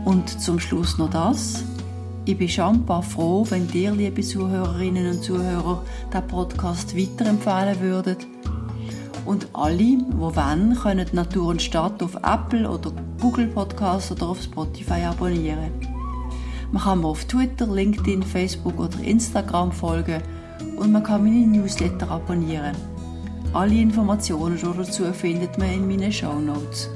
Und 0.06 0.40
zum 0.40 0.58
Schluss 0.60 0.96
noch 0.96 1.10
das. 1.10 1.62
Ich 2.24 2.38
bin 2.38 2.48
schon 2.48 2.86
froh, 2.86 3.44
wenn 3.50 3.68
dir, 3.68 3.90
liebe 3.90 4.22
Zuhörerinnen 4.22 5.10
und 5.10 5.22
Zuhörer, 5.22 5.82
den 6.12 6.26
Podcast 6.26 6.96
weiterempfehlen 6.96 7.80
würdet. 7.80 8.26
Und 9.26 9.48
alle, 9.52 9.76
die 9.76 9.98
wollen, 10.16 10.74
können 10.74 11.06
Natur 11.12 11.48
und 11.48 11.60
Stadt 11.60 12.02
auf 12.02 12.14
Apple 12.16 12.70
oder 12.70 12.92
Google 13.20 13.48
Podcasts 13.48 14.10
oder 14.10 14.28
auf 14.28 14.40
Spotify 14.40 15.02
abonnieren. 15.04 15.95
Man 16.72 16.82
kann 16.82 17.00
mir 17.00 17.08
auf 17.08 17.24
Twitter, 17.24 17.66
LinkedIn, 17.66 18.22
Facebook 18.22 18.78
oder 18.78 18.98
Instagram 19.00 19.72
folgen 19.72 20.22
und 20.76 20.92
man 20.92 21.02
kann 21.02 21.24
meine 21.24 21.46
Newsletter 21.46 22.10
abonnieren. 22.10 22.76
Alle 23.52 23.74
Informationen 23.74 24.58
dazu 24.60 25.04
findet 25.12 25.56
man 25.58 25.72
in 25.72 25.88
meinen 25.88 26.12
Show 26.12 26.38
Notes. 26.38 26.90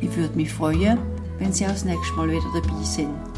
Ich 0.00 0.16
würde 0.16 0.36
mich 0.36 0.52
freuen, 0.52 0.98
wenn 1.38 1.52
Sie 1.52 1.66
auch 1.66 1.70
das 1.70 1.84
nächste 1.84 2.14
Mal 2.14 2.30
wieder 2.30 2.42
dabei 2.54 2.82
sind. 2.82 3.33